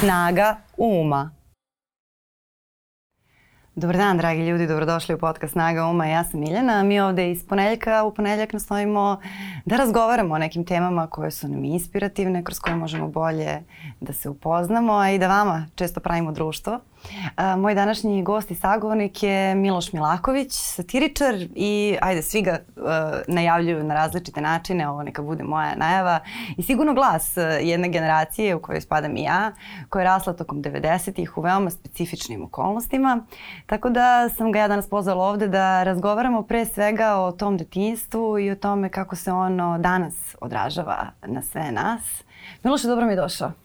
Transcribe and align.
Snaga 0.00 0.56
uma. 0.76 1.30
Dobar 3.74 3.96
dan, 3.96 4.18
dragi 4.18 4.46
ljudi, 4.46 4.66
dobrodošli 4.66 5.14
u 5.14 5.18
podcast 5.18 5.52
Snaga 5.52 5.86
Uma. 5.86 6.06
Ja 6.06 6.24
sam 6.24 6.40
Miljana, 6.40 6.82
mi 6.82 7.00
ovde 7.00 7.30
iz 7.30 7.46
ponedeljka 7.46 8.04
u 8.04 8.14
ponedeljak 8.14 8.52
nastojimo 8.52 9.20
da 9.64 9.76
razgovaramo 9.76 10.34
o 10.34 10.38
nekim 10.38 10.64
temama 10.64 11.06
koje 11.06 11.30
su 11.30 11.48
nam 11.48 11.64
inspirativne, 11.64 12.44
kroz 12.44 12.58
koje 12.58 12.76
možemo 12.76 13.08
bolje 13.08 13.62
da 14.00 14.12
se 14.12 14.28
upoznamo, 14.28 14.92
a 14.92 15.10
i 15.10 15.18
da 15.18 15.28
vama 15.28 15.66
često 15.74 16.00
pravimo 16.00 16.32
društvo. 16.32 16.80
Moj 17.58 17.74
današnji 17.74 18.22
gost 18.22 18.50
i 18.50 18.54
sagovornik 18.54 19.22
je 19.22 19.54
Miloš 19.54 19.92
Milaković, 19.92 20.52
satiričar 20.52 21.34
i 21.54 21.96
ajde, 22.00 22.22
svi 22.22 22.42
ga 22.42 22.58
uh, 22.76 22.84
najavljuju 23.28 23.84
na 23.84 23.94
različite 23.94 24.40
načine, 24.40 24.88
ovo 24.88 25.02
neka 25.02 25.22
bude 25.22 25.44
moja 25.44 25.74
najava 25.76 26.20
i 26.56 26.62
sigurno 26.62 26.94
glas 26.94 27.36
jedne 27.60 27.88
generacije 27.88 28.54
u 28.54 28.60
kojoj 28.60 28.80
spadam 28.80 29.16
i 29.16 29.22
ja, 29.22 29.52
koja 29.88 30.00
je 30.00 30.04
rasla 30.04 30.32
tokom 30.32 30.62
90-ih 30.62 31.38
u 31.38 31.40
veoma 31.40 31.70
specifičnim 31.70 32.44
okolnostima. 32.44 33.26
Tako 33.66 33.90
da 33.90 34.28
sam 34.28 34.52
ga 34.52 34.58
ja 34.58 34.68
danas 34.68 34.88
pozvala 34.88 35.24
ovde 35.24 35.48
da 35.48 35.82
razgovaramo 35.82 36.42
pre 36.42 36.64
svega 36.64 37.16
o 37.16 37.32
tom 37.32 37.56
detinstvu 37.56 38.38
i 38.38 38.50
o 38.50 38.56
tome 38.56 38.88
kako 38.88 39.16
se 39.16 39.32
ono 39.32 39.78
danas 39.78 40.36
odražava 40.40 41.06
na 41.26 41.42
sve 41.42 41.72
nas. 41.72 42.22
Miloše, 42.62 42.88
dobro 42.88 43.06
mi 43.06 43.12
je 43.12 43.16
došao. 43.16 43.63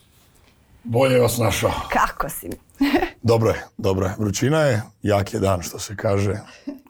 Bolje 0.84 1.20
vas 1.20 1.38
našao. 1.38 1.72
Kako 1.92 2.30
si? 2.30 2.50
dobro 3.32 3.50
je, 3.50 3.66
dobro 3.78 4.06
je. 4.06 4.16
Vrućina 4.20 4.60
je, 4.60 4.82
jak 5.04 5.34
je 5.34 5.40
dan 5.40 5.62
što 5.62 5.80
se 5.80 5.96
kaže. 5.96 6.36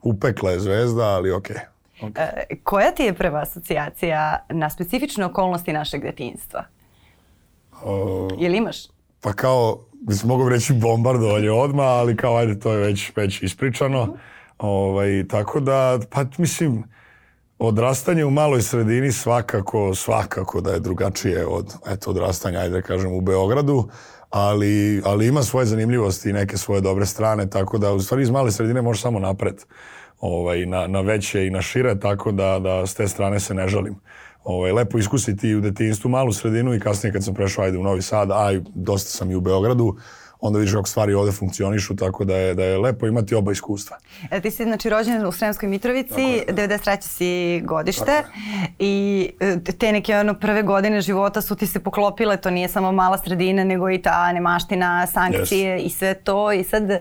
Upekla 0.01 0.51
je 0.51 0.59
zvezda, 0.59 1.03
ali 1.03 1.31
okej. 1.31 1.55
Okay. 1.55 1.79
Okay. 2.01 2.29
E, 2.49 2.55
koja 2.63 2.91
ti 2.91 3.03
je 3.03 3.13
prva 3.13 3.41
asocijacija 3.41 4.45
na 4.49 4.69
specifične 4.69 5.25
okolnosti 5.25 5.73
našeg 5.73 6.01
detinjstva? 6.01 6.63
Uh, 7.83 8.31
Jel 8.37 8.55
imaš? 8.55 8.77
Pa 9.21 9.33
kao, 9.33 9.79
mislim, 10.07 10.27
mogu 10.27 10.49
reći 10.49 10.73
bombardovanje 10.73 11.51
odma, 11.51 11.83
ali 11.83 12.15
kao, 12.15 12.37
ajde, 12.37 12.59
to 12.59 12.71
je 12.71 12.77
već, 12.77 13.11
već 13.15 13.43
ispričano. 13.43 14.05
-huh. 14.05 14.17
ovaj, 14.57 15.27
tako 15.29 15.59
da, 15.59 15.99
pa 16.09 16.25
mislim, 16.37 16.83
odrastanje 17.59 18.25
u 18.25 18.31
maloj 18.31 18.61
sredini 18.61 19.11
svakako, 19.11 19.95
svakako 19.95 20.61
da 20.61 20.71
je 20.71 20.79
drugačije 20.79 21.45
od 21.45 21.73
eto, 21.87 22.09
odrastanja, 22.09 22.59
ajde 22.59 22.75
da 22.75 22.81
kažem, 22.81 23.11
u 23.11 23.21
Beogradu, 23.21 23.89
ali, 24.29 25.01
ali 25.05 25.27
ima 25.27 25.43
svoje 25.43 25.65
zanimljivosti 25.65 26.29
i 26.29 26.33
neke 26.33 26.57
svoje 26.57 26.81
dobre 26.81 27.05
strane, 27.05 27.49
tako 27.49 27.77
da 27.77 27.93
u 27.93 28.01
stvari 28.01 28.23
iz 28.23 28.29
male 28.29 28.51
sredine 28.51 28.81
može 28.81 29.01
samo 29.01 29.19
napred 29.19 29.55
ovaj, 30.19 30.65
na, 30.65 30.87
na 30.87 31.01
veće 31.01 31.47
i 31.47 31.49
na 31.49 31.61
šire, 31.61 31.99
tako 31.99 32.31
da, 32.31 32.59
da 32.59 32.87
s 32.87 32.95
te 32.95 33.07
strane 33.07 33.39
se 33.39 33.53
ne 33.53 33.67
žalim. 33.67 33.95
Ovaj, 34.43 34.71
lepo 34.71 34.97
iskusiti 34.97 35.55
u 35.55 35.61
detinjstvu 35.61 36.09
malu 36.09 36.33
sredinu 36.33 36.73
i 36.73 36.79
kasnije 36.79 37.13
kad 37.13 37.23
sam 37.23 37.33
prešao 37.33 37.63
ajde 37.63 37.77
u 37.77 37.83
Novi 37.83 38.01
Sad, 38.01 38.31
a 38.31 38.51
dosta 38.75 39.09
sam 39.09 39.31
i 39.31 39.35
u 39.35 39.41
Beogradu, 39.41 39.97
onda 40.41 40.59
vidiš 40.59 40.73
kako 40.73 40.87
stvari 40.87 41.13
ovde 41.13 41.31
funkcionišu, 41.31 41.95
tako 41.95 42.25
da 42.25 42.35
je, 42.35 42.53
da 42.53 42.63
je 42.63 42.77
lepo 42.77 43.07
imati 43.07 43.35
oba 43.35 43.51
iskustva. 43.51 43.97
E, 44.31 44.41
ti 44.41 44.51
si 44.51 44.63
znači 44.63 44.89
rođen 44.89 45.25
u 45.25 45.31
Sremskoj 45.31 45.69
Mitrovici, 45.69 46.21
je, 46.21 46.45
93. 46.47 47.01
si 47.01 47.61
godište 47.65 48.23
i 48.79 49.29
e, 49.39 49.57
te 49.79 49.91
neke 49.91 50.15
ono 50.15 50.33
prve 50.33 50.63
godine 50.63 51.01
života 51.01 51.41
su 51.41 51.55
ti 51.55 51.67
se 51.67 51.79
poklopile, 51.79 52.37
to 52.37 52.49
nije 52.49 52.67
samo 52.67 52.91
mala 52.91 53.17
sredina, 53.17 53.63
nego 53.63 53.89
i 53.89 54.01
ta 54.01 54.33
nemaština, 54.33 55.07
sankcije 55.07 55.77
yes. 55.77 55.85
i 55.85 55.89
sve 55.89 56.13
to 56.13 56.51
i 56.51 56.63
sad 56.63 56.91
e, 56.91 56.99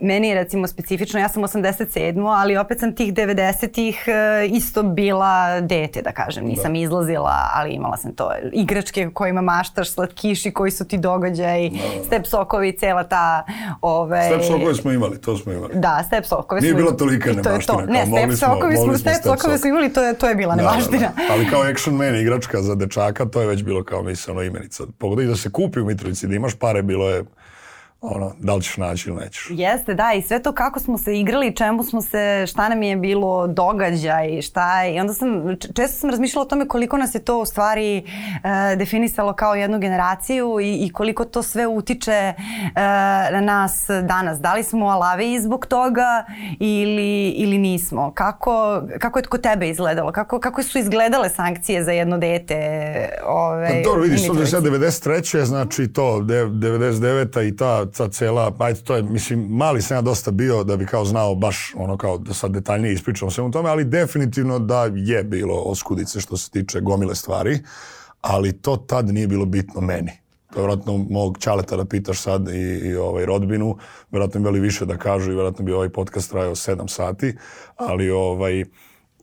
meni 0.00 0.28
je 0.28 0.34
recimo 0.34 0.66
specifično, 0.66 1.20
ja 1.20 1.28
sam 1.28 1.42
87. 1.42 2.34
ali 2.36 2.56
opet 2.56 2.80
sam 2.80 2.94
tih 2.94 3.14
90-ih 3.14 4.04
e, 4.06 4.46
isto 4.46 4.82
bila 4.82 5.60
dete, 5.60 6.02
da 6.02 6.12
kažem, 6.12 6.44
nisam 6.44 6.72
da. 6.72 6.78
izlazila, 6.78 7.50
ali 7.54 7.70
imala 7.70 7.96
sam 7.96 8.14
to 8.14 8.30
igračke 8.52 9.10
kojima 9.14 9.40
maštaš, 9.40 9.90
slatkiši 9.90 10.50
koji 10.50 10.70
su 10.70 10.88
ti 10.88 10.98
događaj, 10.98 11.70
da, 12.10 12.18
da 12.18 12.21
step 12.22 12.30
sokovi, 12.30 12.72
cela 12.72 13.04
ta... 13.04 13.44
Ove... 13.80 14.22
Step 14.26 14.42
sokove 14.42 14.74
smo 14.74 14.92
imali, 14.92 15.20
to 15.20 15.36
smo 15.36 15.52
imali. 15.52 15.74
Da, 15.74 16.02
step 16.06 16.24
sokove 16.24 16.60
Nije 16.60 16.72
smo 16.72 16.80
imali. 16.80 16.92
Nije 16.92 17.08
bila 17.08 17.20
tolika 17.22 17.50
nemaština. 17.50 17.86
To 17.86 17.92
Ne, 17.92 18.06
step 18.06 18.48
sokovi 18.48 18.76
smo, 18.76 18.98
step, 18.98 19.14
step 19.14 19.24
sokove 19.24 19.58
smo 19.58 19.68
imali, 19.68 19.92
to 19.92 20.02
je, 20.02 20.14
to 20.14 20.28
je 20.28 20.34
bila 20.34 20.54
da, 20.54 20.62
nemaština. 20.62 20.98
Da, 20.98 21.06
da. 21.28 21.32
Ali 21.32 21.50
kao 21.50 21.62
Action 21.62 21.94
Man 21.94 22.16
igračka 22.16 22.62
za 22.62 22.74
dečaka, 22.74 23.24
to 23.24 23.40
je 23.40 23.46
već 23.46 23.62
bilo 23.62 23.84
kao 23.84 24.02
misleno 24.02 24.42
imenica. 24.42 24.84
Pogodaj 24.98 25.26
da 25.26 25.36
se 25.36 25.50
kupi 25.50 25.80
u 25.80 25.84
Mitrovici, 25.84 26.26
da 26.26 26.34
imaš 26.34 26.54
pare, 26.54 26.82
bilo 26.82 27.08
je 27.08 27.24
ono, 28.02 28.32
da 28.38 28.54
li 28.54 28.62
ćeš 28.62 28.76
naći 28.76 29.10
ili 29.10 29.18
nećeš. 29.20 29.46
Jeste, 29.50 29.94
da, 29.94 30.12
i 30.12 30.22
sve 30.22 30.42
to 30.42 30.52
kako 30.52 30.80
smo 30.80 30.98
se 30.98 31.18
igrali, 31.18 31.56
čemu 31.56 31.82
smo 31.82 32.02
se, 32.02 32.44
šta 32.48 32.68
nam 32.68 32.82
je 32.82 32.96
bilo 32.96 33.46
događaj, 33.46 34.42
šta 34.42 34.82
je, 34.82 34.94
i 34.94 35.00
onda 35.00 35.14
sam, 35.14 35.56
često 35.74 35.98
sam 35.98 36.10
razmišljala 36.10 36.46
o 36.46 36.48
tome 36.48 36.68
koliko 36.68 36.96
nas 36.96 37.14
je 37.14 37.24
to 37.24 37.38
u 37.40 37.44
stvari 37.44 37.96
e, 37.96 38.02
definisalo 38.76 39.32
kao 39.32 39.54
jednu 39.54 39.78
generaciju 39.78 40.60
i, 40.60 40.86
i 40.86 40.92
koliko 40.92 41.24
to 41.24 41.42
sve 41.42 41.66
utiče 41.66 42.12
e, 42.12 42.34
na 43.32 43.40
nas 43.40 43.86
danas. 44.08 44.40
Da 44.40 44.54
li 44.54 44.62
smo 44.62 44.86
alavi 44.86 45.40
zbog 45.40 45.66
toga 45.66 46.24
ili, 46.60 47.28
ili 47.28 47.58
nismo? 47.58 48.12
Kako, 48.14 48.82
kako 48.98 49.18
je 49.18 49.22
kod 49.22 49.40
tebe 49.40 49.68
izgledalo? 49.68 50.12
Kako, 50.12 50.40
kako 50.40 50.62
su 50.62 50.78
izgledale 50.78 51.28
sankcije 51.30 51.84
za 51.84 51.92
jedno 51.92 52.18
dete? 52.18 52.56
Ove, 53.26 53.68
pa, 53.68 53.90
dobro, 53.90 54.02
vidiš, 54.02 54.26
to 54.26 54.32
je 54.32 54.46
93. 54.46 55.44
znači 55.44 55.88
to, 55.88 56.18
99. 56.18 57.48
i 57.48 57.56
ta 57.56 57.91
ta 57.92 58.08
cela, 58.08 58.52
ajde 58.58 58.80
to 58.80 58.96
je, 58.96 59.02
mislim, 59.02 59.46
mali 59.48 59.82
sam 59.82 59.96
ja 59.96 60.00
dosta 60.00 60.30
bio 60.30 60.64
da 60.64 60.76
bi 60.76 60.86
kao 60.86 61.04
znao 61.04 61.34
baš 61.34 61.72
ono 61.76 61.96
kao 61.96 62.18
da 62.18 62.34
sad 62.34 62.50
detaljnije 62.50 62.92
ispričam 62.92 63.30
svemu 63.30 63.50
tome, 63.50 63.70
ali 63.70 63.84
definitivno 63.84 64.58
da 64.58 64.90
je 64.94 65.24
bilo 65.24 65.54
oskudice 65.56 66.20
što 66.20 66.36
se 66.36 66.50
tiče 66.50 66.80
gomile 66.80 67.14
stvari, 67.14 67.58
ali 68.20 68.52
to 68.52 68.76
tad 68.76 69.08
nije 69.08 69.26
bilo 69.28 69.44
bitno 69.44 69.80
meni. 69.80 70.12
To 70.52 70.58
je 70.58 70.62
vjerojatno 70.62 70.96
mog 71.10 71.38
čaleta 71.38 71.76
da 71.76 71.84
pitaš 71.84 72.20
sad 72.20 72.48
i, 72.48 72.78
i 72.88 72.94
ovaj 72.94 73.26
rodbinu, 73.26 73.76
vjerojatno 74.10 74.52
bi 74.52 74.60
više 74.60 74.86
da 74.86 74.96
kažu 74.96 75.30
i 75.30 75.34
vjerojatno 75.34 75.64
bi 75.64 75.72
ovaj 75.72 75.88
podcast 75.88 76.30
trajao 76.30 76.54
7 76.54 76.88
sati, 76.88 77.36
ali 77.76 78.10
ovaj, 78.10 78.64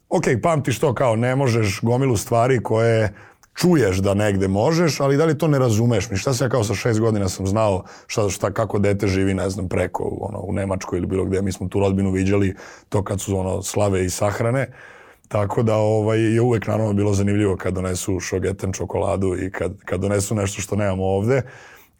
ok, 0.09 0.24
pamtiš 0.44 0.80
to 0.80 0.94
kao 0.94 1.16
ne 1.16 1.36
možeš 1.36 1.80
gomilu 1.81 2.18
stvari 2.18 2.63
koje 2.63 3.13
čuješ 3.59 3.97
da 3.97 4.14
negde 4.14 4.47
možeš, 4.47 5.00
ali 5.00 5.18
da 5.18 5.25
li 5.25 5.38
to 5.38 5.47
ne 5.47 5.59
razumeš? 5.59 6.09
Mi 6.09 6.18
šta 6.18 6.34
se 6.34 6.44
ja 6.44 6.50
kao 6.50 6.64
sa 6.64 6.74
šest 6.74 7.00
godina 7.00 7.30
sam 7.30 7.47
znao 7.47 7.84
šta, 8.08 8.30
šta, 8.30 8.52
kako 8.52 8.80
dete 8.80 9.08
živi, 9.08 9.34
ne 9.34 9.50
znam, 9.50 9.70
preko 9.70 10.18
ono, 10.22 10.40
u 10.40 10.53
Nemačkoj 10.53 10.97
ili 10.97 11.08
bilo 11.08 11.25
gde. 11.25 11.42
Mi 11.42 11.52
smo 11.52 11.68
tu 11.68 11.80
rodbinu 11.80 12.12
viđali 12.12 12.56
to 12.90 13.03
kad 13.03 13.22
su 13.22 13.38
ono 13.38 13.62
slave 13.62 14.06
i 14.06 14.09
sahrane. 14.09 14.68
Tako 15.28 15.64
da 15.64 15.75
ovaj, 15.75 16.19
je 16.19 16.42
uvek 16.42 16.68
naravno 16.68 16.94
bilo 16.94 17.14
zanimljivo 17.14 17.58
kad 17.58 17.74
donesu 17.74 18.19
šogeten 18.19 18.74
čokoladu 18.74 19.36
i 19.38 19.52
kad, 19.52 19.74
kad 19.86 20.02
donesu 20.02 20.36
nešto 20.36 20.62
što 20.62 20.75
nemamo 20.75 21.06
ovde. 21.06 21.42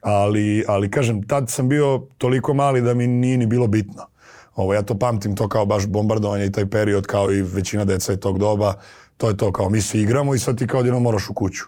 Ali, 0.02 0.64
ali 0.68 0.92
kažem, 0.92 1.28
tad 1.28 1.50
sam 1.50 1.70
bio 1.70 2.02
toliko 2.18 2.54
mali 2.54 2.82
da 2.82 2.94
mi 2.94 3.08
nije 3.08 3.38
ni 3.38 3.46
bilo 3.46 3.68
bitno. 3.68 4.08
Ovo, 4.56 4.74
ja 4.74 4.82
to 4.82 4.98
pamtim 5.00 5.36
to 5.36 5.48
kao 5.48 5.66
baš 5.66 5.88
bombardovanje 5.88 6.46
i 6.46 6.52
taj 6.52 6.66
period 6.66 7.08
kao 7.08 7.32
i 7.32 7.42
većina 7.42 7.86
deca 7.86 8.14
i 8.14 8.18
tog 8.18 8.40
doba 8.40 8.74
to 9.20 9.28
je 9.28 9.38
to, 9.38 9.52
kao 9.52 9.70
mi 9.70 9.82
se 9.82 10.00
igramo 10.00 10.36
i 10.36 10.40
sad 10.40 10.58
ti 10.58 10.68
kao 10.68 10.82
jedno 10.82 11.00
moraš 11.00 11.30
u 11.30 11.34
kuću. 11.34 11.64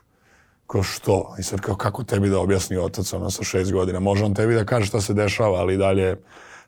Kao 0.68 0.84
što? 0.84 1.36
I 1.40 1.44
sad 1.44 1.60
kao 1.62 1.76
kako 1.76 2.04
tebi 2.04 2.30
da 2.30 2.40
objasni 2.40 2.78
otac 2.78 3.14
ono 3.14 3.30
sa 3.30 3.44
šest 3.44 3.72
godina? 3.72 4.00
Može 4.00 4.26
on 4.26 4.34
tebi 4.34 4.56
da 4.56 4.66
kaže 4.66 4.86
šta 4.86 5.02
se 5.02 5.14
dešava, 5.14 5.60
ali 5.60 5.78
dalje 5.78 6.16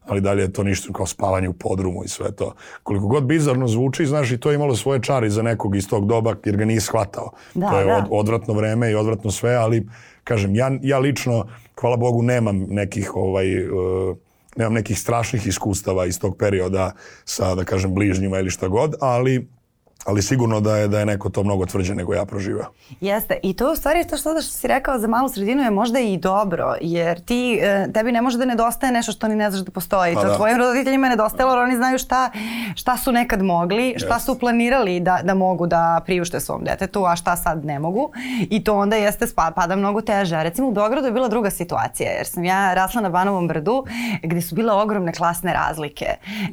ali 0.05 0.21
dalje 0.21 0.41
je 0.41 0.53
to 0.53 0.63
ništa 0.63 0.93
kao 0.93 1.05
spavanje 1.05 1.49
u 1.49 1.53
podrumu 1.53 2.03
i 2.03 2.07
sve 2.07 2.31
to. 2.31 2.53
Koliko 2.83 3.07
god 3.07 3.23
bizarno 3.23 3.67
zvuči, 3.67 4.05
znaš, 4.05 4.31
i 4.31 4.37
to 4.37 4.51
je 4.51 4.55
imalo 4.55 4.75
svoje 4.75 5.01
čari 5.01 5.29
za 5.29 5.41
nekog 5.41 5.75
iz 5.75 5.87
tog 5.87 6.07
doba, 6.07 6.35
jer 6.45 6.57
ga 6.57 6.65
nije 6.65 6.81
shvatao. 6.81 7.31
Da, 7.53 7.69
to 7.69 7.79
je 7.79 7.85
da. 7.85 7.97
od, 7.97 8.03
odvratno 8.09 8.53
vreme 8.53 8.91
i 8.91 8.95
odvratno 8.95 9.31
sve, 9.31 9.55
ali, 9.55 9.87
kažem, 10.23 10.55
ja, 10.55 10.71
ja 10.81 10.99
lično, 10.99 11.47
hvala 11.79 11.97
Bogu, 11.97 12.21
nemam 12.21 12.65
nekih, 12.69 13.15
ovaj, 13.15 13.67
uh, 13.67 14.17
nemam 14.57 14.73
nekih 14.73 14.99
strašnih 14.99 15.47
iskustava 15.47 16.05
iz 16.05 16.19
tog 16.19 16.37
perioda 16.37 16.91
sa, 17.25 17.55
da 17.55 17.63
kažem, 17.63 17.93
bližnjima 17.93 18.39
ili 18.39 18.49
šta 18.49 18.67
god, 18.67 18.95
ali 18.99 19.47
ali 20.05 20.21
sigurno 20.21 20.59
da 20.59 20.77
je 20.77 20.87
da 20.87 20.99
je 20.99 21.05
neko 21.05 21.29
to 21.29 21.43
mnogo 21.43 21.65
tvrđe 21.65 21.95
nego 21.95 22.13
ja 22.13 22.25
proživao. 22.25 22.65
Jeste 23.01 23.39
i 23.43 23.53
to 23.53 23.71
u 23.71 23.75
stvari 23.75 24.07
to 24.07 24.17
što, 24.17 24.41
što 24.41 24.51
si 24.51 24.67
rekao 24.67 24.99
za 24.99 25.07
malu 25.07 25.29
sredinu 25.29 25.63
je 25.63 25.71
možda 25.71 25.99
i 25.99 26.17
dobro 26.17 26.75
jer 26.81 27.19
ti 27.19 27.59
e, 27.61 27.87
tebi 27.93 28.11
ne 28.11 28.21
može 28.21 28.37
da 28.37 28.45
nedostaje 28.45 28.93
nešto 28.93 29.11
što 29.11 29.27
ni 29.27 29.35
ne 29.35 29.51
znaš 29.51 29.65
da 29.65 29.71
postoji. 29.71 30.15
Pa 30.15 30.21
to 30.21 30.27
da. 30.27 30.35
tvojim 30.35 30.57
roditeljima 30.57 31.09
nedostaje, 31.09 31.49
jer 31.49 31.59
oni 31.59 31.75
znaju 31.75 31.97
šta 31.97 32.31
šta 32.75 32.97
su 32.97 33.11
nekad 33.11 33.41
mogli, 33.41 33.93
šta 33.97 34.15
yes. 34.15 34.25
su 34.25 34.39
planirali 34.39 34.99
da 34.99 35.19
da 35.23 35.33
mogu 35.33 35.67
da 35.67 36.01
priušte 36.05 36.39
svom 36.39 36.63
detetu, 36.63 37.05
a 37.05 37.15
šta 37.15 37.35
sad 37.35 37.65
ne 37.65 37.79
mogu. 37.79 38.11
I 38.49 38.63
to 38.63 38.77
onda 38.77 38.95
jeste 38.95 39.27
spa, 39.27 39.51
pada 39.55 39.75
mnogo 39.75 40.01
teže. 40.01 40.43
Recimo 40.43 40.67
u 40.67 40.71
Beogradu 40.71 41.07
je 41.07 41.11
bila 41.11 41.27
druga 41.27 41.49
situacija 41.49 42.11
jer 42.11 42.27
sam 42.27 42.43
ja 42.43 42.73
rasla 42.73 43.01
na 43.01 43.09
Banovom 43.09 43.47
brdu 43.47 43.85
gde 44.23 44.41
su 44.41 44.55
bile 44.55 44.73
ogromne 44.73 45.13
klasne 45.13 45.53
razlike. 45.53 46.05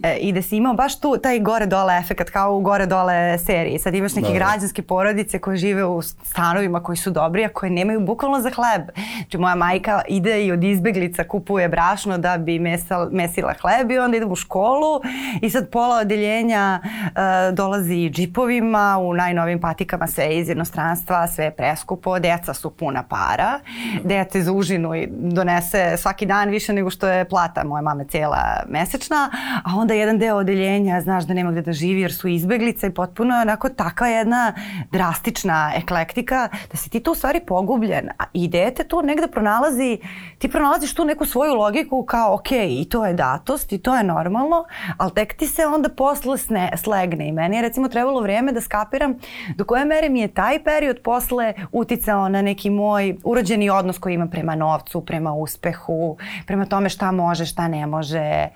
E, 0.03 0.17
I 0.17 0.33
da 0.33 0.43
si 0.43 0.57
imao 0.57 0.75
baš 0.75 1.01
tu 1.01 1.17
taj 1.23 1.39
gore 1.39 1.67
dole 1.67 1.99
efekat 1.99 2.31
kao 2.31 2.57
u 2.57 2.61
gore 2.61 2.87
dole 2.87 3.39
seriji. 3.41 3.79
Sad 3.79 3.95
imaš 3.95 4.15
neke 4.15 4.29
Da, 4.29 4.33
da. 4.33 4.39
građanske 4.39 4.83
porodice 4.83 5.39
koje 5.39 5.57
žive 5.57 5.85
u 5.85 6.03
stanovima 6.03 6.83
koji 6.83 6.97
su 6.97 7.11
dobri, 7.11 7.45
a 7.45 7.49
koje 7.49 7.71
nemaju 7.71 8.01
bukvalno 8.01 8.41
za 8.41 8.51
hleb. 8.51 8.83
Znači 9.17 9.39
moja 9.39 9.55
majka 9.55 10.03
ide 10.09 10.45
i 10.45 10.53
od 10.53 10.65
izbeglica 10.65 11.25
kupuje 11.25 11.69
brašno 11.69 12.19
da 12.19 12.39
bi 12.39 12.59
mesal, 12.59 13.09
mesila 13.13 13.55
hleb 13.61 13.91
i 13.91 13.99
onda 13.99 14.17
ide 14.17 14.27
u 14.27 14.37
školu 14.37 15.01
i 15.43 15.51
sad 15.51 15.69
pola 15.71 15.97
odeljenja 15.97 16.81
uh, 16.83 17.55
dolazi 17.55 18.11
džipovima 18.11 18.99
u 19.01 19.15
najnovim 19.15 19.61
patikama 19.61 20.07
sve 20.07 20.39
iz 20.39 20.49
jednostranstva, 20.49 21.27
sve 21.27 21.45
je 21.45 21.51
preskupo, 21.51 22.19
deca 22.19 22.55
su 22.55 22.71
puna 22.71 23.03
para, 23.03 23.61
dete 24.05 24.43
za 24.43 24.53
užinu 24.53 24.91
donese 25.09 25.97
svaki 25.97 26.27
dan 26.27 26.49
više 26.49 26.73
nego 26.73 26.91
što 26.91 27.09
je 27.09 27.25
plata 27.25 27.65
moje 27.65 27.83
mame 27.83 28.05
cijela 28.05 28.63
mesečna, 28.69 29.31
a 29.65 29.77
onda 29.77 29.95
jedan 29.95 30.19
deo 30.19 30.37
odeljenja 30.37 31.01
znaš 31.01 31.25
da 31.25 31.35
nema 31.35 31.51
gde 31.51 31.63
da 31.63 31.73
živi 31.73 32.01
jer 32.01 32.13
su 32.13 32.29
izbeglice 32.29 32.87
i 32.87 32.95
potpuno 32.95 33.30
je 33.35 33.41
onako 33.41 33.69
takva 33.69 34.07
jedna 34.07 34.53
drastična 34.93 35.73
eklektika 35.77 36.49
da 36.71 36.77
si 36.77 36.91
ti 36.91 37.01
tu 37.01 37.13
u 37.13 37.15
stvari 37.15 37.41
pogubljen 37.47 38.09
i 38.33 38.49
dete 38.49 38.85
tu 38.85 39.03
negde 39.03 39.27
pronalazi, 39.27 39.99
ti 40.39 40.49
pronalaziš 40.49 40.95
tu 40.95 41.05
neku 41.05 41.27
svoju 41.27 41.55
logiku 41.55 42.05
kao 42.05 42.35
ok, 42.35 42.53
i 42.53 42.87
to 42.91 43.07
je 43.07 43.15
datost 43.15 43.73
i 43.73 43.79
to 43.79 43.97
je 43.97 44.05
normalno, 44.05 44.65
ali 44.97 45.15
tek 45.15 45.35
ti 45.35 45.47
se 45.47 45.67
onda 45.67 45.89
posle 45.89 46.39
sne, 46.39 46.71
slegne 46.77 47.29
i 47.29 47.33
meni 47.33 47.57
je 47.57 47.63
recimo 47.63 47.89
trebalo 47.89 48.21
vreme 48.21 48.53
da 48.53 48.61
skapiram 48.61 49.15
do 49.57 49.65
koje 49.65 49.85
mere 49.85 50.09
mi 50.09 50.21
je 50.21 50.29
taj 50.29 50.65
period 50.65 50.99
posle 51.05 51.55
uticao 51.73 52.29
na 52.29 52.43
neki 52.43 52.71
moj 52.71 53.17
urođeni 53.25 53.71
odnos 53.71 53.99
koji 53.99 54.15
imam 54.15 54.31
prema 54.31 54.55
novcu, 54.55 55.01
prema 55.01 55.33
uspehu, 55.35 56.17
prema 56.47 56.67
tome 56.67 56.89
šta 56.89 57.13
može, 57.13 57.47
šta 57.47 57.69
ne 57.69 57.87
može. 57.87 58.49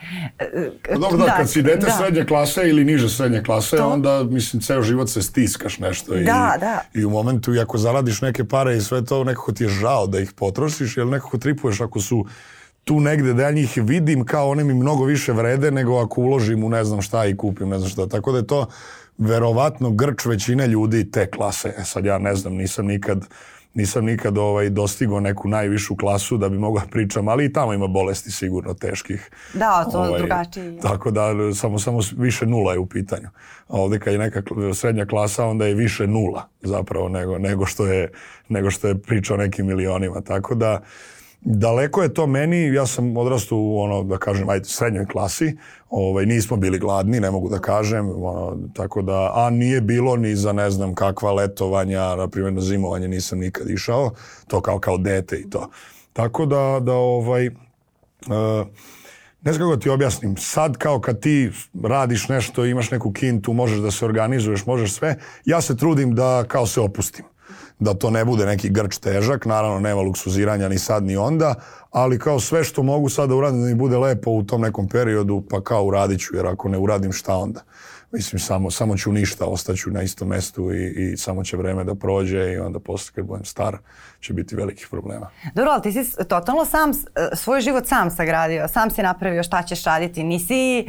Pa 0.89 0.99
dobro, 0.99 1.27
da, 1.27 1.37
kad 1.37 1.51
si 1.51 1.63
dete 1.63 1.91
srednje 1.91 2.25
klase 2.25 2.69
ili 2.69 2.85
niže 2.85 3.09
srednje 3.09 3.43
klase, 3.43 3.77
To. 3.77 3.89
onda, 3.89 4.23
mislim, 4.23 4.63
ceo 4.67 4.83
život 4.83 5.11
se 5.11 5.23
stiskaš 5.23 5.79
nešto. 5.79 6.17
I, 6.17 6.25
Da, 6.25 6.57
da. 6.61 6.81
I 6.95 7.05
u 7.05 7.11
momentu, 7.11 7.55
i 7.55 7.61
ako 7.61 7.79
zaradiš 7.79 8.21
neke 8.21 8.45
pare 8.45 8.77
i 8.77 8.81
sve 8.81 9.05
to, 9.05 9.25
nekako 9.25 9.53
ti 9.53 9.65
je 9.65 9.69
žao 9.69 10.07
da 10.07 10.21
ih 10.21 10.33
potrošiš, 10.33 10.97
jer 10.97 11.07
nekako 11.07 11.39
tripuješ 11.39 11.81
ako 11.81 12.01
su 12.01 12.27
tu 12.85 13.01
negde 13.01 13.35
da 13.35 13.43
ja 13.43 13.51
njih 13.51 13.73
vidim 13.77 14.25
kao 14.25 14.51
one 14.51 14.65
mi 14.65 14.75
mnogo 14.75 15.05
više 15.05 15.33
vrede 15.33 15.71
nego 15.71 15.99
ako 15.99 16.21
uložim 16.21 16.65
u 16.65 16.69
ne 16.69 16.85
znam 16.85 17.03
šta 17.03 17.27
i 17.27 17.37
kupim 17.37 17.69
ne 17.69 17.79
znam 17.79 17.91
šta. 17.91 18.07
Tako 18.09 18.33
da 18.33 18.39
je 18.39 18.47
to 18.47 18.67
verovatno 19.19 19.91
grč 19.91 20.27
većine 20.27 20.67
ljudi 20.67 21.11
te 21.11 21.31
klase. 21.31 21.75
E 21.79 21.85
sad 21.85 22.05
ja 22.05 22.19
ne 22.19 22.35
znam, 22.35 22.55
nisam 22.55 22.87
nikad 22.87 23.25
nisam 23.75 24.05
nikad 24.05 24.39
ovaj, 24.39 24.71
dostigao 24.71 25.21
neku 25.21 25.49
najvišu 25.49 25.97
klasu 25.97 26.37
da 26.37 26.49
bi 26.49 26.59
mogao 26.59 26.85
da 26.85 26.91
pričam, 26.91 27.29
ali 27.29 27.45
i 27.45 27.53
tamo 27.53 27.73
ima 27.73 27.87
bolesti 27.87 28.31
sigurno 28.31 28.75
teških. 28.75 29.31
Da, 29.55 29.89
to 29.93 30.19
drugačije. 30.19 30.81
Tako 30.81 31.11
da 31.11 31.55
samo, 31.55 31.79
samo 31.79 31.99
više 32.17 32.47
nula 32.47 32.73
je 32.73 32.79
u 32.79 32.87
pitanju. 32.87 33.29
A 33.69 33.77
ovde 33.77 33.99
kad 33.99 34.13
je 34.13 34.19
neka 34.19 34.43
srednja 34.75 35.07
klasa, 35.07 35.47
onda 35.47 35.67
je 35.67 35.75
više 35.75 36.07
nula 36.07 36.49
zapravo 36.63 37.09
nego, 37.09 37.39
nego, 37.39 37.67
što, 37.67 37.87
je, 37.87 38.11
nego 38.49 38.71
što 38.71 38.89
je 38.89 38.99
priča 38.99 39.35
o 39.35 39.37
nekim 39.37 39.67
milionima. 39.67 40.21
Tako 40.21 40.55
da 40.55 40.83
daleko 41.45 42.03
je 42.03 42.15
to 42.15 42.27
meni, 42.27 42.75
ja 42.75 42.87
sam 42.87 43.17
odrastao 43.17 43.59
u 43.59 43.81
ono, 43.81 44.03
da 44.03 44.19
kažem, 44.19 44.49
ajde, 44.49 44.65
srednjoj 44.65 45.07
klasi, 45.07 45.57
ovaj, 45.91 46.27
nismo 46.27 46.57
bili 46.57 46.79
gladni, 46.79 47.21
ne 47.21 47.31
mogu 47.31 47.49
da 47.49 47.59
kažem, 47.59 48.11
ono, 48.11 48.59
tako 48.75 49.03
da, 49.03 49.33
a 49.35 49.51
nije 49.51 49.81
bilo 49.81 50.17
ni 50.17 50.37
za 50.37 50.53
ne 50.53 50.71
znam 50.71 50.95
kakva 50.95 51.33
letovanja, 51.33 52.17
na 52.17 52.29
primjer 52.29 52.53
na 52.53 52.61
zimovanje 52.61 53.09
nisam 53.09 53.39
nikad 53.39 53.71
išao, 53.71 54.11
to 54.47 54.61
kao 54.61 54.79
kao 54.79 54.99
dete 54.99 55.37
i 55.37 55.51
to. 55.51 55.71
Tako 56.13 56.47
da, 56.47 56.81
da 56.83 56.93
ovaj, 56.93 57.47
uh, 57.47 58.67
ne 59.43 59.53
znam 59.53 59.69
kako 59.69 59.81
ti 59.81 59.91
objasnim, 59.91 60.37
sad 60.37 60.77
kao 60.77 61.01
kad 61.01 61.21
ti 61.21 61.51
radiš 61.83 62.29
nešto, 62.29 62.65
imaš 62.65 62.91
neku 62.91 63.13
kintu, 63.13 63.53
možeš 63.53 63.79
da 63.79 63.91
se 63.91 64.05
organizuješ, 64.05 64.67
možeš 64.67 64.93
sve, 64.93 65.19
ja 65.45 65.61
se 65.61 65.77
trudim 65.77 66.15
da 66.15 66.45
kao 66.49 66.67
se 66.67 66.81
opustim. 66.81 67.25
Da 67.85 67.95
to 67.95 68.11
ne 68.11 68.25
bude 68.25 68.47
neki 68.47 68.69
grč 68.71 68.99
težak, 68.99 69.45
naravno 69.47 69.81
nema 69.81 70.01
luksuziranja 70.01 70.69
ni 70.69 70.79
sad 70.79 71.05
ni 71.05 71.17
onda, 71.17 71.55
ali 71.91 72.19
kao 72.19 72.41
sve 72.41 72.65
što 72.65 72.83
mogu 72.83 73.09
sad 73.09 73.29
da 73.29 73.35
uradim 73.35 73.61
da 73.61 73.67
mi 73.67 73.75
bude 73.75 73.99
lepo 73.99 74.31
u 74.31 74.43
tom 74.43 74.61
nekom 74.61 74.89
periodu, 74.89 75.43
pa 75.51 75.61
kao 75.61 75.85
uradit 75.85 76.21
ću, 76.21 76.37
jer 76.37 76.47
ako 76.47 76.69
ne 76.69 76.79
uradim 76.79 77.13
šta 77.13 77.37
onda? 77.37 77.61
Mislim, 78.15 78.41
samo, 78.41 78.71
samo 78.71 78.97
ću 78.97 79.13
ništa, 79.13 79.45
ostaću 79.47 79.91
na 79.91 80.03
istom 80.03 80.29
mestu 80.29 80.73
i, 80.73 81.13
i 81.13 81.17
samo 81.17 81.45
će 81.45 81.57
vreme 81.57 81.85
da 81.85 81.95
prođe 81.95 82.53
i 82.53 82.59
onda 82.59 82.81
posle 82.81 83.13
kad 83.15 83.25
budem 83.25 83.45
star 83.45 83.77
će 84.21 84.33
biti 84.33 84.57
velikih 84.57 84.89
problema. 84.91 85.31
Dobro, 85.55 85.71
ali 85.73 85.83
ti 85.83 85.93
si 85.95 86.17
totalno 86.19 86.65
sam, 86.65 86.91
svoj 87.35 87.61
život 87.61 87.87
sam 87.87 88.11
sagradio, 88.11 88.69
sam 88.69 88.91
si 88.91 89.03
napravio 89.03 89.43
šta 89.43 89.63
ćeš 89.63 89.85
raditi, 89.85 90.23
nisi 90.25 90.79
e, 90.79 90.85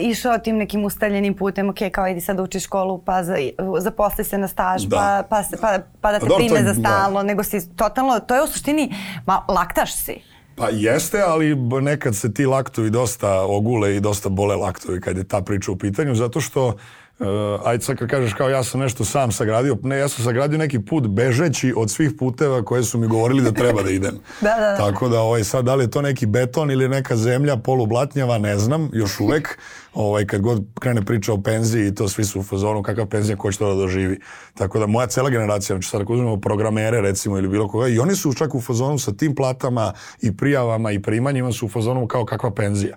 išao 0.00 0.38
tim 0.38 0.56
nekim 0.56 0.84
ustaljenim 0.84 1.34
putem, 1.34 1.68
ok, 1.68 1.78
kao 1.92 2.08
idi 2.08 2.20
sad 2.20 2.40
uči 2.40 2.60
školu, 2.60 2.98
pa 2.98 3.24
za, 3.24 3.36
zaposli 3.78 4.24
se 4.24 4.38
na 4.38 4.48
staž, 4.48 4.82
Da. 4.82 4.96
pa, 4.96 5.26
pa, 5.30 5.42
se, 5.42 5.56
pa, 5.56 5.78
pa 6.00 6.12
da 6.12 6.18
te 6.18 6.26
dobro, 6.26 6.36
prime 6.38 6.60
je- 6.60 6.64
za 6.64 6.74
stalno, 6.74 7.22
nego 7.22 7.42
si 7.42 7.68
totalno, 7.68 8.20
to 8.20 8.34
je 8.34 8.42
u 8.42 8.46
suštini, 8.46 8.94
ma, 9.26 9.44
laktaš 9.48 9.94
si. 9.94 10.31
Pa 10.54 10.68
jeste, 10.68 11.20
ali 11.26 11.56
nekad 11.82 12.16
se 12.16 12.34
ti 12.34 12.46
laktovi 12.46 12.90
dosta 12.90 13.40
ogule 13.40 13.96
i 13.96 14.00
dosta 14.00 14.28
bole 14.28 14.56
laktovi 14.56 15.00
kad 15.00 15.16
je 15.16 15.24
ta 15.24 15.42
priča 15.42 15.72
u 15.72 15.76
pitanju, 15.76 16.14
zato 16.14 16.40
što 16.40 16.76
uh, 17.18 17.26
ajde 17.64 17.84
sad 17.84 17.96
kad 17.96 18.08
kažeš 18.08 18.32
kao 18.32 18.48
ja 18.48 18.64
sam 18.64 18.80
nešto 18.80 19.04
sam 19.04 19.32
sagradio, 19.32 19.76
ne, 19.82 19.98
ja 19.98 20.08
sam 20.08 20.24
sagradio 20.24 20.58
neki 20.58 20.80
put 20.80 21.06
bežeći 21.06 21.74
od 21.76 21.90
svih 21.90 22.10
puteva 22.18 22.64
koje 22.64 22.82
su 22.82 22.98
mi 22.98 23.06
govorili 23.06 23.42
da 23.42 23.52
treba 23.52 23.82
da 23.82 23.90
idem. 23.90 24.18
Da, 24.40 24.54
da, 24.60 24.70
da. 24.70 24.76
Tako 24.76 25.08
da 25.08 25.20
ovaj, 25.20 25.44
sad 25.44 25.64
da 25.64 25.74
li 25.74 25.84
je 25.84 25.90
to 25.90 26.02
neki 26.02 26.26
beton 26.26 26.70
ili 26.70 26.88
neka 26.88 27.16
zemlja 27.16 27.56
polublatnjava, 27.56 28.38
ne 28.38 28.58
znam, 28.58 28.90
još 28.92 29.20
uvek. 29.20 29.58
Ovaj, 29.94 30.26
kad 30.26 30.40
god 30.40 30.64
krene 30.80 31.04
priča 31.04 31.32
o 31.32 31.42
penziji 31.42 31.86
i 31.86 31.94
to 31.94 32.08
svi 32.08 32.24
su 32.24 32.40
u 32.40 32.42
fazonu 32.42 32.82
kakav 32.82 33.06
penzija 33.06 33.36
ko 33.36 33.52
će 33.52 33.58
to 33.58 33.68
da 33.68 33.74
doživi. 33.74 34.20
Tako 34.54 34.78
da 34.78 34.86
moja 34.86 35.06
cela 35.06 35.30
generacija, 35.30 35.76
znači 35.76 35.88
sad 35.88 36.00
ako 36.00 36.12
uzmemo 36.12 36.40
programere 36.40 37.00
recimo 37.00 37.38
ili 37.38 37.48
bilo 37.48 37.68
koga, 37.68 37.88
i 37.88 37.98
oni 37.98 38.16
su 38.16 38.32
čak 38.32 38.54
u 38.54 38.60
fazonu 38.60 38.98
sa 38.98 39.12
tim 39.12 39.34
platama 39.34 39.92
i 40.20 40.36
prijavama 40.36 40.92
i 40.92 41.02
primanjima 41.02 41.52
su 41.52 41.66
u 41.66 41.68
fazonu 41.68 42.06
kao 42.06 42.24
kakva 42.24 42.54
penzija. 42.54 42.96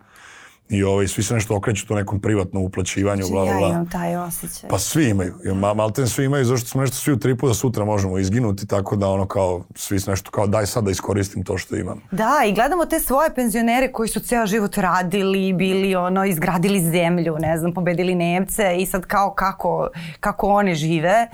I 0.69 0.83
ovaj, 0.83 1.07
svi 1.07 1.23
se 1.23 1.33
nešto 1.33 1.56
okreću 1.56 1.88
to 1.88 1.95
nekom 1.95 2.19
privatnom 2.19 2.63
uplaćivanju, 2.63 3.25
bla, 3.31 3.44
bla, 3.44 3.51
ja 3.53 3.57
bla. 3.57 3.69
imam 3.69 3.89
taj 3.89 4.15
osjećaj. 4.15 4.69
Pa 4.69 4.79
svi 4.79 5.09
imaju. 5.09 5.33
Ma, 5.56 5.73
malten 5.73 6.07
svi 6.07 6.25
imaju, 6.25 6.45
zašto 6.45 6.67
smo 6.67 6.81
nešto 6.81 6.97
svi 6.97 7.13
u 7.13 7.19
tripu 7.19 7.47
da 7.47 7.53
sutra 7.53 7.85
možemo 7.85 8.17
izginuti, 8.17 8.67
tako 8.67 8.95
da 8.95 9.07
ono 9.09 9.25
kao, 9.25 9.63
svi 9.75 10.00
su 10.00 10.09
nešto 10.12 10.31
kao 10.31 10.47
daj 10.47 10.65
sad 10.65 10.83
da 10.83 10.91
iskoristim 10.91 11.44
to 11.44 11.57
što 11.57 11.75
imam. 11.75 12.01
Da, 12.12 12.31
i 12.47 12.53
gledamo 12.53 12.85
te 12.85 13.00
svoje 13.00 13.35
penzionere 13.35 13.91
koji 13.91 14.09
su 14.09 14.19
ceo 14.19 14.45
život 14.45 14.77
radili, 14.77 15.53
bili 15.53 15.95
ono, 15.95 16.25
izgradili 16.25 16.81
zemlju, 16.81 17.38
ne 17.39 17.57
znam, 17.57 17.73
pobedili 17.73 18.15
Nemce 18.15 18.75
i 18.77 18.85
sad 18.85 19.06
kao 19.06 19.33
kako, 19.33 19.88
kako 20.19 20.47
oni 20.47 20.75
žive 20.75 21.27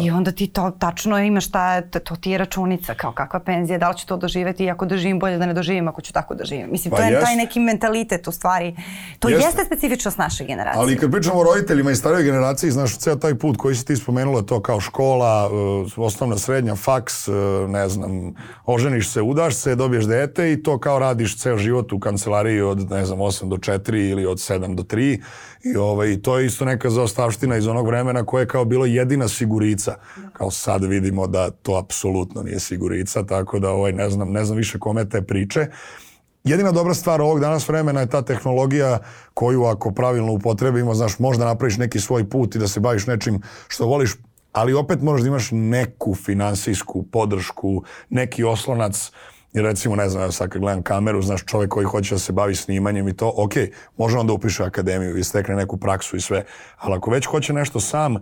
i 0.00 0.10
onda 0.10 0.32
ti 0.32 0.46
to 0.46 0.70
tačno 0.70 1.18
imaš 1.18 1.50
to, 1.50 1.58
to 2.04 2.16
ti 2.16 2.30
je 2.30 2.38
računica, 2.38 2.94
kao 2.94 3.12
kakva 3.12 3.40
penzija, 3.40 3.78
da 3.78 3.90
li 3.90 3.98
ću 3.98 4.06
to 4.06 4.16
doživeti 4.16 4.64
i 4.64 4.70
ako 4.70 4.86
doživim 4.86 5.18
bolje 5.18 5.38
da 5.38 5.46
ne 5.46 5.54
doživim 5.54 5.88
ako 5.88 6.00
ću 6.00 6.12
tako 6.12 6.34
da 6.34 6.44
živim. 6.44 6.70
Mislim, 6.70 6.90
Pa 6.90 6.96
to 6.96 7.02
je 7.02 7.10
jest. 7.10 7.24
taj 7.24 7.36
neki 7.36 7.60
mentalitet 7.60 8.28
u 8.28 8.32
stvari. 8.32 8.77
To 9.18 9.28
Jeste. 9.28 9.46
jeste 9.46 9.64
specifičnost 9.64 10.18
naše 10.18 10.44
generacije. 10.44 10.80
Ali 10.80 10.96
kad 10.96 11.10
pričamo 11.10 11.40
o 11.40 11.44
roditeljima 11.44 11.90
i 11.90 11.96
starijoj 11.96 12.22
generaciji, 12.22 12.70
znaš, 12.70 12.98
ceo 12.98 13.16
taj 13.16 13.34
put 13.34 13.56
koji 13.56 13.74
si 13.74 13.84
ti 13.84 13.96
spomenula, 13.96 14.42
to 14.42 14.62
kao 14.62 14.80
škola, 14.80 15.50
uh, 15.52 15.92
osnovna, 15.96 16.38
srednja, 16.38 16.76
faks, 16.76 17.28
uh, 17.28 17.34
ne 17.68 17.88
znam, 17.88 18.34
oženiš 18.64 19.10
se, 19.10 19.22
udaš 19.22 19.54
se, 19.54 19.74
dobiješ 19.74 20.04
dete 20.04 20.52
i 20.52 20.62
to 20.62 20.78
kao 20.78 20.98
radiš 20.98 21.38
ceo 21.38 21.58
život 21.58 21.92
u 21.92 21.98
kancelariji 22.00 22.60
od, 22.60 22.90
ne 22.90 23.04
znam, 23.04 23.18
8 23.18 23.48
do 23.48 23.56
4 23.56 24.10
ili 24.10 24.26
od 24.26 24.38
7 24.38 24.74
do 24.74 24.82
3 24.82 25.20
i 25.64 25.76
ovaj, 25.76 26.22
to 26.22 26.38
je 26.38 26.46
isto 26.46 26.64
neka 26.64 26.90
zaostavština 26.90 27.56
iz 27.56 27.66
onog 27.66 27.86
vremena 27.86 28.26
koje 28.26 28.42
je 28.42 28.48
kao 28.48 28.64
bilo 28.64 28.86
jedina 28.86 29.28
sigurica. 29.28 29.94
Kao 30.32 30.50
sad 30.50 30.84
vidimo 30.84 31.26
da 31.26 31.50
to 31.50 31.76
apsolutno 31.76 32.42
nije 32.42 32.60
sigurica, 32.60 33.26
tako 33.26 33.58
da 33.58 33.70
ovaj, 33.70 33.92
ne 33.92 34.10
znam, 34.10 34.32
ne 34.32 34.44
znam 34.44 34.56
više 34.58 34.78
kome 34.78 35.08
te 35.08 35.22
priče. 35.22 35.66
Jedina 36.44 36.72
dobra 36.72 36.94
stvar 36.94 37.20
ovog 37.20 37.40
danas 37.40 37.68
vremena 37.68 38.00
je 38.00 38.06
ta 38.06 38.22
tehnologija 38.22 38.98
koju 39.34 39.64
ako 39.64 39.90
pravilno 39.90 40.32
upotrebimo, 40.32 40.94
znaš, 40.94 41.18
možda 41.18 41.44
napraviš 41.44 41.76
neki 41.76 42.00
svoj 42.00 42.30
put 42.30 42.54
i 42.54 42.58
da 42.58 42.68
se 42.68 42.80
baviš 42.80 43.06
nečim 43.06 43.42
što 43.68 43.86
voliš, 43.86 44.14
ali 44.52 44.74
opet 44.74 45.02
moraš 45.02 45.20
da 45.22 45.28
imaš 45.28 45.48
neku 45.52 46.14
finansijsku 46.14 47.02
podršku, 47.02 47.82
neki 48.10 48.44
oslonac, 48.44 49.10
jer 49.52 49.64
recimo, 49.64 49.96
ne 49.96 50.08
znam, 50.08 50.22
evo 50.22 50.32
sad 50.32 50.48
kad 50.48 50.60
gledam 50.60 50.82
kameru, 50.82 51.22
znaš, 51.22 51.44
čovjek 51.44 51.70
koji 51.70 51.86
hoće 51.86 52.14
da 52.14 52.18
se 52.18 52.32
bavi 52.32 52.54
snimanjem 52.54 53.08
i 53.08 53.16
to, 53.16 53.32
ok, 53.36 53.52
može 53.96 54.18
on 54.18 54.26
da 54.26 54.32
upiše 54.32 54.64
akademiju 54.64 55.16
i 55.16 55.24
stekne 55.24 55.54
neku 55.54 55.76
praksu 55.76 56.16
i 56.16 56.20
sve, 56.20 56.44
ali 56.78 56.96
ako 56.96 57.10
već 57.10 57.26
hoće 57.26 57.52
nešto 57.52 57.80
sam, 57.80 58.16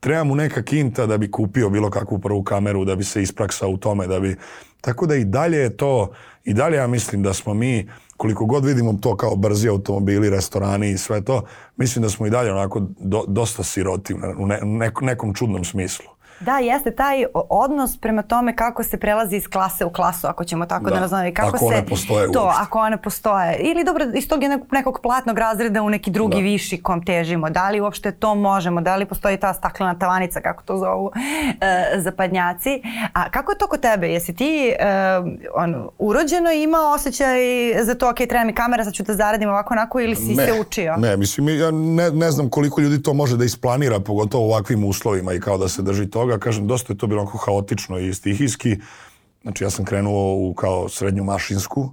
treba 0.00 0.24
mu 0.24 0.34
neka 0.34 0.62
kinta 0.62 1.06
da 1.06 1.18
bi 1.18 1.30
kupio 1.30 1.70
bilo 1.70 1.90
kakvu 1.90 2.18
prvu 2.18 2.42
kameru, 2.42 2.84
da 2.84 2.96
bi 2.96 3.04
se 3.04 3.22
ispraksao 3.22 3.70
u 3.70 3.76
tome, 3.76 4.06
da 4.06 4.20
bi... 4.20 4.36
Tako 4.80 5.06
da 5.06 5.14
i 5.14 5.24
dalje 5.24 5.56
je 5.58 5.76
to, 5.76 6.10
i 6.44 6.54
dalje 6.54 6.76
ja 6.76 6.86
mislim 6.86 7.22
da 7.22 7.32
smo 7.34 7.54
mi, 7.54 7.88
koliko 8.16 8.44
god 8.44 8.64
vidimo 8.64 8.92
to 8.92 9.16
kao 9.16 9.36
brzi 9.36 9.68
automobili, 9.68 10.30
restorani 10.30 10.90
i 10.90 10.98
sve 10.98 11.24
to, 11.24 11.44
mislim 11.76 12.02
da 12.02 12.08
smo 12.08 12.26
i 12.26 12.30
dalje 12.30 12.52
onako 12.52 12.80
do, 13.00 13.24
dosta 13.28 13.62
siroti 13.62 14.14
u 14.14 14.18
ne- 14.18 14.34
u 14.36 14.46
ne, 14.46 14.60
neko- 14.62 15.04
nekom 15.04 15.34
čudnom 15.34 15.64
smislu. 15.64 16.06
Da, 16.40 16.58
jeste 16.58 16.90
taj 16.90 17.24
odnos 17.34 17.96
prema 18.00 18.22
tome 18.22 18.56
kako 18.56 18.82
se 18.82 18.96
prelazi 18.96 19.36
iz 19.36 19.48
klase 19.48 19.84
u 19.84 19.90
klasu, 19.90 20.26
ako 20.26 20.44
ćemo 20.44 20.66
tako 20.66 20.84
da, 20.84 20.90
da 20.90 21.00
nazovemo. 21.00 21.34
Kako 21.34 21.48
ako 21.48 21.58
se, 21.58 21.64
one 21.64 21.86
postoje 21.86 22.32
To, 22.32 22.44
uopšte. 22.44 22.62
ako 22.62 22.78
one 22.78 23.02
postoje. 23.02 23.56
Ili 23.56 23.84
dobro, 23.84 24.04
iz 24.14 24.28
tog 24.28 24.40
nekog, 24.40 24.68
nekog 24.72 25.00
platnog 25.02 25.38
razreda 25.38 25.82
u 25.82 25.90
neki 25.90 26.10
drugi 26.10 26.36
da. 26.36 26.42
viši 26.42 26.82
kom 26.82 27.04
težimo. 27.04 27.50
Da 27.50 27.70
li 27.70 27.80
uopšte 27.80 28.12
to 28.12 28.34
možemo? 28.34 28.80
Da 28.80 28.96
li 28.96 29.06
postoji 29.06 29.36
ta 29.36 29.54
staklena 29.54 29.98
tavanica, 29.98 30.40
kako 30.40 30.62
to 30.62 30.76
zovu 30.76 31.10
e, 31.16 32.00
zapadnjaci? 32.00 32.82
A 33.12 33.30
kako 33.30 33.52
je 33.52 33.58
to 33.58 33.66
kod 33.66 33.80
tebe? 33.80 34.08
Jesi 34.08 34.34
ti 34.34 34.68
e, 34.68 34.84
on, 35.54 35.88
urođeno 35.98 36.52
imao 36.52 36.92
osjećaj 36.94 37.38
za 37.82 37.94
to, 37.94 38.10
ok, 38.10 38.16
treba 38.28 38.44
mi 38.44 38.54
kamera, 38.54 38.84
sad 38.84 38.92
ću 38.92 39.02
da 39.02 39.14
zaradim 39.14 39.48
ovako 39.48 39.74
onako 39.74 40.00
ili 40.00 40.16
si 40.16 40.34
ne, 40.34 40.46
se 40.46 40.60
učio? 40.60 40.96
Ne, 40.96 41.16
mislim, 41.16 41.48
ja 41.48 41.70
ne, 41.70 42.10
ne 42.10 42.30
znam 42.30 42.48
koliko 42.48 42.80
ljudi 42.80 43.02
to 43.02 43.14
može 43.14 43.36
da 43.36 43.44
isplanira, 43.44 44.00
pogotovo 44.00 44.44
u 44.44 44.50
ovakvim 44.50 44.84
uslovima 44.84 45.32
i 45.32 45.40
kao 45.40 45.58
da 45.58 45.68
se 45.68 45.82
drži 45.82 46.10
toga. 46.10 46.27
Kažem, 46.38 46.66
dosta 46.66 46.92
je 46.92 46.98
to 46.98 47.06
bilo 47.06 47.22
onako 47.22 47.38
haotično 47.38 47.98
i 47.98 48.14
stihijski. 48.14 48.76
Znači, 49.42 49.64
ja 49.64 49.70
sam 49.70 49.84
krenuo 49.84 50.34
u 50.34 50.54
kao 50.54 50.88
srednju 50.88 51.24
mašinsku, 51.24 51.90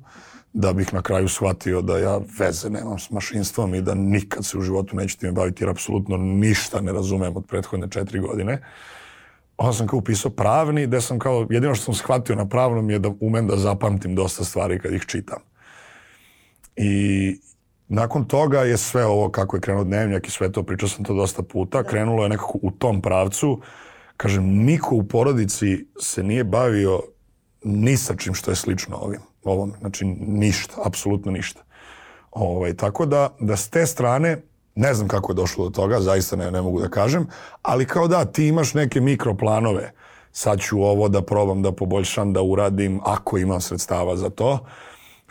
da 0.53 0.73
bih 0.73 0.93
na 0.93 1.01
kraju 1.01 1.27
shvatio 1.27 1.81
da 1.81 1.97
ja 1.97 2.19
veze 2.39 2.69
nemam 2.69 2.99
s 2.99 3.09
mašinstvom 3.09 3.75
i 3.75 3.81
da 3.81 3.93
nikad 3.93 4.45
se 4.45 4.57
u 4.57 4.61
životu 4.61 4.95
neću 4.95 5.17
time 5.17 5.31
baviti 5.31 5.63
jer 5.63 5.69
apsolutno 5.69 6.17
ništa 6.17 6.81
ne 6.81 6.93
razumem 6.93 7.37
od 7.37 7.45
prethodne 7.47 7.87
četiri 7.89 8.19
godine. 8.19 8.61
Onda 9.57 9.73
sam 9.73 9.87
kao 9.87 9.99
upisao 9.99 10.31
pravni, 10.31 10.87
gde 10.87 11.01
sam 11.01 11.19
kao, 11.19 11.47
jedino 11.49 11.75
što 11.75 11.85
sam 11.85 11.93
shvatio 11.93 12.35
na 12.35 12.47
pravnom 12.47 12.89
je 12.89 12.99
da 12.99 13.11
umem 13.19 13.47
da 13.47 13.57
zapamtim 13.57 14.15
dosta 14.15 14.43
stvari 14.43 14.79
kad 14.79 14.93
ih 14.93 15.05
čitam. 15.07 15.39
I 16.75 17.39
nakon 17.87 18.25
toga 18.25 18.59
je 18.59 18.77
sve 18.77 19.05
ovo 19.05 19.29
kako 19.29 19.57
je 19.57 19.61
krenuo 19.61 19.83
dnevnjak 19.83 20.27
i 20.27 20.31
sve 20.31 20.51
to, 20.51 20.63
pričao 20.63 20.89
sam 20.89 21.03
to 21.03 21.13
dosta 21.13 21.43
puta, 21.43 21.83
krenulo 21.83 22.23
je 22.23 22.29
nekako 22.29 22.59
u 22.61 22.71
tom 22.71 23.01
pravcu. 23.01 23.61
Kažem, 24.17 24.43
niko 24.43 24.95
u 24.95 25.03
porodici 25.03 25.86
se 26.00 26.24
nije 26.24 26.43
bavio 26.43 27.01
ni 27.63 27.98
sa 27.98 28.15
čim 28.15 28.34
što 28.34 28.51
je 28.51 28.55
slično 28.55 28.98
ovim, 28.98 29.19
ovom. 29.43 29.74
Znači, 29.79 30.05
ništa, 30.19 30.74
apsolutno 30.86 31.31
ništa. 31.31 31.62
Ovaj, 32.31 32.74
tako 32.74 33.05
da, 33.05 33.29
da 33.39 33.57
s 33.57 33.69
te 33.69 33.86
strane, 33.86 34.41
ne 34.75 34.93
znam 34.93 35.07
kako 35.07 35.31
je 35.31 35.36
došlo 35.36 35.65
do 35.65 35.72
toga, 35.72 36.00
zaista 36.00 36.36
ne, 36.36 36.51
ne 36.51 36.62
mogu 36.62 36.81
da 36.81 36.89
kažem, 36.89 37.27
ali 37.62 37.86
kao 37.86 38.07
da, 38.07 38.25
ti 38.25 38.48
imaš 38.48 38.74
neke 38.74 39.01
mikroplanove, 39.01 39.91
sad 40.31 40.60
ću 40.60 40.81
ovo 40.81 41.10
da 41.10 41.22
probam 41.22 41.62
da 41.62 41.72
poboljšam, 41.72 42.34
da 42.34 42.41
uradim, 42.41 43.00
ako 43.03 43.38
imam 43.38 43.62
sredstava 43.62 44.15
za 44.15 44.29
to, 44.29 44.65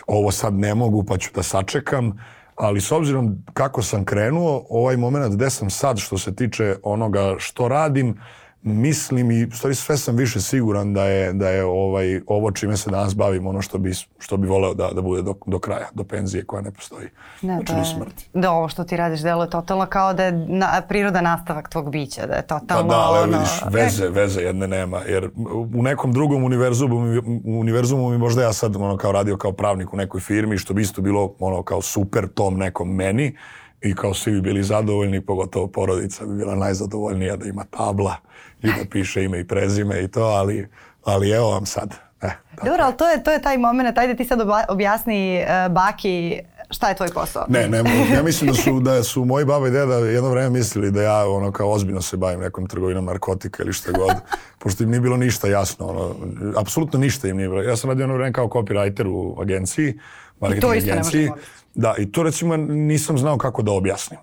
ovo 0.07 0.31
sad 0.31 0.55
ne 0.55 0.75
mogu 0.75 1.05
pa 1.05 1.19
ću 1.19 1.31
da 1.35 1.43
sačekam, 1.43 2.19
ali 2.57 2.81
s 2.81 2.93
obzirom 2.93 3.45
kako 3.53 3.83
sam 3.83 4.05
krenuo, 4.05 4.67
ovaj 4.71 4.97
moment 4.97 5.35
gde 5.35 5.51
sam 5.51 5.71
sad 5.71 5.99
što 5.99 6.19
se 6.19 6.35
tiče 6.35 6.77
onoga 6.83 7.35
što 7.39 7.69
radim, 7.69 8.17
mislim 8.65 9.31
i 9.31 9.49
stvari 9.53 9.75
sve 9.75 9.97
sam 9.97 10.17
više 10.17 10.41
siguran 10.41 10.95
da 10.95 11.05
je 11.05 11.33
da 11.33 11.49
je 11.49 11.65
ovaj 11.65 12.21
ovo 12.27 12.51
čime 12.51 12.77
se 12.77 12.91
danas 12.91 13.17
bavim 13.17 13.47
ono 13.47 13.63
što 13.63 13.79
bi 13.79 13.93
što 14.19 14.37
bi 14.37 14.47
voleo 14.47 14.75
da 14.75 14.91
da 14.93 15.03
bude 15.03 15.23
do, 15.23 15.35
do 15.47 15.59
kraja, 15.59 15.89
do 15.95 16.05
penzije 16.05 16.45
koja 16.45 16.63
ne 16.63 16.71
postoji. 16.71 17.09
Ne, 17.43 17.55
znači 17.55 17.67
to 17.67 17.75
do 17.75 17.85
smrti. 17.85 18.29
Da, 18.35 18.51
ovo 18.51 18.69
što 18.69 18.85
ti 18.85 18.97
radiš 18.97 19.21
delo 19.21 19.45
je 19.45 19.51
totalno 19.51 19.87
kao 19.87 20.15
da 20.15 20.25
je 20.25 20.33
na, 20.33 20.83
priroda 20.89 21.21
nastavak 21.21 21.69
tvog 21.69 21.91
bića, 21.91 22.27
da 22.27 22.35
je 22.35 22.43
Pa 22.47 22.59
totalno 22.59 22.89
da, 22.89 22.97
ali 22.97 23.19
ono, 23.19 23.33
vidiš, 23.33 23.51
veze, 23.71 24.09
veze 24.09 24.41
jedne 24.41 24.69
nema, 24.69 25.01
jer 25.09 25.31
u 25.75 25.83
nekom 25.83 26.13
drugom 26.13 26.45
univerzumu, 26.45 26.97
univerzumu 27.45 28.11
mi 28.11 28.19
možda 28.19 28.43
ja 28.43 28.53
sad 28.53 28.77
ono 28.77 28.97
kao 28.97 29.13
radio 29.13 29.37
kao 29.37 29.53
pravnik 29.53 29.93
u 29.93 29.97
nekoj 29.97 30.21
firmi, 30.21 30.59
što 30.59 30.75
bi 30.75 30.83
isto 30.83 31.03
bilo 31.03 31.35
ono 31.39 31.63
kao 31.63 31.83
super 31.83 32.29
tom 32.35 32.57
nekom 32.57 32.95
meni 32.95 33.37
i 33.85 33.95
kao 33.95 34.15
svi 34.15 34.33
bi 34.33 34.41
bili 34.41 34.63
zadovoljni, 34.63 35.21
pogotovo 35.21 35.67
porodica 35.67 36.27
bi 36.27 36.37
bila 36.37 36.55
najzadovoljnija 36.55 37.37
da 37.37 37.47
ima 37.47 37.65
tabla 37.65 38.17
i 38.63 38.67
da 38.67 38.85
piše 38.91 39.25
ime 39.25 39.41
i 39.41 39.47
prezime 39.47 40.03
i 40.05 40.09
to, 40.09 40.23
ali, 40.23 40.69
ali 41.05 41.31
evo 41.31 41.51
vam 41.51 41.67
sad. 41.67 41.95
E, 42.23 42.31
Dobro, 42.65 42.83
ali 42.85 42.97
to 42.97 43.11
je, 43.11 43.25
to 43.25 43.31
je 43.31 43.43
taj 43.43 43.59
moment, 43.59 43.99
ajde 43.99 44.17
ti 44.17 44.25
sad 44.25 44.39
objasni 44.69 45.43
uh, 45.43 45.73
Baki 45.73 46.41
šta 46.71 46.89
je 46.89 46.97
tvoj 46.97 47.09
posao? 47.09 47.45
Ne, 47.49 47.69
ne, 47.69 47.79
ja 48.15 48.23
mislim 48.23 48.51
da 48.51 48.57
su, 48.57 48.81
da 48.81 49.03
su 49.03 49.25
moji 49.25 49.45
baba 49.45 49.69
i 49.69 49.71
deda 49.71 49.95
jedno 49.95 50.31
vreme 50.31 50.51
mislili 50.51 50.91
da 50.91 51.03
ja 51.03 51.29
ono 51.29 51.53
kao 51.53 51.71
ozbiljno 51.71 52.03
se 52.03 52.17
bavim 52.17 52.41
nekom 52.41 52.67
trgovinom 52.67 53.05
narkotika 53.05 53.63
ili 53.63 53.73
šta 53.73 53.93
god, 53.93 54.15
pošto 54.63 54.85
im 54.85 54.91
nije 54.91 55.01
bilo 55.01 55.17
ništa 55.17 55.49
jasno, 55.49 55.87
ono, 55.87 56.15
apsolutno 56.57 56.99
ništa 56.99 57.29
im 57.29 57.37
nije 57.37 57.49
bilo. 57.49 57.63
Ja 57.63 57.77
sam 57.77 57.91
radio 57.91 58.03
jedno 58.03 58.15
vreme 58.15 58.33
kao 58.33 58.49
copywriter 58.49 59.07
u 59.07 59.41
agenciji, 59.41 59.99
marketing 60.41 60.73
agenciji. 60.73 61.31
Da, 61.75 61.95
i 61.99 62.13
to 62.13 62.23
recimo 62.23 62.57
nisam 62.57 63.19
znao 63.19 63.39
kako 63.39 63.63
da 63.63 63.73
objasnim. 63.73 64.21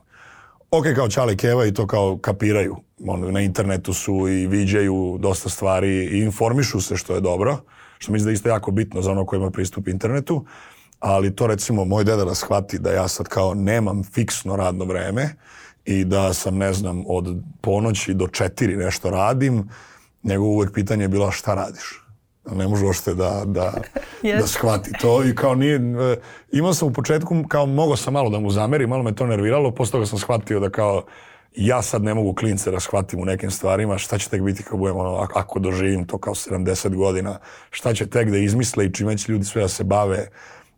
Ok, 0.71 0.85
kao 0.95 1.09
Čali 1.09 1.37
Keva 1.37 1.65
i 1.65 1.73
to 1.73 1.87
kao 1.87 2.17
kapiraju. 2.17 2.75
Ono, 3.07 3.31
na 3.31 3.41
internetu 3.41 3.93
su 3.93 4.27
i 4.27 4.47
viđaju 4.47 5.17
dosta 5.19 5.49
stvari 5.49 6.05
i 6.05 6.21
informišu 6.21 6.81
se 6.81 6.97
što 6.97 7.15
je 7.15 7.21
dobro, 7.21 7.57
što 7.97 8.11
mislim 8.11 8.25
da 8.25 8.31
je 8.31 8.33
isto 8.33 8.49
jako 8.49 8.71
bitno 8.71 9.01
za 9.01 9.11
ono 9.11 9.25
ko 9.25 9.35
ima 9.35 9.51
pristup 9.51 9.87
internetu, 9.87 10.45
ali 10.99 11.35
to 11.35 11.47
recimo 11.47 11.85
moj 11.85 12.03
deda 12.03 12.25
da 12.25 12.35
shvati 12.35 12.79
da 12.79 12.91
ja 12.91 13.07
sad 13.07 13.27
kao 13.27 13.53
nemam 13.53 14.03
fiksno 14.03 14.55
radno 14.55 14.85
vreme 14.85 15.35
i 15.85 16.05
da 16.05 16.33
sam, 16.33 16.57
ne 16.57 16.73
znam, 16.73 17.03
od 17.07 17.43
ponoći 17.61 18.13
do 18.13 18.27
četiri 18.27 18.75
nešto 18.75 19.09
radim, 19.09 19.69
nego 20.23 20.43
uvek 20.43 20.73
pitanje 20.73 21.03
je 21.03 21.07
bilo 21.07 21.31
šta 21.31 21.53
radiš? 21.53 22.00
Ne 22.45 22.67
može 22.67 22.85
uopšte 22.85 23.13
da, 23.13 23.43
da, 23.45 23.73
yes. 24.23 24.39
da 24.39 24.47
shvati 24.47 24.91
to 25.01 25.23
i 25.23 25.35
kao 25.35 25.55
nije, 25.55 25.79
imao 26.51 26.73
sam 26.73 26.87
u 26.87 26.93
početku 26.93 27.43
kao 27.47 27.65
mogo 27.65 27.95
sam 27.95 28.13
malo 28.13 28.29
da 28.29 28.39
mu 28.39 28.49
zamerim, 28.49 28.89
malo 28.89 29.03
me 29.03 29.15
to 29.15 29.25
nerviralo, 29.27 29.71
posle 29.71 29.91
toga 29.91 30.05
sam 30.05 30.19
shvatio 30.19 30.59
da 30.59 30.69
kao 30.69 31.03
ja 31.55 31.81
sad 31.81 32.03
ne 32.03 32.13
mogu 32.13 32.33
klince 32.33 32.71
da 32.71 32.79
shvatim 32.79 33.19
u 33.19 33.25
nekim 33.25 33.51
stvarima, 33.51 33.97
šta 33.97 34.17
će 34.17 34.29
tek 34.29 34.41
biti 34.41 34.63
kad 34.63 34.79
budem 34.79 34.97
ono, 34.97 35.27
ako 35.35 35.59
doživim 35.59 36.07
to 36.07 36.17
kao 36.17 36.33
70 36.33 36.95
godina, 36.95 37.39
šta 37.69 37.93
će 37.93 38.09
tek 38.09 38.29
da 38.29 38.37
izmisle 38.37 38.85
i 38.85 38.93
čime 38.93 39.17
će 39.17 39.31
ljudi 39.31 39.45
sve 39.45 39.61
da 39.61 39.67
se 39.67 39.83
bave, 39.83 40.27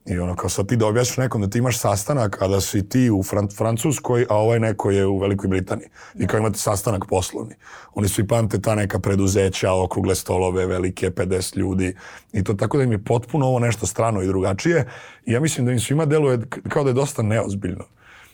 I 0.05 0.19
ono, 0.19 0.35
kao 0.35 0.49
sad 0.49 0.67
ti 0.67 0.75
da 0.75 0.87
objašnjaš 0.87 1.17
nekom 1.17 1.41
da 1.41 1.49
ti 1.49 1.57
imaš 1.57 1.79
sastanak, 1.79 2.41
a 2.41 2.47
da 2.47 2.61
si 2.61 2.89
ti 2.89 3.09
u 3.11 3.23
Fran 3.23 3.47
Francuskoj, 3.57 4.25
a 4.29 4.35
ovaj 4.35 4.59
neko 4.59 4.91
je 4.91 5.05
u 5.05 5.17
Velikoj 5.17 5.47
Britaniji. 5.47 5.87
I 6.15 6.27
kao 6.27 6.37
imate 6.37 6.57
sastanak 6.57 7.05
poslovni. 7.09 7.55
Oni 7.93 8.07
svi 8.07 8.27
pamte 8.27 8.61
ta 8.61 8.75
neka 8.75 8.99
preduzeća, 8.99 9.73
okrugle 9.73 10.15
stolove, 10.15 10.65
velike, 10.65 11.09
50 11.09 11.57
ljudi. 11.57 11.95
I 12.33 12.43
to 12.43 12.53
tako 12.53 12.77
da 12.77 12.83
im 12.83 12.91
je 12.91 13.03
potpuno 13.03 13.45
ovo 13.45 13.59
nešto 13.59 13.85
strano 13.85 14.21
i 14.21 14.27
drugačije. 14.27 14.89
I 15.25 15.31
ja 15.31 15.39
mislim 15.39 15.65
da 15.65 15.71
im 15.71 15.79
svima 15.79 16.05
deluje 16.05 16.39
kao 16.69 16.83
da 16.83 16.89
je 16.89 16.93
dosta 16.93 17.21
neozbiljno. 17.21 17.83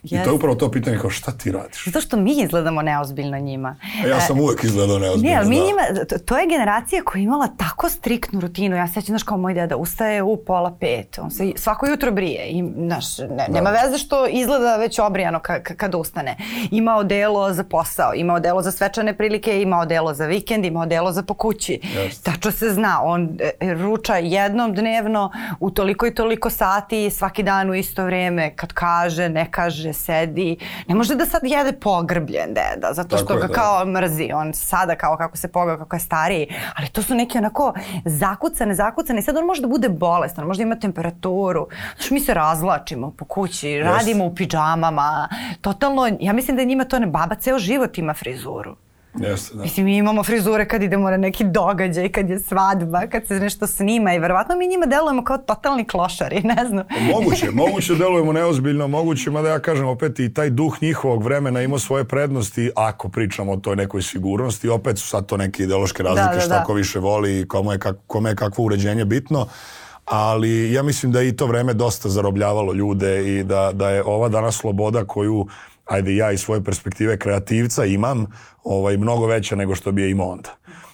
Yes. 0.04 0.22
I 0.22 0.24
to 0.24 0.30
je 0.30 0.34
upravo 0.36 0.56
to 0.56 0.72
pitanje 0.72 0.98
kao 0.98 1.10
šta 1.10 1.32
ti 1.32 1.52
radiš? 1.52 1.86
Zato 1.86 2.02
što 2.02 2.18
mi 2.18 2.42
izgledamo 2.42 2.82
neozbiljno 2.82 3.40
njima. 3.40 3.76
A 4.04 4.08
ja 4.08 4.22
sam 4.22 4.40
uvek 4.40 4.64
izgledao 4.64 5.00
neozbiljno, 5.00 5.30
Ne, 5.30 5.38
ali 5.38 5.50
mi 5.50 5.56
da. 5.56 5.66
njima, 5.66 6.06
to, 6.10 6.18
to 6.18 6.38
je 6.38 6.48
generacija 6.48 7.04
koja 7.04 7.20
je 7.20 7.24
imala 7.24 7.48
tako 7.58 7.90
striktnu 7.90 8.40
rutinu. 8.40 8.76
Ja 8.76 8.88
sećam, 8.88 9.06
znaš, 9.06 9.24
kao 9.24 9.38
moj 9.38 9.54
deda 9.54 9.78
ustaje 9.78 10.24
u 10.24 10.38
pola 10.38 10.78
pet. 10.80 11.20
On 11.22 11.32
se 11.32 11.52
svako 11.56 11.88
jutro 11.88 12.12
brije. 12.12 12.48
I, 12.48 12.64
znaš, 12.78 13.18
ne, 13.18 13.48
nema 13.50 13.70
veze 13.70 13.98
što 13.98 14.28
izgleda 14.28 14.76
već 14.76 15.00
obrijano 15.00 15.40
ka, 15.40 15.64
ka, 15.64 15.76
kad 15.76 15.96
ustane. 15.96 16.36
Ima 16.72 16.96
odelo 16.96 17.54
za 17.54 17.64
posao, 17.64 18.14
ima 18.14 18.34
odelo 18.34 18.62
za 18.62 18.72
svečane 18.72 19.18
prilike, 19.18 19.62
ima 19.62 19.80
odelo 19.80 20.14
za 20.14 20.26
vikend, 20.26 20.66
ima 20.66 20.82
odelo 20.82 21.12
za 21.12 21.24
po 21.24 21.34
kući. 21.34 21.80
Yes. 21.84 22.24
Tačno 22.24 22.52
se 22.52 22.70
zna. 22.70 23.00
On 23.04 23.38
e, 23.60 23.74
ruča 23.74 24.16
jednom 24.16 24.74
dnevno 24.74 25.32
u 25.60 25.72
toliko 25.72 26.08
i 26.08 26.16
toliko 26.16 26.50
sati, 26.50 27.10
svaki 27.10 27.44
dan 27.44 27.70
u 27.70 27.76
isto 27.76 28.06
vrijeme. 28.06 28.56
Kad 28.56 28.74
kaže, 28.74 29.30
ne 29.30 29.52
kaže, 29.52 29.89
sedi. 29.94 30.58
Ne 30.88 30.96
može 30.96 31.16
da 31.16 31.26
sad 31.26 31.42
jede 31.44 31.72
pogrbljen 31.72 32.48
deda, 32.48 32.94
zato 32.94 33.18
što 33.18 33.26
Tako 33.26 33.40
je, 33.40 33.42
ga 33.42 33.48
da. 33.48 33.54
kao 33.54 33.86
mrzi. 33.86 34.30
On 34.34 34.54
sada 34.54 34.96
kao 34.96 35.18
kako 35.18 35.38
se 35.38 35.48
pogao, 35.48 35.78
kako 35.78 35.96
je 35.96 36.00
stariji. 36.00 36.48
Ali 36.76 36.88
to 36.88 37.02
su 37.02 37.16
neke 37.16 37.38
onako 37.38 37.74
zakucane, 38.06 38.76
zakucane. 38.76 39.20
I 39.20 39.22
sad 39.22 39.38
on 39.38 39.46
može 39.46 39.62
da 39.62 39.68
bude 39.68 39.90
bolestan, 39.90 40.46
može 40.46 40.58
da 40.58 40.64
ima 40.64 40.76
temperaturu. 40.76 41.68
Znaš, 41.96 42.12
mi 42.12 42.20
se 42.20 42.34
razvlačimo 42.34 43.12
po 43.12 43.26
kući, 43.26 43.80
radimo 43.80 44.26
u 44.26 44.36
pidžamama. 44.36 45.30
Totalno, 45.62 46.10
ja 46.20 46.34
mislim 46.34 46.58
da 46.58 46.64
njima 46.64 46.84
to 46.84 47.00
ne, 47.00 47.08
baba 47.08 47.36
ceo 47.36 47.60
život 47.60 47.98
ima 47.98 48.14
frizuru. 48.14 48.76
Jeste, 49.14 49.56
da. 49.56 49.62
Mislim, 49.64 49.86
mi 49.86 49.98
imamo 49.98 50.24
frizure 50.24 50.68
kad 50.68 50.84
idemo 50.84 51.10
na 51.10 51.18
neki 51.18 51.44
događaj, 51.44 52.10
kad 52.10 52.30
je 52.30 52.40
svadba, 52.40 53.08
kad 53.08 53.28
se 53.28 53.40
nešto 53.40 53.68
snima 53.68 54.14
i 54.14 54.20
verovatno 54.20 54.56
mi 54.56 54.68
njima 54.68 54.86
delujemo 54.86 55.24
kao 55.24 55.38
totalni 55.38 55.86
klošari, 55.88 56.42
ne 56.44 56.66
znam. 56.68 56.84
Moguće, 57.14 57.52
moguće 57.52 57.96
delujemo 57.96 58.34
neozbiljno, 58.34 58.88
moguće, 58.88 59.32
mada 59.32 59.50
ja 59.50 59.60
kažem 59.60 59.88
opet 59.88 60.20
i 60.20 60.34
taj 60.34 60.50
duh 60.50 60.78
njihovog 60.82 61.24
vremena 61.24 61.62
ima 61.62 61.80
svoje 61.80 62.04
prednosti 62.04 62.72
ako 62.76 63.10
pričamo 63.10 63.52
o 63.52 63.58
toj 63.58 63.76
nekoj 63.76 64.02
sigurnosti, 64.02 64.70
opet 64.70 64.98
su 64.98 65.08
sad 65.08 65.26
to 65.26 65.38
neke 65.38 65.64
ideološke 65.64 66.04
razlike, 66.04 66.30
Da, 66.30 66.36
da, 66.36 66.42
šta 66.42 66.60
da. 66.60 66.64
ko 66.64 66.74
više 66.74 67.00
voli 67.00 67.40
i 67.40 67.48
kome 67.48 67.74
je, 67.74 67.80
kak, 67.80 67.96
kome 68.08 68.30
je 68.30 68.36
kakvo 68.36 68.66
uređenje 68.66 69.06
bitno, 69.06 69.48
ali 70.06 70.74
ja 70.74 70.84
mislim 70.84 71.12
da 71.12 71.22
je 71.22 71.28
i 71.28 71.36
to 71.36 71.46
vreme 71.46 71.74
dosta 71.74 72.10
zarobljavalo 72.10 72.74
ljude 72.74 73.38
i 73.40 73.44
da, 73.44 73.72
da 73.74 73.90
je 73.90 74.04
ova 74.06 74.30
danas 74.30 74.56
sloboda 74.56 75.06
koju 75.06 75.48
ajde 75.90 76.16
ja 76.16 76.32
iz 76.32 76.42
svoje 76.42 76.64
perspektive 76.64 77.18
kreativca 77.20 77.86
imam 77.86 78.26
ovaj, 78.64 78.98
mnogo 78.98 79.26
veća 79.26 79.56
nego 79.56 79.76
što 79.76 79.92
bi 79.92 80.02
je 80.02 80.12
imao 80.12 80.28
onda. 80.28 80.50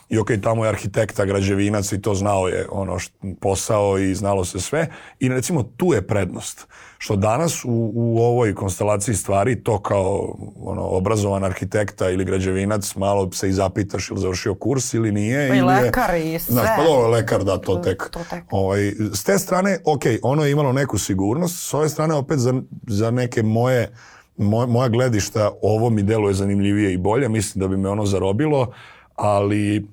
i 0.09 0.17
ok, 0.17 0.27
tamo 0.43 0.65
je 0.65 0.69
arhitekta, 0.69 1.25
građevinac 1.25 1.91
i 1.91 2.01
to 2.01 2.15
znao 2.15 2.47
je 2.47 2.67
ono 2.71 2.99
št, 2.99 3.13
posao 3.41 3.97
i 3.97 4.15
znalo 4.15 4.45
se 4.45 4.59
sve 4.59 4.87
i 5.19 5.29
recimo 5.29 5.63
tu 5.63 5.93
je 5.93 6.07
prednost 6.07 6.67
što 6.97 7.15
danas 7.15 7.65
u, 7.65 7.91
u 7.93 8.19
ovoj 8.19 8.55
konstelaciji 8.55 9.15
stvari 9.15 9.63
to 9.63 9.79
kao 9.79 10.35
ono, 10.59 10.81
obrazovan 10.81 11.43
arhitekta 11.43 12.09
ili 12.09 12.25
građevinac 12.25 12.95
malo 12.95 13.31
se 13.31 13.49
i 13.49 13.53
zapitaš 13.53 14.09
ili 14.09 14.19
završio 14.19 14.55
kurs 14.55 14.93
ili 14.93 15.11
nije. 15.11 15.49
Pa 15.49 15.55
i 15.55 15.57
ili 15.57 15.67
lekar 15.67 16.15
i 16.15 16.39
sve. 16.39 16.53
Znaš, 16.53 16.67
pa 16.77 16.83
dobro, 16.83 17.07
lekar 17.07 17.43
da, 17.43 17.57
to 17.57 17.75
tek. 17.75 18.09
To 18.11 18.19
tek. 18.29 18.43
Ovaj, 18.51 18.93
s 19.13 19.23
te 19.23 19.39
strane, 19.39 19.79
ok, 19.85 20.03
ono 20.21 20.45
je 20.45 20.51
imalo 20.51 20.71
neku 20.71 20.97
sigurnost, 20.97 21.69
s 21.69 21.73
ove 21.73 21.89
strane 21.89 22.13
opet 22.13 22.39
za, 22.39 22.53
za 22.87 23.11
neke 23.11 23.43
moje 23.43 23.91
moj, 24.37 24.67
moja 24.67 24.89
gledišta 24.89 25.51
ovo 25.61 25.89
mi 25.89 26.03
deluje 26.03 26.33
zanimljivije 26.33 26.93
i 26.93 26.97
bolje, 26.97 27.29
mislim 27.29 27.59
da 27.59 27.67
bi 27.67 27.77
me 27.77 27.89
ono 27.89 28.05
zarobilo, 28.05 28.73
ali 29.15 29.87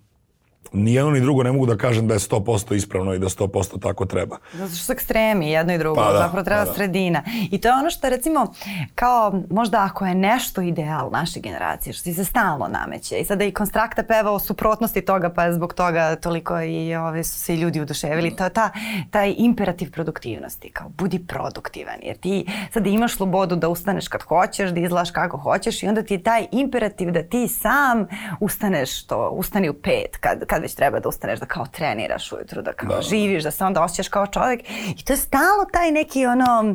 ni 0.72 0.94
jedno 0.94 1.10
ni 1.10 1.20
drugo 1.20 1.42
ne 1.42 1.52
mogu 1.52 1.66
da 1.66 1.76
kažem 1.76 2.08
da 2.08 2.14
je 2.14 2.20
100% 2.20 2.74
ispravno 2.74 3.14
i 3.14 3.18
da 3.18 3.26
100% 3.28 3.80
tako 3.82 4.06
treba. 4.06 4.36
Zato 4.52 4.74
što 4.74 4.84
su 4.84 4.92
ekstremi 4.92 5.50
jedno 5.50 5.74
i 5.74 5.78
drugo, 5.78 6.00
Pa 6.00 6.12
da, 6.12 6.18
zapravo 6.18 6.44
treba 6.44 6.62
pa 6.62 6.68
da. 6.68 6.74
sredina. 6.74 7.22
I 7.50 7.58
to 7.58 7.68
je 7.68 7.74
ono 7.74 7.90
što 7.90 8.08
recimo, 8.08 8.52
kao 8.94 9.42
možda 9.50 9.84
ako 9.84 10.06
je 10.06 10.14
nešto 10.14 10.62
ideal 10.62 11.10
naše 11.10 11.40
generacije, 11.40 11.92
što 11.92 12.04
ti 12.04 12.14
se 12.14 12.24
stalno 12.24 12.68
nameće 12.68 13.18
i 13.18 13.24
sada 13.24 13.44
i 13.44 13.52
Konstrakta 13.52 14.02
peva 14.02 14.30
o 14.30 14.38
suprotnosti 14.38 15.00
toga, 15.00 15.30
pa 15.30 15.44
je 15.44 15.52
zbog 15.52 15.74
toga 15.74 16.16
toliko 16.16 16.60
i 16.60 16.94
ove, 16.94 17.24
su 17.24 17.38
se 17.38 17.54
i 17.54 17.60
ljudi 17.60 17.80
oduševili, 17.80 18.36
to 18.36 18.44
je 18.44 18.50
ta, 18.50 18.70
taj 19.10 19.34
imperativ 19.38 19.90
produktivnosti, 19.90 20.70
kao 20.70 20.88
budi 20.88 21.26
produktivan, 21.26 21.96
jer 22.02 22.16
ti 22.16 22.46
sada 22.72 22.90
imaš 22.90 23.16
slobodu 23.16 23.56
da 23.56 23.68
ustaneš 23.68 24.08
kad 24.08 24.22
hoćeš, 24.22 24.70
da 24.70 24.80
izlaš 24.80 25.10
kako 25.10 25.36
hoćeš 25.36 25.82
i 25.82 25.88
onda 25.88 26.02
ti 26.02 26.14
je 26.14 26.22
taj 26.22 26.46
imperativ 26.52 27.10
da 27.10 27.22
ti 27.22 27.48
sam 27.48 28.06
ustaneš, 28.40 29.06
to, 29.06 29.28
ustani 29.28 29.68
u 29.68 29.74
pet, 29.74 30.16
kad, 30.20 30.46
kad 30.46 30.61
već 30.62 30.74
treba 30.74 31.00
da 31.00 31.08
ustaneš, 31.08 31.40
da 31.40 31.46
kao 31.46 31.66
treniraš 31.66 32.32
ujutru, 32.32 32.62
da 32.62 32.72
kao 32.72 32.96
Da. 32.96 33.02
živiš, 33.02 33.42
da 33.42 33.50
se 33.50 33.64
onda 33.64 33.82
osjećaš 33.82 34.08
kao 34.08 34.26
čovjek 34.26 34.60
i 34.98 35.04
to 35.04 35.12
je 35.12 35.16
stalno 35.16 35.64
taj 35.72 35.90
neki 35.90 36.26
ono, 36.26 36.74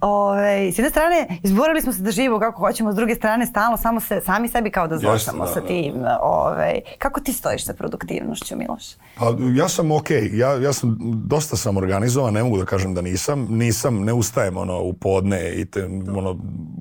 ovaj, 0.00 0.72
s 0.72 0.78
jedne 0.78 0.90
strane 0.90 1.26
izborili 1.42 1.80
smo 1.82 1.92
se 1.92 2.02
da 2.02 2.10
živimo 2.10 2.38
kako 2.38 2.58
hoćemo, 2.58 2.92
s 2.92 2.96
druge 2.96 3.14
strane 3.14 3.46
stalno 3.46 3.76
samo 3.76 4.00
se, 4.00 4.20
sami 4.24 4.48
sebi 4.48 4.70
kao 4.70 4.88
da 4.88 4.98
zločamo 4.98 5.44
da, 5.44 5.52
sa 5.52 5.60
da. 5.60 5.66
tim. 5.66 5.94
Ovaj, 6.22 6.80
kako 6.98 7.20
ti 7.20 7.32
stojiš 7.32 7.64
sa 7.64 7.74
produktivnošću, 7.74 8.56
Miloš? 8.56 8.84
Pa 9.18 9.26
ja 9.54 9.68
sam 9.68 9.90
okej, 9.92 10.30
ja, 10.32 10.52
ja 10.54 10.72
sam 10.72 10.96
dosta 11.26 11.56
sam 11.56 11.76
organizovan, 11.76 12.34
ne 12.34 12.42
mogu 12.42 12.58
da 12.58 12.64
kažem 12.64 12.94
da 12.94 13.00
nisam, 13.00 13.46
nisam, 13.50 14.04
ne 14.04 14.12
ustajem 14.12 14.56
ono 14.56 14.80
u 14.80 14.92
podne 14.92 15.52
i 15.54 15.64
te, 15.64 15.84
ono, 16.16 16.38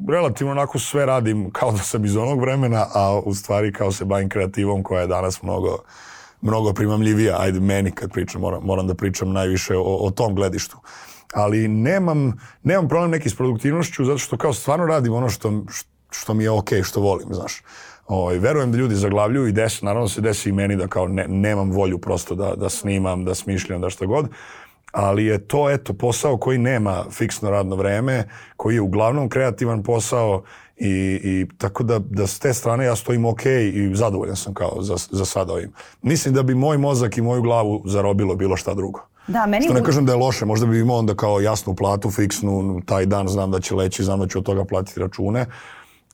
relativno 0.09 0.51
onako 0.51 0.79
sve 0.79 1.05
radim 1.05 1.51
kao 1.51 1.71
da 1.71 1.77
sam 1.77 2.05
iz 2.05 2.15
onog 2.17 2.41
vremena, 2.41 2.85
a 2.93 3.19
u 3.25 3.33
stvari 3.33 3.73
kao 3.73 3.91
se 3.91 4.05
bavim 4.05 4.29
kreativom 4.29 4.83
koja 4.83 5.01
je 5.01 5.07
danas 5.07 5.41
mnogo 5.41 5.77
mnogo 6.41 6.73
primamljivija, 6.73 7.35
ajde 7.39 7.59
meni 7.59 7.91
kad 7.91 8.11
pričam, 8.11 8.41
moram, 8.41 8.63
moram 8.63 8.87
da 8.87 8.95
pričam 8.95 9.31
najviše 9.31 9.77
o, 9.77 9.97
o 9.99 10.11
tom 10.11 10.35
gledištu. 10.35 10.77
Ali 11.33 11.67
nemam, 11.67 12.39
nemam 12.63 12.87
problem 12.87 13.11
neki 13.11 13.29
s 13.29 13.35
produktivnošću 13.35 14.05
zato 14.05 14.17
što 14.17 14.37
kao 14.37 14.53
stvarno 14.53 14.85
radim 14.85 15.13
ono 15.13 15.29
što, 15.29 15.63
što 16.11 16.33
mi 16.33 16.43
je 16.43 16.51
okej, 16.51 16.83
što 16.83 17.01
volim, 17.01 17.27
znaš. 17.31 17.61
Ovaj, 18.07 18.37
verujem 18.37 18.71
da 18.71 18.77
ljudi 18.77 18.95
zaglavljuju 18.95 19.47
i 19.47 19.51
desi, 19.51 19.85
naravno 19.85 20.07
se 20.07 20.21
desi 20.21 20.49
i 20.49 20.51
meni 20.51 20.75
da 20.75 20.87
kao 20.87 21.07
ne, 21.07 21.27
nemam 21.27 21.71
volju 21.71 21.97
prosto 21.97 22.35
da, 22.35 22.55
da 22.55 22.69
snimam, 22.69 23.25
da 23.25 23.35
smišljam, 23.35 23.81
da 23.81 23.89
šta 23.89 24.05
god. 24.05 24.27
Ali 24.91 25.25
je 25.25 25.47
to, 25.47 25.69
eto, 25.69 25.93
posao 25.93 26.37
koji 26.37 26.57
nema 26.57 27.05
fiksno 27.11 27.49
radno 27.49 27.75
vreme, 27.75 28.27
koji 28.57 28.75
je 28.75 28.81
uglavnom 28.81 29.29
kreativan 29.29 29.83
posao 29.83 30.43
i, 30.81 30.89
i 31.23 31.47
tako 31.57 31.83
da, 31.83 31.99
da 31.99 32.27
s 32.27 32.39
te 32.39 32.53
strane 32.53 32.85
ja 32.85 32.95
stojim 32.95 33.25
ok 33.25 33.45
i 33.73 33.91
zadovoljan 33.93 34.35
sam 34.35 34.53
kao 34.53 34.77
za, 34.81 34.95
za 35.11 35.25
sada 35.25 35.53
ovim. 35.53 35.71
Mislim 36.01 36.33
da 36.33 36.43
bi 36.43 36.55
moj 36.55 36.77
mozak 36.77 37.17
i 37.17 37.21
moju 37.21 37.41
glavu 37.41 37.81
zarobilo 37.85 38.35
bilo 38.35 38.57
šta 38.57 38.73
drugo. 38.73 38.99
Da, 39.27 39.45
meni 39.45 39.65
Što 39.65 39.73
ne 39.73 39.81
u- 39.81 39.83
kažem 39.83 40.05
da 40.05 40.11
je 40.11 40.17
loše, 40.17 40.45
možda 40.45 40.65
bi 40.65 40.79
imao 40.79 40.97
onda 40.97 41.15
kao 41.15 41.39
jasnu 41.39 41.75
platu, 41.75 42.11
fiksnu, 42.11 42.81
taj 42.85 43.05
dan 43.05 43.27
znam 43.27 43.51
da 43.51 43.59
će 43.59 43.75
leći, 43.75 44.03
znam 44.03 44.19
da 44.19 44.27
ću 44.27 44.37
od 44.37 44.45
toga 44.45 44.65
platiti 44.65 44.99
račune, 44.99 45.45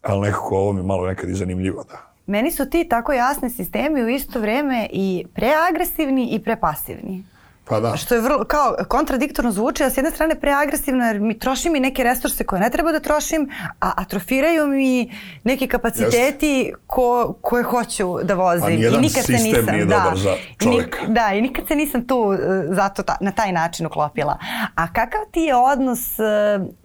ali 0.02 0.22
nekako 0.22 0.58
ovo 0.58 0.74
mi 0.74 0.84
malo 0.84 1.08
nekad 1.08 1.30
i 1.30 1.36
zanimljivo, 1.36 1.84
da. 1.84 2.12
Meni 2.28 2.52
su 2.52 2.70
ti 2.70 2.88
tako 2.90 3.14
jasni 3.14 3.50
sistemi 3.50 4.04
u 4.04 4.10
isto 4.10 4.40
vrijeme 4.40 4.88
i 4.92 5.26
preagresivni 5.34 6.30
i 6.30 6.40
prepasivni. 6.40 7.24
Pa 7.70 7.80
da. 7.80 7.98
Što 7.98 8.16
je 8.16 8.22
vrlo, 8.22 8.44
kao 8.44 8.76
kontradiktorno 8.88 9.52
zvuči, 9.52 9.84
a 9.84 9.90
s 9.90 9.98
jedne 9.98 10.12
strane 10.12 10.36
preagresivno 10.36 11.06
jer 11.06 11.20
mi 11.20 11.40
trošim 11.40 11.76
i 11.76 11.80
neke 11.80 12.04
resurse 12.04 12.44
koje 12.44 12.60
ne 12.60 12.70
treba 12.70 12.92
da 12.92 13.00
trošim, 13.00 13.50
a 13.82 13.92
atrofiraju 13.98 14.68
mi 14.68 15.12
neki 15.44 15.68
kapaciteti 15.68 16.74
ko, 16.88 17.36
koje 17.42 17.64
hoću 17.64 18.18
da 18.24 18.34
vozim. 18.34 18.70
I 18.70 18.98
nikad 18.98 19.26
se 19.26 19.32
nisam, 19.34 19.66
nije 19.66 19.86
da. 19.86 19.96
dobar 19.96 20.18
za 20.18 20.30
I 20.30 20.34
nik- 20.34 20.64
čoveka. 20.64 20.98
da, 21.08 21.30
i 21.34 21.42
nikad 21.42 21.68
se 21.68 21.76
nisam 21.76 22.08
tu 22.08 22.34
e, 22.34 22.38
zato 22.70 23.04
ta, 23.04 23.18
na 23.22 23.32
taj 23.32 23.52
način 23.52 23.86
uklopila. 23.86 24.38
A 24.76 24.88
kakav 24.88 25.22
ti 25.32 25.40
je 25.40 25.56
odnos 25.56 26.20
e, 26.20 26.24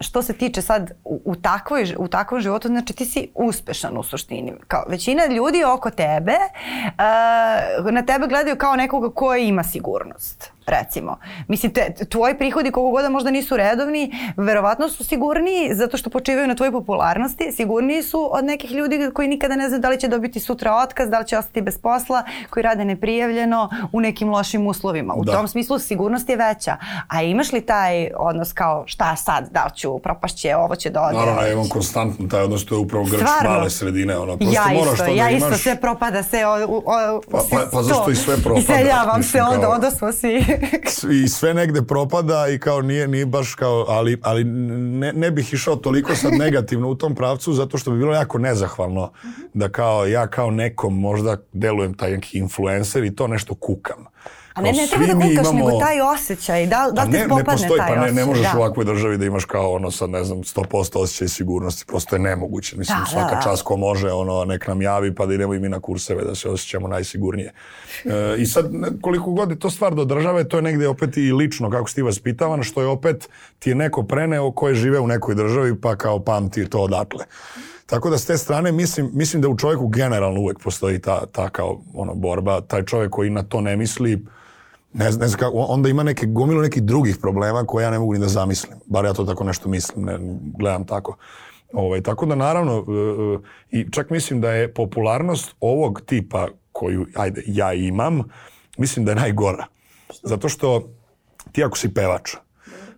što 0.00 0.22
se 0.22 0.32
tiče 0.32 0.62
sad 0.62 0.90
u, 1.04 1.20
u, 1.24 1.34
takvoj, 1.34 1.94
u 1.98 2.08
takvom 2.08 2.40
životu, 2.40 2.68
znači 2.68 2.92
ti 2.92 3.04
si 3.04 3.28
uspešan 3.34 3.98
u 3.98 4.02
suštini. 4.02 4.52
Kao 4.68 4.84
većina 4.88 5.26
ljudi 5.26 5.64
oko 5.64 5.90
tebe 5.90 6.32
e, 6.32 6.92
na 7.90 8.02
tebe 8.02 8.26
gledaju 8.26 8.56
kao 8.56 8.76
nekoga 8.76 9.10
ko 9.10 9.34
ima 9.34 9.64
sigurnost 9.64 10.52
recimo. 10.66 11.16
Mislim, 11.48 11.72
te, 11.72 11.80
tvoji 12.06 12.34
prihodi 12.34 12.70
koliko 12.70 12.90
god 12.90 13.02
da 13.02 13.08
možda 13.08 13.30
nisu 13.30 13.56
redovni, 13.56 14.02
verovatno 14.36 14.88
su 14.88 15.04
sigurniji 15.04 15.42
zato 15.72 15.96
što 15.96 16.10
počivaju 16.10 16.48
na 16.48 16.54
tvojoj 16.54 16.72
popularnosti, 16.72 17.52
sigurniji 17.52 18.02
su 18.02 18.28
od 18.32 18.44
nekih 18.44 18.70
ljudi 18.70 19.10
koji 19.14 19.28
nikada 19.28 19.56
ne 19.56 19.68
znaju 19.68 19.80
da 19.80 19.88
li 19.88 20.00
će 20.00 20.08
dobiti 20.08 20.40
sutra 20.40 20.74
otkaz, 20.74 21.10
da 21.10 21.18
li 21.18 21.26
će 21.26 21.38
ostati 21.38 21.60
bez 21.62 21.78
posla, 21.78 22.22
koji 22.50 22.62
rade 22.62 22.84
neprijavljeno 22.84 23.62
u 23.92 24.00
nekim 24.00 24.30
lošim 24.30 24.66
uslovima. 24.66 25.14
U 25.14 25.24
Da. 25.24 25.32
tom 25.32 25.48
smislu 25.48 25.78
sigurnost 25.78 26.28
je 26.28 26.36
veća. 26.38 26.76
A 27.08 27.22
imaš 27.22 27.52
li 27.52 27.60
taj 27.60 27.92
odnos 28.16 28.52
kao 28.52 28.84
šta 28.86 29.16
sad, 29.16 29.48
da 29.50 29.64
li 29.64 29.70
ću, 29.72 29.98
propašće, 29.98 30.56
ovo 30.56 30.76
će 30.76 30.90
da 30.90 31.02
ode? 31.02 31.18
Naravno, 31.18 31.40
ja 31.42 31.52
imam 31.52 31.68
konstantno 31.68 32.28
taj 32.28 32.42
odnos, 32.42 32.66
to 32.66 32.74
je 32.74 32.78
upravo 32.78 33.04
grč 33.04 33.14
Stvarno? 33.16 33.50
male 33.50 33.70
sredine, 33.70 34.16
ono, 34.16 34.36
prosto 34.36 34.54
ja 34.54 34.62
moraš 34.68 34.92
isto, 34.92 34.96
to 34.96 35.04
da 35.04 35.10
ja 35.12 35.30
imaš. 35.30 35.42
isto, 35.42 35.58
sve 35.58 35.76
propada, 35.76 36.22
sve 36.22 36.46
o, 36.46 36.52
o, 36.52 36.82
o, 36.86 37.20
Pa- 37.30 37.38
pa- 37.50 37.66
pa 37.72 37.82
zašto 37.82 38.10
i 38.10 38.16
sve 38.16 38.36
propada? 38.36 38.60
Iseljavam 38.62 39.22
se, 39.22 39.42
onda, 39.42 39.68
onda 39.70 39.90
smo 39.90 40.12
svi... 40.12 40.44
i 41.24 41.28
sve 41.28 41.54
negde 41.54 41.82
propada 41.82 42.48
i 42.48 42.58
kao 42.58 42.82
nije, 42.82 43.08
nije 43.08 43.26
baš 43.26 43.54
kao, 43.54 43.84
ali, 43.88 44.18
ali 44.22 44.44
ne, 44.44 45.12
ne 45.12 45.30
bih 45.30 45.52
išao 45.52 45.76
toliko 45.76 46.14
sad 46.14 46.32
negativno 46.32 46.88
u 46.88 46.94
tom 46.94 47.14
pravcu 47.14 47.52
zato 47.52 47.78
što 47.78 47.90
bi 47.90 47.98
bilo 47.98 48.14
jako 48.14 48.38
nezahvalno 48.38 49.12
da 49.54 49.68
kao 49.68 50.06
ja 50.06 50.26
kao 50.26 50.50
nekom 50.50 51.00
možda 51.00 51.36
delujem 51.52 51.94
taj 51.94 52.10
neki 52.10 52.38
influencer 52.38 53.04
i 53.04 53.14
to 53.14 53.26
nešto 53.26 53.54
kukam. 53.54 54.06
A 54.54 54.60
ne, 54.62 54.72
ne 54.72 54.86
treba 54.86 55.06
da 55.06 55.12
kukaš, 55.14 55.30
imamo- 55.30 55.54
nego 55.66 55.78
taj 55.80 56.00
osjećaj. 56.02 56.66
Da, 56.66 56.88
da 56.88 56.94
Pa 56.94 57.02
li 57.02 57.10
ne, 57.10 57.18
ne 57.26 57.44
postoji, 57.44 57.78
taj 57.78 57.94
pa 57.94 58.00
ne, 58.00 58.12
ne 58.12 58.24
možeš 58.24 58.42
da. 58.44 58.58
u 58.58 58.60
ovakvoj 58.60 58.84
državi 58.84 59.18
da 59.18 59.24
imaš 59.24 59.44
kao 59.44 59.72
ono 59.72 59.90
sad 59.90 60.10
ne 60.10 60.24
znam 60.24 60.38
100% 60.38 60.62
osjećaj 60.94 61.28
sigurnosti, 61.28 61.84
prosto 61.86 62.16
je 62.16 62.20
nemoguće. 62.20 62.76
Mislim, 62.76 62.98
Da, 62.98 63.04
da, 63.04 63.10
svaka 63.10 63.34
da. 63.34 63.40
čast 63.42 63.62
ko 63.62 63.76
može, 63.76 64.10
ono, 64.10 64.44
nek 64.44 64.66
nam 64.66 64.82
javi 64.82 65.14
pa 65.14 65.26
da 65.26 65.34
idemo 65.34 65.54
i 65.54 65.60
mi 65.60 65.68
na 65.68 65.80
kurseve 65.80 66.24
da 66.24 66.34
se 66.34 66.48
osjećamo 66.48 66.88
najsigurnije. 66.88 67.52
E, 68.04 68.10
I 68.38 68.46
sad, 68.46 68.66
koliko 69.00 69.30
god 69.30 69.50
je 69.50 69.58
to 69.58 69.70
stvar 69.70 69.94
do 69.94 70.04
države, 70.04 70.48
to 70.48 70.56
je 70.56 70.62
negde 70.62 70.88
opet 70.88 71.16
i 71.16 71.32
lično 71.32 71.70
kako 71.70 71.88
si 71.88 71.94
ti 71.94 72.02
vaspitavan, 72.02 72.62
što 72.62 72.80
je 72.80 72.86
opet 72.86 73.28
ti 73.58 73.70
je 73.70 73.74
neko 73.74 74.02
preneo 74.02 74.50
koji 74.52 74.74
žive 74.74 75.00
u 75.00 75.06
nekoj 75.06 75.34
državi 75.34 75.80
pa 75.80 75.96
kao 75.96 76.18
pamti 76.20 76.70
to 76.70 76.80
odatle. 76.80 77.24
Tako 77.86 78.10
da 78.10 78.18
s 78.18 78.26
te 78.26 78.36
strane 78.36 78.72
mislim, 78.72 79.10
mislim 79.12 79.42
da 79.42 79.48
u 79.48 79.56
čovjeku 79.56 79.88
generalno 79.88 80.40
uvek 80.40 80.58
postoji 80.58 80.98
ta, 80.98 81.26
ta 81.26 81.48
kao 81.48 81.80
ono, 81.94 82.14
borba, 82.14 82.60
taj 82.60 82.84
čovjek 82.84 83.10
koji 83.10 83.30
na 83.30 83.42
to 83.42 83.60
ne 83.60 83.76
misli, 83.76 84.24
ne 84.94 85.10
znam, 85.10 85.20
ne 85.20 85.28
znam 85.28 85.38
kako, 85.38 85.58
onda 85.58 85.88
ima 85.88 86.02
neke 86.02 86.26
gomilu 86.26 86.62
nekih 86.62 86.82
drugih 86.82 87.16
problema 87.20 87.64
koje 87.66 87.82
ja 87.82 87.90
ne 87.90 87.98
mogu 87.98 88.12
ni 88.12 88.18
da 88.18 88.28
zamislim. 88.28 88.78
Bar 88.86 89.04
ja 89.04 89.12
to 89.12 89.24
tako 89.24 89.44
nešto 89.44 89.68
mislim, 89.68 90.04
ne, 90.04 90.18
gledam 90.58 90.86
tako. 90.86 91.16
Ovaj, 91.72 92.02
tako 92.02 92.26
da 92.26 92.34
naravno, 92.34 92.72
e, 92.72 92.80
e, 92.80 93.78
i 93.78 93.90
čak 93.90 94.10
mislim 94.10 94.40
da 94.40 94.52
je 94.52 94.74
popularnost 94.74 95.54
ovog 95.60 96.02
tipa 96.06 96.48
koju, 96.72 97.06
ajde, 97.14 97.42
ja 97.46 97.72
imam, 97.72 98.22
mislim 98.78 99.04
da 99.04 99.12
je 99.12 99.16
najgora. 99.16 99.66
Zato 100.22 100.48
što 100.48 100.88
ti 101.52 101.64
ako 101.64 101.78
si 101.78 101.94
pevač, 101.94 102.34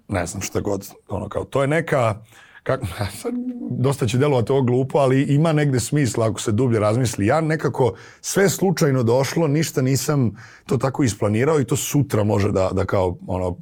ne 0.09 0.27
znam 0.27 0.43
šta 0.43 0.61
god, 0.61 0.91
ono 1.09 1.29
kao, 1.29 1.45
to 1.45 1.63
je 1.63 1.69
neka, 1.69 2.23
kako, 2.65 2.87
sad, 3.23 3.35
dosta 3.71 4.07
će 4.07 4.19
delovati 4.19 4.53
ovo 4.53 4.63
glupo, 4.63 4.99
ali 4.99 5.23
ima 5.23 5.53
negde 5.53 5.81
smisla 5.81 6.27
ako 6.27 6.41
se 6.41 6.53
dublje 6.53 6.81
razmisli. 6.81 7.27
Ja 7.27 7.41
nekako 7.41 7.95
sve 8.21 8.49
slučajno 8.49 9.03
došlo, 9.03 9.49
ništa 9.49 9.83
nisam 9.83 10.37
to 10.67 10.77
tako 10.77 11.03
isplanirao 11.03 11.61
i 11.61 11.65
to 11.65 11.77
sutra 11.77 12.25
može 12.25 12.53
da, 12.53 12.71
da 12.73 12.85
kao 12.85 13.17
ono, 13.27 13.57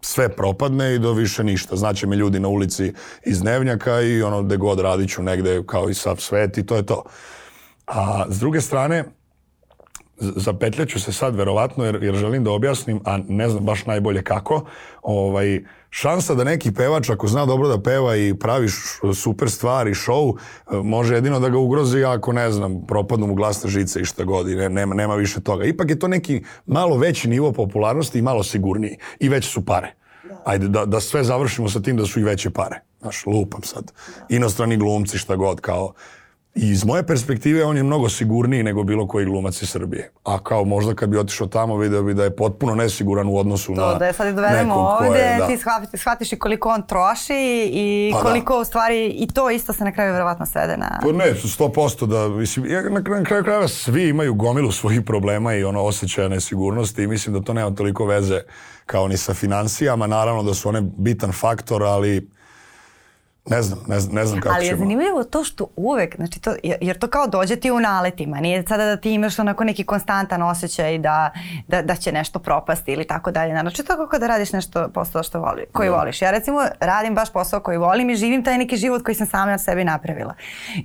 sve 0.00 0.28
propadne 0.28 0.94
i 0.94 0.98
do 0.98 1.12
više 1.12 1.44
ništa. 1.44 1.76
Znaće 1.76 2.06
me 2.06 2.16
ljudi 2.16 2.40
na 2.40 2.48
ulici 2.48 2.92
iz 3.26 3.40
Dnevnjaka 3.40 4.00
i 4.00 4.22
ono 4.22 4.42
gde 4.42 4.56
god 4.56 4.80
radit 4.80 5.10
ću 5.10 5.22
negde 5.22 5.62
kao 5.66 5.90
i 5.90 5.94
sav 5.94 6.16
svet 6.16 6.58
i 6.58 6.66
to 6.66 6.76
je 6.76 6.86
to. 6.86 7.02
A 7.86 8.24
s 8.28 8.38
druge 8.38 8.60
strane, 8.60 9.04
zapetljaću 10.18 11.00
se 11.00 11.12
sad 11.12 11.36
verovatno 11.36 11.84
jer, 11.84 12.02
jer 12.02 12.14
želim 12.14 12.44
da 12.44 12.50
objasnim, 12.50 13.00
a 13.04 13.18
ne 13.28 13.48
znam 13.48 13.64
baš 13.64 13.86
najbolje 13.86 14.22
kako, 14.22 14.64
ovaj, 15.02 15.64
šansa 15.90 16.34
da 16.34 16.44
neki 16.44 16.72
pevač 16.74 17.10
ako 17.10 17.28
zna 17.28 17.46
dobro 17.46 17.68
da 17.68 17.82
peva 17.82 18.16
i 18.16 18.34
pravi 18.34 18.68
super 19.14 19.50
stvari, 19.50 19.90
show, 19.90 20.36
e, 20.72 20.76
može 20.76 21.14
jedino 21.14 21.40
da 21.40 21.48
ga 21.48 21.58
ugrozi 21.58 22.04
ako 22.04 22.32
ne 22.32 22.50
znam, 22.50 22.86
propadnu 22.86 23.26
mu 23.26 23.34
glasne 23.34 23.70
žice 23.70 24.00
i 24.00 24.04
šta 24.04 24.24
god 24.24 24.48
i 24.48 24.54
ne, 24.54 24.68
nema, 24.68 24.94
nema 24.94 25.14
više 25.14 25.40
toga. 25.40 25.64
Ipak 25.64 25.90
je 25.90 25.98
to 25.98 26.08
neki 26.08 26.42
malo 26.66 26.96
veći 26.96 27.28
nivo 27.28 27.52
popularnosti 27.52 28.18
i 28.18 28.22
malo 28.22 28.42
sigurniji 28.42 28.98
i 29.20 29.28
veće 29.28 29.48
su 29.48 29.64
pare. 29.64 29.94
Da. 30.28 30.42
Ajde, 30.44 30.68
da, 30.68 30.84
da 30.84 31.00
sve 31.00 31.24
završimo 31.24 31.68
sa 31.68 31.80
tim 31.80 31.96
da 31.96 32.06
su 32.06 32.20
i 32.20 32.24
veće 32.24 32.50
pare. 32.50 32.80
Znaš, 33.00 33.26
lupam 33.26 33.62
sad. 33.62 33.84
Da. 33.84 34.36
Inostrani 34.36 34.76
glumci, 34.76 35.18
šta 35.18 35.36
god, 35.36 35.60
kao 35.60 35.92
I 36.54 36.70
iz 36.70 36.84
moje 36.84 37.06
perspektive 37.06 37.64
on 37.64 37.76
je 37.76 37.82
mnogo 37.82 38.08
sigurniji 38.08 38.62
nego 38.62 38.82
bilo 38.82 39.08
koji 39.08 39.26
glumac 39.26 39.62
iz 39.62 39.70
Srbije. 39.70 40.10
A 40.24 40.38
kao 40.38 40.64
možda 40.64 40.94
kad 40.94 41.08
bi 41.08 41.18
otišao 41.18 41.46
tamo 41.46 41.76
video 41.76 42.02
bi 42.02 42.14
da 42.14 42.24
je 42.24 42.36
potpuno 42.36 42.74
nesiguran 42.74 43.28
u 43.28 43.38
odnosu 43.38 43.74
to, 43.74 43.86
na 43.86 43.94
da 43.94 44.06
je 44.06 44.12
sad 44.12 44.34
dovedemo 44.34 44.74
ovde, 44.74 45.18
je, 45.18 45.38
da. 45.38 45.46
ti 45.46 45.58
shvatiš, 45.58 46.00
shvatiš 46.00 46.32
i 46.32 46.38
koliko 46.38 46.68
on 46.68 46.82
troši 46.86 47.70
i 47.72 48.10
pa 48.12 48.18
da. 48.18 48.24
koliko 48.24 48.54
da. 48.54 48.60
u 48.60 48.64
stvari 48.64 49.06
i 49.06 49.26
to 49.26 49.50
isto 49.50 49.72
se 49.72 49.84
na 49.84 49.92
kraju 49.92 50.12
verovatno 50.12 50.46
svede 50.46 50.76
na... 50.76 51.00
Pa 51.02 51.12
ne, 51.12 51.34
100% 51.34 52.06
da, 52.06 52.28
mislim, 52.28 52.66
na, 52.90 53.00
na 53.18 53.24
kraju 53.24 53.44
krajeva 53.44 53.68
svi 53.68 54.08
imaju 54.08 54.34
gomilu 54.34 54.72
svojih 54.72 55.02
problema 55.02 55.54
i 55.54 55.64
ono 55.64 55.82
osjećaja 55.82 56.28
nesigurnosti 56.28 57.02
i 57.02 57.06
mislim 57.06 57.34
da 57.34 57.44
to 57.44 57.52
nema 57.52 57.74
toliko 57.74 58.06
veze 58.06 58.40
kao 58.86 59.08
ni 59.08 59.16
sa 59.16 59.34
financijama, 59.34 60.06
naravno 60.06 60.42
da 60.42 60.54
su 60.54 60.68
one 60.68 60.82
bitan 60.96 61.32
faktor, 61.32 61.82
ali 61.82 62.28
Ne 63.50 63.62
znam, 63.62 63.78
ne 63.88 64.00
znam, 64.00 64.14
ne 64.14 64.26
znam 64.26 64.40
kako 64.40 64.54
Ali 64.54 64.64
je 64.64 64.70
ćemo. 64.70 64.78
zanimljivo 64.78 65.24
to 65.24 65.44
što 65.44 65.66
uvek, 65.76 66.16
znači 66.16 66.40
to, 66.40 66.54
jer 66.62 66.98
to 66.98 67.06
kao 67.08 67.26
dođe 67.26 67.56
ti 67.56 67.70
u 67.70 67.80
naletima, 67.80 68.40
nije 68.40 68.64
sada 68.68 68.84
da 68.84 68.96
ti 68.96 69.12
imaš 69.12 69.38
onako 69.38 69.64
neki 69.64 69.84
konstantan 69.84 70.42
osjećaj 70.42 70.98
da, 70.98 71.30
da, 71.68 71.82
da 71.82 71.96
će 71.96 72.12
nešto 72.12 72.38
propasti 72.38 72.92
ili 72.92 73.04
tako 73.06 73.30
dalje. 73.30 73.52
Znači 73.60 73.82
to 73.82 73.96
kako 73.96 74.18
da 74.18 74.26
radiš 74.26 74.52
nešto 74.52 74.88
posao 74.88 75.22
što 75.22 75.40
voli, 75.40 75.64
koji 75.72 75.88
da. 75.88 75.96
voliš. 75.96 76.22
Ja 76.22 76.30
recimo 76.30 76.60
radim 76.80 77.14
baš 77.14 77.32
posao 77.32 77.60
koji 77.60 77.78
volim 77.78 78.10
i 78.10 78.16
živim 78.16 78.44
taj 78.44 78.58
neki 78.58 78.76
život 78.76 79.02
koji 79.02 79.14
sam 79.14 79.26
sama 79.26 79.50
na 79.50 79.58
sebi 79.58 79.84
napravila. 79.84 80.34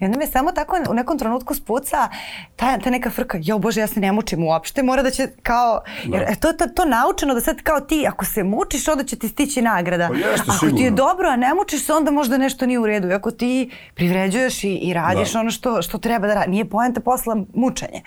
I 0.02 0.06
onda 0.06 0.18
me 0.18 0.28
samo 0.28 0.52
tako 0.52 0.78
u 0.90 0.94
nekom 0.94 1.20
trenutku 1.20 1.54
spuca 1.54 2.08
ta, 2.56 2.78
ta 2.78 2.90
neka 2.90 3.10
frka, 3.10 3.38
jo 3.42 3.58
bože 3.58 3.82
ja 3.82 3.88
se 3.88 4.00
ne 4.00 4.12
mučim 4.12 4.44
uopšte, 4.44 4.84
mora 4.84 5.04
da 5.04 5.12
će 5.12 5.28
kao, 5.44 5.82
da. 6.06 6.18
jer 6.18 6.36
to, 6.36 6.54
to, 6.54 6.68
to 6.68 6.86
naučeno 6.86 7.34
da 7.34 7.42
sad 7.42 7.62
kao 7.62 7.80
ti, 7.80 8.06
ako 8.08 8.26
se 8.26 8.44
mučiš 8.44 8.88
onda 8.88 9.04
će 9.04 9.16
ti 9.16 9.28
stići 9.28 9.62
nagrada. 9.62 10.08
Pa 10.08 10.16
jeste, 10.16 10.44
ako 10.48 10.52
sigurno. 10.52 10.78
ti 10.78 10.84
je 10.84 10.92
dobro, 10.92 11.30
a 11.30 11.36
ne 11.36 11.54
mučiš 11.54 11.86
se 11.86 11.94
onda 11.94 12.12
možda 12.12 12.49
nešto 12.50 12.66
nije 12.66 12.80
u 12.80 12.86
redu. 12.86 13.08
Iako 13.08 13.32
ti 13.32 13.70
privređuješ 13.96 14.64
i, 14.64 14.74
i 14.74 14.94
radiš 14.94 15.34
da. 15.34 15.40
ono 15.40 15.52
što, 15.52 15.82
što 15.82 15.98
treba 15.98 16.28
da 16.28 16.34
radi. 16.34 16.52
Nije 16.52 16.66
poenta 16.66 17.02
posla 17.02 17.38
mučenje. 17.54 18.02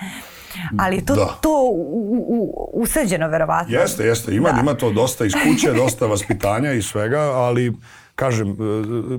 Ali 0.78 1.04
to, 1.04 1.14
da. 1.14 1.38
to 1.40 1.68
u, 1.72 2.26
u, 2.28 2.70
usađeno 2.72 3.28
verovatno. 3.28 3.78
Jeste, 3.78 4.04
jeste. 4.04 4.34
Ima, 4.34 4.52
da. 4.52 4.60
ima 4.60 4.74
to 4.74 4.90
dosta 4.90 5.24
iz 5.24 5.32
kuće, 5.32 5.72
dosta 5.72 6.06
vaspitanja 6.06 6.72
i 6.72 6.82
svega, 6.82 7.20
ali 7.20 7.72
kažem, 8.14 8.50
e, 8.50 8.54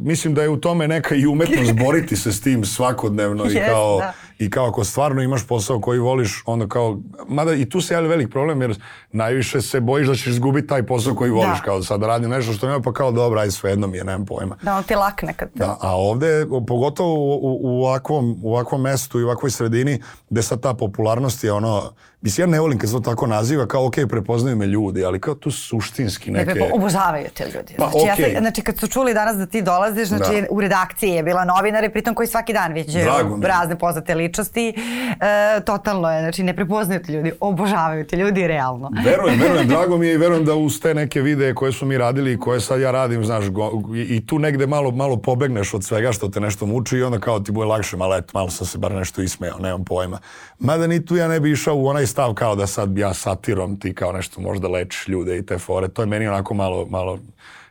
mislim 0.01 0.33
da 0.33 0.41
je 0.41 0.49
u 0.49 0.57
tome 0.57 0.87
neka 0.87 1.15
i 1.15 1.25
umetnost 1.27 1.73
boriti 1.73 2.15
se 2.15 2.31
s 2.31 2.41
tim 2.41 2.65
svakodnevno 2.65 3.43
yes, 3.43 3.51
i 3.51 3.69
kao, 3.69 3.97
da. 3.99 4.13
I 4.39 4.49
kao 4.49 4.67
ako 4.67 4.83
stvarno 4.83 5.21
imaš 5.21 5.47
posao 5.47 5.81
koji 5.81 5.99
voliš, 5.99 6.43
onda 6.45 6.67
kao, 6.67 6.99
mada 7.27 7.53
i 7.53 7.69
tu 7.69 7.81
se 7.81 7.93
javlja 7.93 8.09
velik 8.09 8.31
problem 8.31 8.61
jer 8.61 8.79
najviše 9.11 9.61
se 9.61 9.79
bojiš 9.79 10.07
da 10.07 10.15
ćeš 10.15 10.27
izgubiti 10.27 10.67
taj 10.67 10.83
posao 10.83 11.15
koji 11.15 11.31
voliš, 11.31 11.57
da. 11.57 11.63
kao 11.65 11.83
sad 11.83 12.03
radim 12.03 12.29
nešto 12.29 12.53
što 12.53 12.67
nema, 12.67 12.81
pa 12.81 12.93
kao 12.93 13.11
dobro, 13.11 13.39
aj 13.39 13.51
svejedno 13.51 13.87
mi 13.87 13.97
je, 13.97 14.03
nemam 14.03 14.25
pojma. 14.25 14.57
Da, 14.61 14.77
on 14.77 14.83
ti 14.83 14.95
lakne 14.95 15.33
kad 15.33 15.53
te... 15.53 15.59
Da, 15.59 15.77
a 15.81 15.95
ovde, 15.95 16.45
pogotovo 16.67 17.13
u, 17.13 17.39
u, 17.41 17.59
u, 17.61 17.83
ovakvom, 17.83 18.39
u 18.43 18.53
ovakvom 18.53 18.81
mestu 18.81 19.19
i 19.19 19.23
u 19.23 19.25
ovakvoj 19.25 19.51
sredini, 19.51 20.01
gde 20.29 20.41
sad 20.41 20.61
ta 20.61 20.73
popularnost 20.73 21.43
je 21.43 21.51
ono, 21.51 21.91
Mislim, 22.23 22.43
ja 22.43 22.51
ne 22.51 22.59
volim 22.59 22.79
kad 22.79 22.89
se 22.89 22.95
to 22.95 22.99
tako 22.99 23.27
naziva, 23.27 23.67
kao 23.67 23.85
ok, 23.85 23.93
prepoznaju 24.09 24.55
me 24.55 24.65
ljudi, 24.65 25.05
ali 25.05 25.19
kao 25.19 25.35
tu 25.35 25.51
suštinski 25.51 26.31
neke... 26.31 26.53
Ne, 26.53 26.69
obožavaju 26.73 27.25
te 27.33 27.43
ljudi. 27.45 27.75
Pa, 27.77 27.89
znači, 27.89 28.21
okay. 28.21 28.33
ja 28.33 28.39
znači, 28.39 28.61
kad 28.61 28.77
su 28.77 28.87
čuli 28.87 29.13
danas 29.13 29.37
da 29.37 29.45
ti 29.45 29.61
dolaziš, 29.61 30.07
znači, 30.07 30.41
da. 30.41 30.47
u 30.49 30.61
redakciji 30.61 31.09
je 31.09 31.23
bila 31.23 31.45
novinar 31.45 31.83
i 31.83 31.89
pritom 31.89 32.15
koji 32.15 32.27
svaki 32.27 32.53
dan 32.53 32.73
viđaju 32.73 33.07
razne 33.41 33.79
poznate 33.79 34.15
ličnosti, 34.23 34.73
e, 34.77 35.61
totalno 35.65 36.11
je, 36.11 36.21
znači, 36.21 36.43
ne 36.43 36.55
prepoznaju 36.55 37.01
te 37.03 37.11
ljudi, 37.11 37.31
obožavaju 37.39 38.07
te 38.07 38.17
ljudi, 38.17 38.47
realno. 38.47 38.91
Verujem, 39.05 39.39
verujem, 39.39 39.67
drago 39.73 39.97
mi 39.97 40.07
je 40.07 40.13
i 40.13 40.17
verujem 40.17 40.45
da 40.45 40.55
uz 40.55 40.79
te 40.79 40.93
neke 40.93 41.21
videe 41.21 41.53
koje 41.53 41.71
su 41.71 41.85
mi 41.85 41.97
radili 41.97 42.33
i 42.33 42.39
koje 42.39 42.61
sad 42.61 42.81
ja 42.81 42.91
radim, 42.91 43.25
znaš, 43.25 43.49
go, 43.49 43.71
i, 43.95 44.25
tu 44.25 44.39
negde 44.39 44.67
malo, 44.67 44.91
malo 44.91 45.17
pobegneš 45.17 45.73
od 45.73 45.83
svega 45.83 46.11
što 46.11 46.29
te 46.29 46.39
nešto 46.39 46.65
muči 46.65 46.97
i 46.97 47.03
onda 47.03 47.19
kao 47.19 47.39
ti 47.39 47.51
bude 47.51 47.67
lakše, 47.67 47.97
malo 47.97 48.15
eto, 48.15 48.31
malo 48.33 48.49
sam 48.49 48.67
se 48.67 48.77
bar 48.77 48.91
nešto 48.91 49.21
ismejao, 49.21 49.59
nemam 49.59 49.85
pojma. 49.85 50.19
Mada 50.59 50.87
ni 50.87 51.05
tu 51.05 51.15
ja 51.15 51.27
ne 51.27 51.39
bi 51.39 51.51
išao 51.51 51.75
u 51.75 51.87
onaj 51.87 52.05
stav 52.05 52.33
kao 52.33 52.55
da 52.55 52.67
sad 52.67 52.97
ja 52.97 53.13
satirom 53.13 53.79
ti 53.79 53.93
kao 53.93 54.11
nešto 54.11 54.41
možda 54.41 54.67
lečiš 54.67 55.07
ljude 55.07 55.37
i 55.37 55.45
te 55.45 55.57
fore. 55.57 55.87
To 55.87 56.01
je 56.01 56.05
meni 56.05 56.27
onako 56.27 56.53
malo, 56.53 56.85
malo 56.89 57.19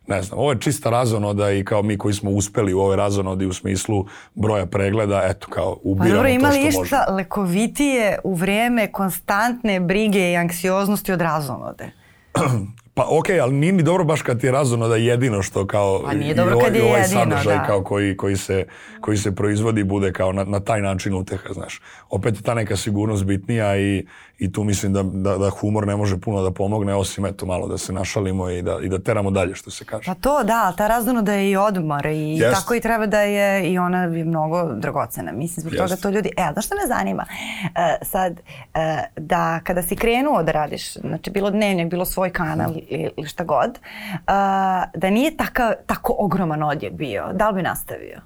ne 0.06 0.22
znam, 0.22 0.38
ovo 0.38 0.52
je 0.52 0.60
čista 0.60 0.90
razonoda 0.90 1.50
i 1.50 1.64
kao 1.64 1.82
mi 1.82 1.98
koji 1.98 2.14
smo 2.14 2.30
uspeli 2.30 2.74
u 2.74 2.80
ovoj 2.80 2.96
razonodi 2.96 3.46
u 3.46 3.52
smislu 3.52 4.06
broja 4.34 4.66
pregleda, 4.66 5.22
eto 5.24 5.46
kao 5.50 5.78
ubiramo 5.82 6.22
pa, 6.22 6.28
dobro, 6.28 6.32
to 6.32 6.38
što 6.38 6.46
možemo. 6.46 6.68
imali 6.68 6.84
išta 6.84 7.06
lekovitije 7.12 8.18
u 8.24 8.34
vrijeme 8.34 8.92
konstantne 8.92 9.80
brige 9.80 10.32
i 10.32 10.36
anksioznosti 10.36 11.12
od 11.12 11.20
razonode? 11.20 11.90
Pa 12.94 13.06
okej, 13.10 13.36
okay, 13.36 13.42
ali 13.42 13.52
nije 13.52 13.72
mi 13.72 13.82
dobro 13.82 14.04
baš 14.04 14.22
kad 14.22 14.40
ti 14.40 14.46
je 14.46 14.52
razumno 14.52 14.88
da 14.88 14.96
jedino 14.96 15.42
što 15.42 15.66
kao 15.66 16.02
pa 16.04 16.14
nije 16.14 16.34
dobro 16.34 16.58
kad 16.58 16.74
je 16.74 16.80
i 16.80 16.82
ovaj 16.82 17.00
jedino, 17.00 17.20
sadržaj 17.20 17.56
da. 17.56 17.64
kao 17.64 17.84
koji, 17.84 18.16
koji, 18.16 18.36
se, 18.36 18.66
koji 19.00 19.16
se 19.16 19.34
proizvodi 19.34 19.84
bude 19.84 20.12
kao 20.12 20.32
na, 20.32 20.44
na 20.44 20.60
taj 20.60 20.80
način 20.80 21.14
uteha, 21.14 21.52
znaš. 21.52 21.80
Opet 22.10 22.36
je 22.36 22.42
ta 22.42 22.54
neka 22.54 22.76
sigurnost 22.76 23.24
bitnija 23.24 23.76
i, 23.76 24.06
i 24.38 24.52
tu 24.52 24.64
mislim 24.64 24.92
da, 24.92 25.02
da, 25.02 25.38
da 25.38 25.50
humor 25.50 25.86
ne 25.86 25.96
može 25.96 26.20
puno 26.20 26.42
da 26.42 26.50
pomogne, 26.50 26.94
osim 26.94 27.26
eto 27.26 27.46
malo 27.46 27.68
da 27.68 27.78
se 27.78 27.92
našalimo 27.92 28.50
i 28.50 28.62
da, 28.62 28.78
i 28.82 28.88
da 28.88 28.98
teramo 28.98 29.30
dalje, 29.30 29.54
što 29.54 29.70
se 29.70 29.84
kaže. 29.84 30.06
Pa 30.06 30.14
to, 30.14 30.44
da, 30.44 30.72
ta 30.76 31.02
da 31.22 31.32
je 31.32 31.50
i 31.50 31.56
odmor 31.56 32.06
i 32.06 32.38
Jest. 32.38 32.54
tako 32.54 32.74
i 32.74 32.80
treba 32.80 33.06
da 33.06 33.20
je 33.20 33.72
i 33.72 33.78
ona 33.78 34.02
je 34.02 34.24
mnogo 34.24 34.72
dragocena. 34.74 35.32
Mislim, 35.32 35.60
zbog 35.60 35.72
Jest. 35.72 35.82
toga 35.82 36.02
to 36.02 36.10
ljudi... 36.10 36.30
E, 36.36 36.52
znaš 36.52 36.66
što 36.66 36.74
me 36.74 36.96
zanima? 36.96 37.24
Uh, 37.28 38.08
sad, 38.08 38.32
uh, 38.32 38.80
da 39.16 39.60
kada 39.64 39.82
si 39.82 39.96
krenuo 39.96 40.42
da 40.42 40.52
radiš, 40.52 40.94
znači 40.94 41.30
bilo 41.30 41.50
dnevnjak, 41.50 41.90
bilo 41.90 42.04
svoj 42.04 42.30
kanal. 42.30 42.72
Ili 42.88 43.28
šta 43.28 43.44
god, 43.44 43.70
uh, 43.70 45.00
da 45.00 45.10
nije 45.10 45.36
taka, 45.36 45.72
tako 45.86 46.14
ogroman 46.18 46.62
odjek 46.62 46.92
bio, 46.92 47.32
da 47.32 47.48
li 47.48 47.54
bi 47.54 47.62
nastavio? 47.62 48.20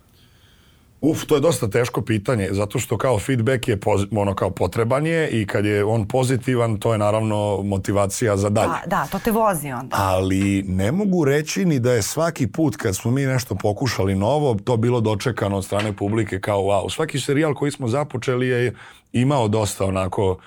Uf, 1.01 1.25
to 1.27 1.35
je 1.35 1.40
dosta 1.40 1.69
teško 1.71 2.03
pitanje, 2.03 2.49
zato 2.51 2.79
što 2.79 2.99
kao 2.99 3.19
feedback 3.19 3.69
je 3.69 3.81
poz, 3.81 4.07
ono 4.11 4.35
kao 4.35 4.51
potreban 4.51 5.07
je 5.07 5.29
i 5.29 5.47
kad 5.47 5.64
je 5.64 5.85
on 5.85 6.09
pozitivan, 6.09 6.77
to 6.77 6.92
je 6.92 6.99
naravno 6.99 7.62
motivacija 7.62 8.37
za 8.37 8.51
dalje. 8.51 8.69
Da, 8.69 8.83
da, 8.87 9.07
to 9.12 9.19
te 9.19 9.31
vozi 9.31 9.73
onda. 9.73 9.97
Ali 9.99 10.62
ne 10.62 10.92
mogu 10.92 11.25
reći 11.25 11.64
ni 11.64 11.79
da 11.79 11.92
je 11.92 12.03
svaki 12.03 12.47
put 12.47 12.77
kad 12.77 12.97
smo 12.97 13.11
mi 13.11 13.23
nešto 13.23 13.55
pokušali 13.55 14.14
novo, 14.14 14.57
to 14.64 14.77
bilo 14.77 15.01
dočekano 15.01 15.57
od 15.57 15.64
strane 15.64 15.92
publike 15.92 16.40
kao 16.40 16.61
wow. 16.61 16.90
Svaki 16.90 17.21
serijal 17.21 17.55
koji 17.55 17.71
smo 17.71 17.88
započeli 17.88 18.49
je 18.49 18.75
imao 19.12 19.49
dosta 19.49 19.85
onako, 19.85 20.38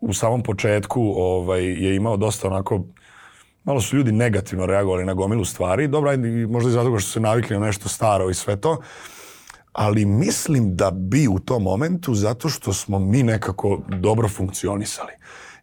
u 0.00 0.12
samom 0.12 0.42
početku 0.42 1.14
ovaj, 1.16 1.64
je 1.64 1.96
imao 1.96 2.16
dosta 2.16 2.48
onako 2.48 2.84
malo 3.64 3.80
su 3.80 3.96
ljudi 3.96 4.12
negativno 4.12 4.66
reagovali 4.66 5.04
na 5.04 5.14
gomilu 5.14 5.44
stvari. 5.44 5.88
Dobro, 5.88 6.10
možda 6.48 6.70
i 6.70 6.72
zato 6.72 6.98
što 6.98 7.00
su 7.00 7.12
se 7.12 7.20
navikli 7.20 7.58
na 7.58 7.66
nešto 7.66 7.88
staro 7.88 8.30
i 8.30 8.34
sve 8.34 8.60
to 8.60 8.80
ali 9.74 10.04
mislim 10.04 10.76
da 10.76 10.90
bi 10.90 11.28
u 11.28 11.38
tom 11.38 11.62
momentu 11.62 12.14
zato 12.14 12.48
što 12.48 12.72
smo 12.72 12.98
mi 12.98 13.22
nekako 13.22 13.80
dobro 13.88 14.28
funkcionisali. 14.28 15.12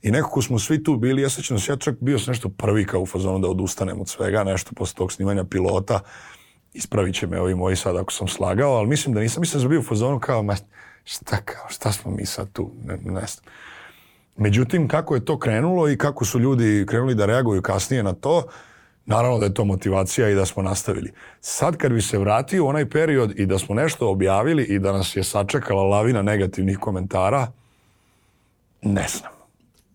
I 0.01 0.11
nekako 0.11 0.41
smo 0.41 0.59
svi 0.59 0.83
tu 0.83 0.95
bili, 0.95 1.21
ja 1.21 1.29
sećam 1.29 1.57
da 1.57 1.61
se 1.61 1.71
ja 1.71 1.77
čak 1.77 1.95
bio 1.99 2.19
sam 2.19 2.31
nešto 2.31 2.49
prvi 2.49 2.85
kao 2.85 3.01
u 3.01 3.05
fazonu 3.05 3.39
da 3.39 3.47
odustanem 3.47 4.01
od 4.01 4.09
svega, 4.09 4.43
nešto 4.43 4.71
posle 4.75 4.95
tog 4.97 5.11
snimanja 5.11 5.43
pilota, 5.43 5.99
ispravit 6.73 7.15
će 7.15 7.27
me 7.27 7.41
ovi 7.41 7.55
moji 7.55 7.75
sad 7.75 7.97
ako 7.97 8.11
sam 8.11 8.27
slagao, 8.27 8.73
ali 8.73 8.87
mislim 8.87 9.13
da 9.13 9.21
nisam, 9.21 9.41
mislim 9.41 9.59
da 9.59 9.61
sam 9.61 9.69
bio 9.69 9.79
u 9.79 9.83
fazonu 9.83 10.19
kao, 10.19 10.43
ma 10.43 10.55
šta 11.03 11.37
kao, 11.37 11.69
šta 11.69 11.91
smo 11.91 12.11
mi 12.11 12.25
sad 12.25 12.51
tu, 12.51 12.71
ne, 12.83 12.97
ne 12.97 13.27
znam. 13.27 13.45
Međutim, 14.41 14.88
kako 14.88 15.15
je 15.15 15.25
to 15.25 15.39
krenulo 15.39 15.89
i 15.89 15.97
kako 15.97 16.25
su 16.25 16.39
ljudi 16.39 16.86
krenuli 16.88 17.15
da 17.15 17.25
reaguju 17.25 17.62
kasnije 17.62 18.04
na 18.04 18.13
to, 18.13 18.43
Naravno 19.06 19.39
da 19.39 19.45
je 19.45 19.54
to 19.54 19.65
motivacija 19.65 20.30
i 20.30 20.36
da 20.36 20.45
smo 20.45 20.63
nastavili. 20.63 21.12
Sad 21.41 21.77
kad 21.77 21.91
bi 21.91 22.01
se 22.01 22.17
vratio 22.17 22.67
onaj 22.67 22.89
period 22.89 23.39
i 23.39 23.45
da 23.45 23.60
smo 23.60 23.75
nešto 23.75 24.10
objavili 24.10 24.63
i 24.63 24.80
da 24.80 24.91
nas 24.91 25.15
je 25.15 25.23
sačekala 25.23 25.84
lavina 25.84 26.21
negativnih 26.21 26.77
komentara, 26.77 27.47
ne 28.82 29.08
znam. 29.08 29.32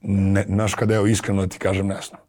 Ne, 0.02 0.44
znaš 0.48 0.74
kada 0.74 0.94
evo 0.94 1.06
iskreno 1.06 1.42
da 1.42 1.48
ti 1.48 1.59
kažem 1.59 1.87
ne 1.87 2.00
znam. 2.09 2.20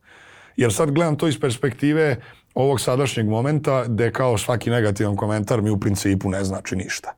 Jer 0.55 0.73
sad 0.73 0.91
gledam 0.91 1.17
to 1.17 1.27
iz 1.27 1.39
perspektive 1.39 2.15
ovog 2.53 2.81
sadašnjeg 2.81 3.27
momenta 3.27 3.85
gde 3.87 4.11
kao 4.11 4.37
svaki 4.37 4.69
negativan 4.69 5.15
komentar 5.15 5.61
mi 5.61 5.69
u 5.69 5.79
principu 5.79 6.29
ne 6.29 6.43
znači 6.43 6.75
ništa. 6.75 7.13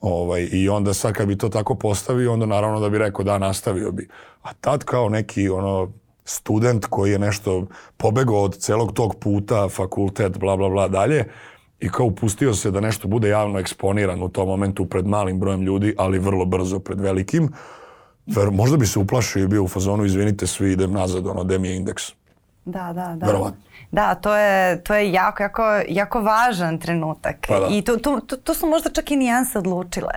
Ovaj, 0.00 0.48
I 0.52 0.68
onda 0.68 0.94
sad 0.94 1.12
kad 1.12 1.28
bi 1.28 1.38
to 1.38 1.48
tako 1.48 1.74
postavio, 1.74 2.32
onda 2.32 2.46
naravno 2.46 2.80
da 2.80 2.88
bi 2.88 2.98
rekao 2.98 3.24
da 3.24 3.38
nastavio 3.38 3.92
bi. 3.92 4.08
A 4.42 4.52
tad 4.52 4.84
kao 4.84 5.08
neki 5.08 5.48
ono 5.48 5.92
student 6.24 6.86
koji 6.86 7.12
je 7.12 7.18
nešto 7.18 7.66
pobegao 7.96 8.42
od 8.42 8.56
celog 8.56 8.92
tog 8.92 9.16
puta, 9.20 9.68
fakultet, 9.68 10.38
bla, 10.38 10.56
bla, 10.56 10.68
bla, 10.68 10.88
dalje, 10.88 11.24
i 11.80 11.88
kao 11.88 12.06
upustio 12.06 12.54
se 12.54 12.70
da 12.70 12.80
nešto 12.80 13.08
bude 13.08 13.28
javno 13.28 13.58
eksponiran 13.58 14.22
u 14.22 14.28
tom 14.28 14.48
momentu 14.48 14.86
pred 14.86 15.06
malim 15.06 15.40
brojem 15.40 15.62
ljudi, 15.62 15.94
ali 15.98 16.18
vrlo 16.18 16.44
brzo 16.44 16.78
pred 16.78 17.00
velikim, 17.00 17.52
ver, 18.26 18.50
možda 18.50 18.76
bi 18.76 18.86
se 18.86 18.98
uplašio 18.98 19.44
i 19.44 19.48
bio 19.48 19.62
u 19.62 19.68
fazonu, 19.68 20.04
izvinite 20.04 20.46
svi, 20.46 20.72
idem 20.72 20.92
nazad, 20.92 21.26
ono, 21.26 21.44
gde 21.44 21.58
mi 21.58 21.68
je 21.68 21.76
indeks. 21.76 22.12
Da, 22.64 22.92
da, 22.92 23.14
da. 23.16 23.26
Verovatno. 23.26 23.60
Da, 23.90 24.14
to 24.14 24.36
je, 24.36 24.82
to 24.84 24.94
je 24.94 25.12
jako, 25.12 25.42
jako, 25.42 25.62
jako 25.88 26.20
važan 26.20 26.78
trenutak. 26.78 27.36
Pa 27.48 27.60
da. 27.60 27.66
I 27.70 27.82
to, 27.82 27.96
to, 27.96 28.20
to, 28.20 28.36
to 28.36 28.54
su 28.54 28.66
možda 28.66 28.90
čak 28.90 29.10
i 29.10 29.16
nijanse 29.16 29.58
odlučile. 29.58 30.12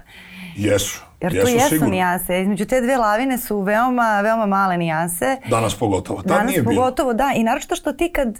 Jesu. 0.55 1.01
Jer 1.21 1.33
jesu 1.33 1.47
tu 1.47 1.53
jesu 1.53 1.69
sigurno. 1.69 1.91
nijanse. 1.91 2.41
Između 2.41 2.65
te 2.65 2.81
dve 2.81 2.97
lavine 2.97 3.37
su 3.37 3.61
veoma, 3.61 4.21
veoma 4.21 4.45
male 4.45 4.77
nijanse. 4.77 5.37
Danas 5.49 5.75
pogotovo. 5.75 6.21
Tad 6.21 6.27
Danas 6.27 6.47
nije 6.47 6.61
bilo. 6.61 6.75
pogotovo, 6.75 7.13
da. 7.13 7.31
I 7.35 7.43
naročito 7.43 7.75
što 7.75 7.93
ti 7.93 8.11
kad, 8.11 8.39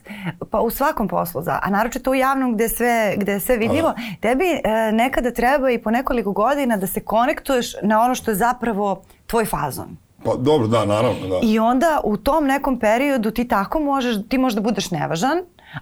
pa 0.52 0.60
u 0.60 0.70
svakom 0.70 1.08
poslu, 1.08 1.42
za, 1.42 1.60
a 1.64 1.70
naročito 1.70 2.12
u 2.12 2.16
javnom 2.16 2.54
gde 2.54 2.70
sve, 2.70 3.14
gde 3.18 3.32
je 3.32 3.40
sve 3.40 3.58
vidljivo, 3.58 3.94
tebi 4.20 4.46
e, 4.46 4.92
nekada 4.92 5.32
treba 5.32 5.72
i 5.72 5.78
po 5.78 5.92
nekoliko 5.92 6.32
godina 6.32 6.78
da 6.78 6.88
se 6.88 7.00
konektuješ 7.02 7.74
na 7.82 8.02
ono 8.02 8.16
što 8.16 8.32
je 8.32 8.36
zapravo 8.36 9.04
tvoj 9.28 9.46
fazon. 9.46 9.98
Pa 10.24 10.36
dobro, 10.36 10.68
da, 10.68 10.86
naravno, 10.86 11.28
da. 11.28 11.40
I 11.44 11.60
onda 11.60 12.02
u 12.04 12.18
tom 12.18 12.46
nekom 12.46 12.80
periodu 12.80 13.32
ti 13.32 13.48
tako 13.48 13.80
možeš, 13.80 14.16
ti 14.30 14.38
možda 14.38 14.62
budeš 14.62 14.92
nevažan, 14.92 15.38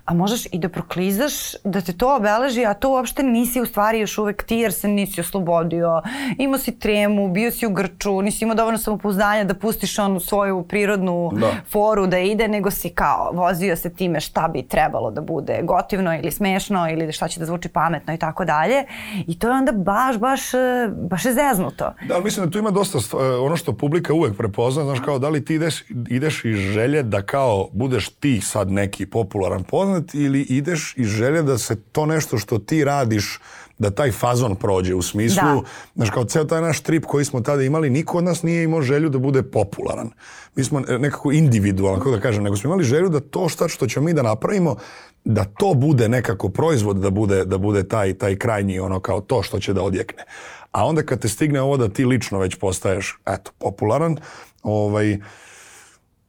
a 0.06 0.14
možeš 0.14 0.46
i 0.46 0.60
da 0.60 0.70
proklizaš, 0.70 1.34
da 1.64 1.82
te 1.82 1.94
to 1.94 2.16
obeleži, 2.16 2.66
a 2.66 2.74
to 2.74 2.90
uopšte 2.92 3.24
nisi 3.24 3.62
u 3.62 3.66
stvari 3.66 4.00
još 4.00 4.18
uvek 4.18 4.44
ti 4.44 4.56
jer 4.56 4.74
se 4.74 4.88
nisi 4.88 5.22
oslobodio, 5.22 6.02
imao 6.38 6.58
si 6.60 6.72
tremu, 6.74 7.30
bio 7.30 7.52
si 7.52 7.68
u 7.68 7.72
grču, 7.72 8.22
nisi 8.22 8.44
imao 8.44 8.56
dovoljno 8.56 8.78
samopouzdanja 8.78 9.44
da 9.44 9.54
pustiš 9.54 10.00
onu 10.00 10.20
svoju 10.20 10.64
prirodnu 10.64 11.32
Da. 11.34 11.52
foru 11.68 12.08
da 12.08 12.20
ide, 12.20 12.48
nego 12.48 12.72
si 12.72 12.90
kao 12.90 13.32
vozio 13.34 13.76
se 13.76 13.90
time 13.92 14.20
šta 14.20 14.48
bi 14.48 14.64
trebalo 14.64 15.12
da 15.12 15.22
bude 15.22 15.60
gotivno 15.64 16.16
ili 16.16 16.32
smešno 16.32 16.90
ili 16.90 17.12
šta 17.12 17.28
će 17.28 17.40
da 17.40 17.46
zvuči 17.46 17.70
pametno 17.70 18.14
i 18.14 18.18
tako 18.18 18.46
dalje. 18.46 18.84
I 19.28 19.40
to 19.40 19.48
je 19.48 19.54
onda 19.54 19.72
baš, 19.72 20.18
baš, 20.18 20.54
e, 20.54 20.58
baš 21.00 21.26
je 21.26 21.34
zeznuto. 21.34 21.94
Da, 22.02 22.14
ali 22.14 22.24
mislim 22.24 22.46
da 22.46 22.52
tu 22.52 22.60
ima 22.60 22.72
dosta 22.72 22.98
stva- 23.00 23.20
ono 23.42 23.58
što 23.58 23.74
publika 23.74 24.14
uvek 24.14 24.38
prepozna, 24.38 24.84
znaš 24.84 25.00
kao 25.00 25.20
da 25.20 25.30
li 25.30 25.46
ti 25.46 25.56
ideš, 25.56 25.76
ideš 26.10 26.46
iz 26.46 26.56
želje 26.58 27.04
da 27.04 27.22
kao 27.22 27.70
budeš 27.74 28.10
ti 28.10 28.42
sad 28.42 28.72
neki 28.72 29.06
popularan 29.06 29.64
poznat 29.82 30.14
ili 30.14 30.42
ideš 30.42 30.94
iz 30.98 31.08
želje 31.08 31.42
da 31.44 31.58
se 31.58 31.76
to 31.92 32.06
nešto 32.06 32.38
što 32.38 32.58
ti 32.58 32.84
radiš 32.84 33.40
da 33.80 33.90
taj 33.90 34.12
fazon 34.12 34.56
prođe 34.56 34.96
u 34.96 35.02
smislu, 35.02 35.42
Da. 35.44 35.62
znaš 35.96 36.10
kao 36.10 36.26
ceo 36.26 36.46
taj 36.46 36.62
naš 36.62 36.82
trip 36.82 37.06
koji 37.06 37.26
smo 37.26 37.42
tada 37.42 37.64
imali, 37.64 37.90
niko 37.90 38.18
od 38.18 38.24
nas 38.24 38.44
nije 38.44 38.64
imao 38.64 38.82
želju 38.82 39.10
da 39.10 39.18
bude 39.18 39.44
popularan. 39.44 40.10
Mi 40.56 40.64
smo 40.64 40.80
e, 40.88 41.00
nekako 41.00 41.32
individualno, 41.32 42.00
kako 42.00 42.12
da 42.12 42.20
kažem, 42.22 42.44
nego 42.44 42.58
smo 42.58 42.68
imali 42.68 42.84
želju 42.84 43.10
da 43.10 43.20
to 43.20 43.50
šta 43.50 43.68
što 43.68 43.88
ćemo 43.88 44.06
mi 44.06 44.14
da 44.14 44.22
napravimo, 44.22 44.76
da 45.26 45.44
to 45.44 45.74
bude 45.74 46.10
nekako 46.10 46.50
proizvod, 46.50 46.98
da 46.98 47.10
bude, 47.10 47.46
da 47.46 47.58
bude 47.58 47.84
taj, 47.88 48.14
taj 48.14 48.36
krajnji 48.36 48.80
ono 48.80 49.00
kao 49.00 49.22
to 49.22 49.44
što 49.44 49.60
će 49.60 49.74
da 49.74 49.82
odjekne. 49.82 50.24
A 50.72 50.86
onda 50.86 51.04
kad 51.04 51.20
te 51.20 51.30
stigne 51.30 51.62
ovo 51.62 51.78
da 51.78 51.90
ti 51.90 52.06
lično 52.06 52.40
već 52.40 52.56
postaješ, 52.56 53.18
eto, 53.26 53.52
popularan, 53.58 54.18
ovaj, 54.64 55.18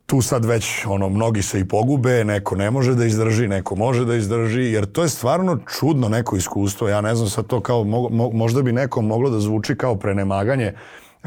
tu 0.07 0.23
sad 0.23 0.45
već 0.45 0.87
ono 0.87 1.09
mnogi 1.09 1.43
se 1.43 1.61
i 1.61 1.69
pogube, 1.69 2.25
neko 2.25 2.57
ne 2.57 2.71
može 2.71 2.95
da 2.95 3.05
izdrži, 3.05 3.49
neko 3.49 3.77
može 3.77 4.05
da 4.05 4.15
izdrži, 4.15 4.63
jer 4.63 4.87
to 4.87 5.03
je 5.03 5.09
stvarno 5.09 5.59
čudno 5.79 6.09
neko 6.09 6.37
iskustvo. 6.37 6.89
Ja 6.89 7.01
ne 7.01 7.15
znam 7.15 7.29
sad 7.29 7.47
to 7.47 7.61
kao 7.61 7.85
mo, 7.85 8.09
mo, 8.09 8.31
možda 8.31 8.63
bi 8.63 8.73
nekom 8.73 9.07
moglo 9.07 9.31
da 9.31 9.41
zvuči 9.41 9.77
kao 9.77 9.97
prenemaganje. 9.97 10.73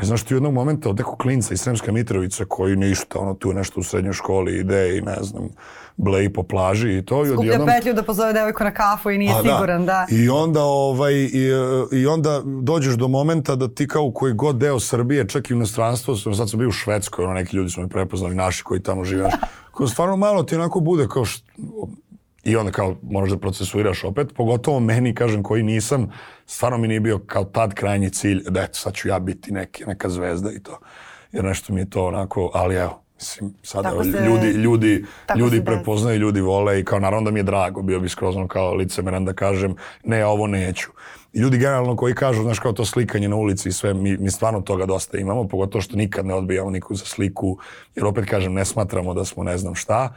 Znaš 0.02 0.24
ti 0.24 0.34
jednog 0.34 0.54
momenta 0.54 0.90
od 0.90 0.98
nekog 0.98 1.18
klinca 1.18 1.54
iz 1.54 1.62
Sremska 1.62 1.92
Mitrovica 1.92 2.46
koji 2.46 2.76
ništa, 2.76 3.20
ono 3.20 3.34
tu 3.34 3.54
nešto 3.54 3.80
u 3.80 3.84
srednjoj 3.84 4.14
školi 4.14 4.60
ide 4.60 4.98
i 4.98 5.02
ne 5.02 5.16
znam, 5.22 5.50
bleji 5.98 6.34
po 6.34 6.44
plaži 6.44 6.98
i 6.98 7.06
to. 7.06 7.26
I 7.26 7.28
Skuplja 7.30 7.52
odjednom- 7.54 7.68
petlju 7.68 7.94
da 7.94 8.04
pozove 8.04 8.34
devojku 8.34 8.64
na 8.64 8.72
kafu 8.74 9.12
i 9.12 9.18
nije 9.18 9.34
a, 9.34 9.42
siguran, 9.42 9.86
da. 9.86 10.06
I 10.10 10.30
onda, 10.30 10.64
ovaj, 10.64 11.14
i, 11.14 11.50
i 11.92 12.08
onda 12.08 12.42
dođeš 12.62 12.94
do 12.94 13.08
momenta 13.08 13.56
da 13.56 13.68
ti 13.68 13.88
kao 13.88 14.04
u 14.04 14.12
koji 14.12 14.34
god 14.34 14.58
deo 14.58 14.80
Srbije, 14.80 15.28
čak 15.28 15.50
i 15.50 15.54
u 15.54 15.58
inostranstvu, 15.58 16.16
sad 16.16 16.50
sam 16.50 16.60
bio 16.60 16.68
u 16.68 16.72
Švedskoj, 16.72 17.26
ono, 17.26 17.34
neki 17.34 17.58
ljudi 17.58 17.70
su 17.70 17.82
me 17.82 17.88
prepoznali, 17.88 18.36
naši 18.36 18.64
koji 18.64 18.84
tamo 18.84 19.04
žive, 19.04 19.30
kao 19.78 19.88
stvarno 19.88 20.16
malo 20.18 20.44
ti 20.44 20.56
onako 20.56 20.80
bude 20.80 21.08
kao 21.08 21.26
što, 21.26 21.44
i 22.46 22.56
onda 22.56 22.72
kao 22.72 22.96
moraš 23.04 23.30
da 23.30 23.38
procesuiraš 23.38 24.04
opet, 24.04 24.34
pogotovo 24.36 24.80
meni, 24.80 25.16
kažem, 25.16 25.44
koji 25.44 25.64
nisam, 25.64 26.12
stvarno 26.46 26.78
mi 26.78 26.88
nije 26.88 27.00
bio 27.00 27.20
kao 27.20 27.44
tad 27.44 27.74
krajnji 27.74 28.10
cilj, 28.10 28.44
da 28.50 28.62
eto, 28.62 28.74
sad 28.74 28.94
ću 28.94 29.08
ja 29.08 29.20
biti 29.20 29.52
neki, 29.52 29.86
neka 29.86 30.10
zvezda 30.10 30.52
i 30.52 30.60
to. 30.60 30.80
Jer 31.32 31.44
nešto 31.44 31.74
mi 31.74 31.82
je 31.82 31.90
to 31.90 32.06
onako, 32.06 32.52
ali 32.54 32.76
evo, 32.76 33.02
mislim, 33.16 33.54
sada 33.64 33.90
Tako 33.90 34.04
se- 34.04 34.10
ljudi, 34.10 34.48
ljudi, 34.48 35.06
ljudi 35.38 35.66
prepoznaju, 35.66 36.20
ljudi 36.20 36.42
vole 36.42 36.80
i 36.80 36.86
kao 36.86 37.00
naravno 37.00 37.26
da 37.26 37.32
mi 37.32 37.40
je 37.40 37.44
drago, 37.44 37.82
bio 37.82 38.00
bi 38.00 38.10
skroz 38.10 38.36
kao 38.48 38.74
licemeran 38.74 39.26
da 39.26 39.34
kažem 39.34 39.76
ne, 40.04 40.26
ovo 40.26 40.48
neću. 40.48 40.90
I 41.34 41.40
ljudi 41.40 41.58
generalno 41.58 41.96
koji 41.96 42.14
kažu, 42.14 42.44
znaš, 42.44 42.60
kao 42.60 42.74
to 42.74 42.86
slikanje 42.86 43.30
na 43.30 43.36
ulici 43.36 43.70
i 43.70 43.72
sve, 43.72 43.94
mi, 43.94 44.18
mi 44.18 44.32
stvarno 44.32 44.62
toga 44.62 44.86
dosta 44.86 45.18
imamo, 45.18 45.48
pogotovo 45.48 45.82
što 45.82 45.98
nikad 45.98 46.26
ne 46.26 46.34
odbijamo 46.34 46.70
niku 46.70 46.96
za 46.96 47.06
sliku, 47.06 47.58
jer 47.96 48.06
opet 48.06 48.26
kažem, 48.26 48.54
ne 48.54 48.66
smatramo 48.66 49.14
da 49.14 49.26
smo 49.26 49.44
ne 49.44 49.58
znam 49.58 49.76
šta, 49.76 50.14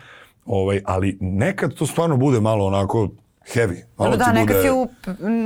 ovaj, 0.48 0.80
ali 0.84 1.18
nekad 1.20 1.74
to 1.74 1.86
stvarno 1.86 2.16
bude 2.16 2.40
malo 2.40 2.66
onako 2.66 3.08
heavy. 3.54 3.82
Malo 3.98 4.16
Da, 4.16 4.24
ti 4.24 4.30
nekad 4.32 4.56
bude, 4.56 4.62
si 4.62 4.70
u, 4.70 4.88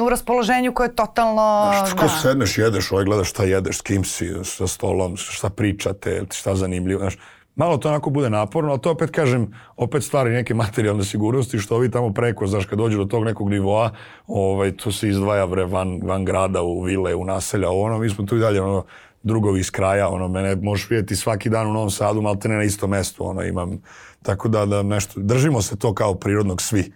u 0.05 0.09
raspoloženju 0.09 0.75
koje 0.75 0.87
je 0.87 0.95
totalno... 0.97 1.73
Znaš, 1.79 1.93
ko 1.93 2.03
da. 2.03 2.09
sedneš, 2.09 2.59
jedeš, 2.59 2.93
ovaj 2.93 3.05
gledaš 3.05 3.31
šta 3.31 3.45
jedeš, 3.45 3.79
s 3.79 3.81
kim 3.81 4.05
si, 4.05 4.31
sa 4.45 4.67
stolom, 4.67 5.17
šta 5.17 5.51
pričate, 5.51 6.25
šta 6.31 6.55
zanimljivo, 6.55 7.01
znaš, 7.01 7.17
malo 7.57 7.77
to 7.77 7.89
onako 7.89 8.11
bude 8.11 8.31
naporno, 8.31 8.71
ali 8.71 8.81
to 8.81 8.91
opet 8.91 9.11
kažem, 9.11 9.55
opet 9.77 10.05
stvari 10.05 10.31
neke 10.31 10.55
materijalne 10.55 11.05
sigurnosti, 11.05 11.59
što 11.59 11.77
ovi 11.77 11.91
tamo 11.91 12.13
preko, 12.13 12.47
znaš, 12.47 12.67
kad 12.67 12.79
dođu 12.79 12.99
do 12.99 13.05
tog 13.05 13.25
nekog 13.25 13.51
nivoa, 13.51 13.91
ovaj, 14.27 14.77
to 14.77 14.93
se 14.93 15.09
izdvaja 15.09 15.47
bre, 15.47 15.65
van, 15.65 16.01
van 16.03 16.25
grada, 16.25 16.63
u 16.63 16.83
vile, 16.83 17.15
u 17.15 17.25
naselja, 17.25 17.71
ono, 17.71 17.99
mi 17.99 18.11
smo 18.11 18.25
tu 18.25 18.37
i 18.37 18.41
dalje, 18.41 18.63
ono, 18.63 18.85
drugovi 19.23 19.61
iz 19.61 19.71
kraja, 19.71 20.09
ono, 20.09 20.29
mene 20.29 20.57
možeš 20.57 20.91
vidjeti 20.91 21.17
svaki 21.17 21.51
dan 21.51 21.67
u 21.67 21.73
Novom 21.73 21.91
Sadu, 21.91 22.23
malte 22.23 22.49
ne 22.49 22.57
na 22.57 22.63
isto 22.63 22.87
mesto, 22.87 23.25
ono, 23.25 23.43
imam, 23.43 23.83
tako 24.23 24.49
da, 24.49 24.67
da 24.67 24.83
nešto, 24.83 25.21
držimo 25.21 25.63
se 25.63 25.77
to 25.77 25.95
kao 25.95 26.15
prirodnog 26.15 26.63
svi. 26.63 26.93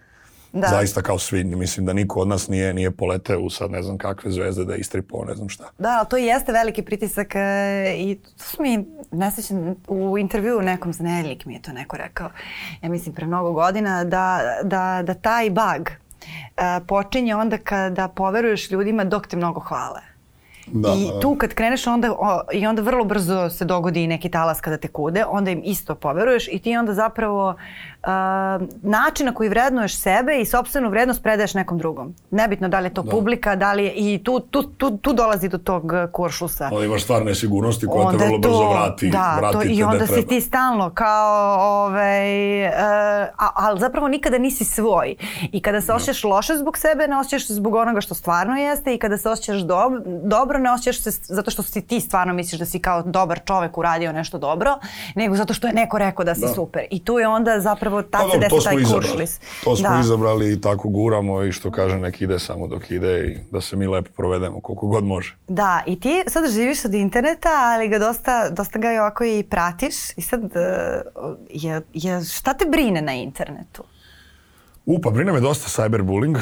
Da. 0.53 0.69
Zaista 0.69 1.03
kao 1.03 1.19
svi, 1.19 1.45
mislim 1.45 1.87
da 1.87 1.93
niko 1.93 2.21
od 2.21 2.29
nas 2.29 2.49
nije, 2.49 2.75
nije 2.75 2.91
poleteo 2.91 3.41
u 3.41 3.51
sad 3.51 3.71
ne 3.71 3.83
znam 3.83 3.99
kakve 3.99 4.31
zvezde 4.31 4.65
da 4.65 4.73
je 4.73 4.79
istripao, 4.79 5.25
ne 5.25 5.35
znam 5.35 5.49
šta. 5.49 5.65
Da, 5.79 5.97
ali 5.99 6.09
to 6.09 6.17
jeste 6.17 6.53
veliki 6.53 6.83
pritisak 6.83 7.35
e, 7.35 7.95
i 7.99 8.19
to 8.39 8.45
su 8.45 8.63
mi, 8.63 8.87
ne 9.11 9.31
sećam, 9.31 9.75
u 9.89 10.19
intervjuu 10.19 10.63
nekom 10.63 10.93
za 10.93 11.05
nedeljnik 11.05 11.47
mi 11.47 11.55
je 11.55 11.63
to 11.63 11.73
neko 11.73 11.97
rekao, 11.97 12.31
ja 12.83 12.89
mislim 12.89 13.15
pre 13.15 13.27
mnogo 13.27 13.53
godina, 13.53 14.05
da, 14.05 14.41
da, 14.63 15.03
da 15.03 15.15
taj 15.15 15.51
bug 15.51 15.89
e, 15.89 16.81
počinje 16.87 17.37
onda 17.37 17.59
kada 17.59 18.09
poveruješ 18.09 18.71
ljudima 18.71 19.05
dok 19.05 19.27
te 19.27 19.37
mnogo 19.37 19.61
hvale. 19.61 20.16
Da, 20.67 20.89
I 20.89 21.13
da. 21.15 21.21
tu 21.21 21.37
kad 21.39 21.55
kreneš 21.55 21.87
onda, 21.87 22.13
o, 22.13 22.41
i 22.53 22.67
onda 22.67 22.83
vrlo 22.83 23.05
brzo 23.05 23.51
se 23.51 23.65
dogodi 23.65 24.07
neki 24.07 24.31
talas 24.31 24.61
kada 24.61 24.77
te 24.77 24.89
kude, 24.89 25.25
onda 25.29 25.51
im 25.51 25.63
isto 25.65 25.95
poveruješ 25.95 26.49
i 26.49 26.59
ti 26.59 26.77
onda 26.77 26.95
zapravo 26.95 27.55
način 28.83 29.27
na 29.27 29.35
koji 29.35 29.49
vrednuješ 29.49 29.97
sebe 29.97 30.41
i 30.41 30.45
sopstvenu 30.45 30.91
vrednost 30.91 31.23
predaješ 31.23 31.55
nekom 31.55 31.79
drugom. 31.79 32.15
Nebitno 32.31 32.69
da 32.69 32.81
li 32.81 32.87
je 32.87 32.95
to 32.95 33.03
publika, 33.03 33.57
da 33.57 33.73
li 33.73 33.85
je, 33.85 33.93
i 33.93 34.21
tu, 34.25 34.41
tu, 34.41 34.63
tu, 34.63 34.97
tu 34.97 35.13
dolazi 35.13 35.49
do 35.49 35.59
tog 35.59 35.85
uh, 35.85 36.13
kuršlusa. 36.13 36.69
Onda 36.73 36.85
imaš 36.85 37.03
stvarne 37.03 37.35
sigurnosti 37.35 37.87
koja 37.87 38.03
te 38.03 38.09
Onda 38.09 38.25
je 38.25 38.29
vrlo 38.29 38.39
brzo 38.39 38.69
vrati, 38.69 39.11
da, 39.11 39.37
vrati 39.39 39.53
to, 39.53 39.61
te 39.61 39.69
i 39.69 39.83
onda 39.83 40.07
si 40.07 40.13
treba. 40.13 40.29
ti 40.29 40.41
stalno 40.41 40.91
kao, 40.91 41.59
ovaj, 41.85 42.67
uh, 42.67 42.73
a, 43.39 43.51
ali 43.55 43.81
zapravo 43.81 44.09
nikada 44.09 44.39
nisi 44.39 44.65
svoj. 44.65 45.15
I 45.53 45.61
kada 45.61 45.81
se 45.81 45.93
osjećaš 45.93 46.25
loše 46.25 46.57
zbog 46.57 46.79
sebe, 46.79 47.09
ne 47.09 47.19
osjećaš 47.19 47.47
se 47.47 47.55
zbog 47.55 47.75
onoga 47.75 48.01
što 48.01 48.15
stvarno 48.15 48.57
jeste 48.57 48.95
i 48.95 48.99
kada 48.99 49.19
se 49.19 49.29
osjećaš 49.29 49.61
dob 49.61 49.93
dobro, 50.23 50.59
ne 50.59 50.73
osjećaš 50.73 51.03
se 51.03 51.11
zato 51.11 51.51
što 51.51 51.63
si 51.63 51.83
ti 51.83 52.01
stvarno 52.01 52.35
misliš 52.35 52.59
da 52.59 52.67
si 52.67 52.79
kao 52.79 53.03
dobar 53.03 53.41
čovek 53.45 53.79
uradio 53.79 54.13
nešto 54.13 54.39
dobro, 54.39 54.75
nego 55.15 55.37
zato 55.37 55.55
što 55.55 55.67
je 55.67 55.73
neko 55.73 55.99
rekao 55.99 56.25
da 56.25 56.35
si 56.35 56.41
Da. 56.41 56.49
super. 56.49 56.83
I 56.91 57.05
tu 57.05 57.19
je 57.19 57.29
onda 57.29 57.61
zapravo 57.61 57.96
tad 58.03 58.23
Pa 58.23 58.31
se 58.33 58.39
desi 58.39 58.65
taj 58.65 58.77
kuršlis. 58.95 59.41
To 59.65 59.77
smo 59.77 59.89
Da. 59.89 60.01
izabrali 60.01 60.53
i 60.53 60.61
tako 60.61 60.89
guramo 60.89 61.43
i 61.43 61.53
što 61.53 61.71
kaže 61.71 61.99
nek 61.99 62.21
ide 62.21 62.39
samo 62.39 62.67
dok 62.67 62.91
ide 62.91 63.27
i 63.27 63.39
da 63.53 63.61
se 63.61 63.77
mi 63.77 63.87
lepo 63.87 64.11
provedemo 64.17 64.61
koliko 64.61 64.87
god 64.87 65.05
može. 65.05 65.37
Da, 65.49 65.83
i 65.87 66.01
ti 66.01 66.23
sad 66.27 66.51
živiš 66.51 66.85
od 66.85 66.95
interneta, 66.95 67.49
ali 67.53 67.89
ga 67.89 67.99
dosta, 67.99 68.51
dosta 68.51 68.79
ga 68.79 68.89
ovako 68.89 69.25
i 69.25 69.43
pratiš. 69.51 69.95
I 70.17 70.23
sad, 70.23 70.43
uh, 70.43 70.51
je, 71.51 71.83
je, 71.93 72.25
šta 72.25 72.55
te 72.55 72.65
brine 72.71 73.03
na 73.03 73.13
internetu? 73.15 73.83
U, 74.87 75.01
pa 75.01 75.11
brine 75.11 75.33
me 75.33 75.41
dosta 75.41 75.83
cyberbullying, 75.83 76.39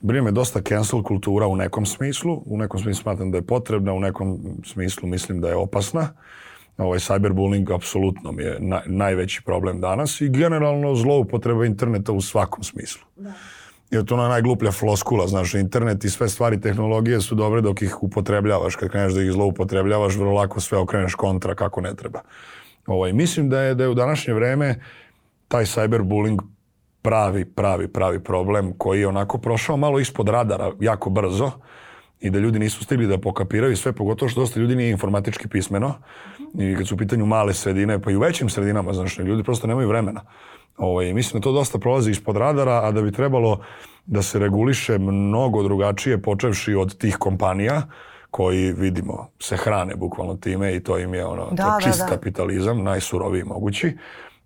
brine 0.00 0.22
me 0.22 0.30
dosta 0.30 0.60
cancel 0.68 1.02
kultura 1.02 1.46
u 1.46 1.56
nekom 1.56 1.86
smislu, 1.86 2.42
u 2.46 2.58
nekom 2.58 2.80
smislu 2.80 3.02
smatram 3.02 3.30
da 3.30 3.38
je 3.38 3.46
potrebna, 3.46 3.92
u 3.92 4.00
nekom 4.00 4.38
smislu 4.64 5.08
mislim 5.08 5.40
da 5.40 5.48
je 5.48 5.56
opasna. 5.56 6.08
Ovaj 6.78 6.98
cyberbullying 6.98 7.74
apsolutno 7.74 8.32
mi 8.32 8.42
je 8.42 8.56
na, 8.60 8.82
najveći 8.86 9.42
problem 9.44 9.80
danas 9.80 10.20
i 10.20 10.28
generalno 10.28 10.94
zloupotreba 10.94 11.66
interneta 11.66 12.12
u 12.12 12.20
svakom 12.20 12.64
smislu. 12.64 13.02
Jer 13.90 14.04
to 14.04 14.14
je 14.14 14.20
ona 14.20 14.28
najgluplja 14.28 14.72
floskula, 14.72 15.26
znaš, 15.26 15.54
internet 15.54 16.04
i 16.04 16.10
sve 16.10 16.28
stvari 16.28 16.60
tehnologije 16.60 17.20
su 17.20 17.34
dobre 17.34 17.60
dok 17.60 17.82
ih 17.82 18.02
upotrebljavaš. 18.02 18.76
Kad 18.76 18.88
kreneš 18.88 19.12
da 19.12 19.22
ih 19.22 19.32
zloupotrebljavaš, 19.32 20.16
vrlo 20.16 20.32
lako 20.32 20.60
sve 20.60 20.78
okreneš 20.78 21.14
kontra 21.14 21.54
kako 21.54 21.80
ne 21.80 21.94
treba. 21.94 22.20
Ovaj, 22.86 23.12
mislim 23.12 23.48
da 23.48 23.60
je, 23.60 23.74
da 23.74 23.84
je 23.84 23.90
u 23.90 23.94
današnje 23.94 24.34
vreme 24.34 24.80
taj 25.48 25.64
cyberbullying 25.64 26.40
pravi, 27.02 27.44
pravi, 27.44 27.88
pravi 27.88 28.24
problem 28.24 28.72
koji 28.78 29.00
je 29.00 29.08
onako 29.08 29.38
prošao 29.38 29.76
malo 29.76 29.98
ispod 29.98 30.28
radara 30.28 30.72
jako 30.80 31.10
brzo 31.10 31.50
i 32.22 32.30
da 32.30 32.38
ljudi 32.38 32.58
nisu 32.58 32.84
stigli 32.84 33.06
da 33.06 33.18
pokapiraju 33.18 33.76
sve, 33.76 33.92
pogotovo 33.92 34.28
što 34.28 34.40
dosta 34.40 34.60
ljudi 34.60 34.76
nije 34.76 34.90
informatički 34.90 35.48
pismeno 35.48 35.94
i 36.58 36.74
kad 36.76 36.88
su 36.88 36.94
u 36.94 36.98
pitanju 36.98 37.26
male 37.26 37.54
sredine, 37.54 37.98
pa 38.02 38.10
i 38.10 38.16
u 38.16 38.20
većim 38.20 38.48
sredinama, 38.48 38.92
znaš, 38.92 39.18
ljudi 39.18 39.42
prosto 39.42 39.66
nemaju 39.66 39.88
vremena. 39.88 40.20
Ovaj, 40.76 41.14
mislim 41.14 41.40
da 41.40 41.44
to 41.44 41.52
dosta 41.52 41.78
prolazi 41.78 42.10
ispod 42.10 42.36
radara, 42.36 42.80
a 42.84 42.90
da 42.90 43.02
bi 43.02 43.12
trebalo 43.12 43.60
da 44.06 44.22
se 44.22 44.38
reguliše 44.38 44.98
mnogo 44.98 45.62
drugačije, 45.62 46.22
počevši 46.22 46.74
od 46.74 46.98
tih 46.98 47.16
kompanija, 47.16 47.82
koji 48.30 48.72
vidimo 48.72 49.28
se 49.40 49.56
hrane 49.56 49.94
bukvalno 49.96 50.36
time 50.36 50.76
i 50.76 50.80
to 50.80 50.98
im 50.98 51.14
je 51.14 51.26
ono 51.26 51.48
Da, 51.50 51.64
to 51.64 51.70
da, 51.70 51.78
čist 51.82 51.98
da. 51.98 52.06
kapitalizam, 52.06 52.82
najsuroviji 52.82 53.44
mogući, 53.44 53.96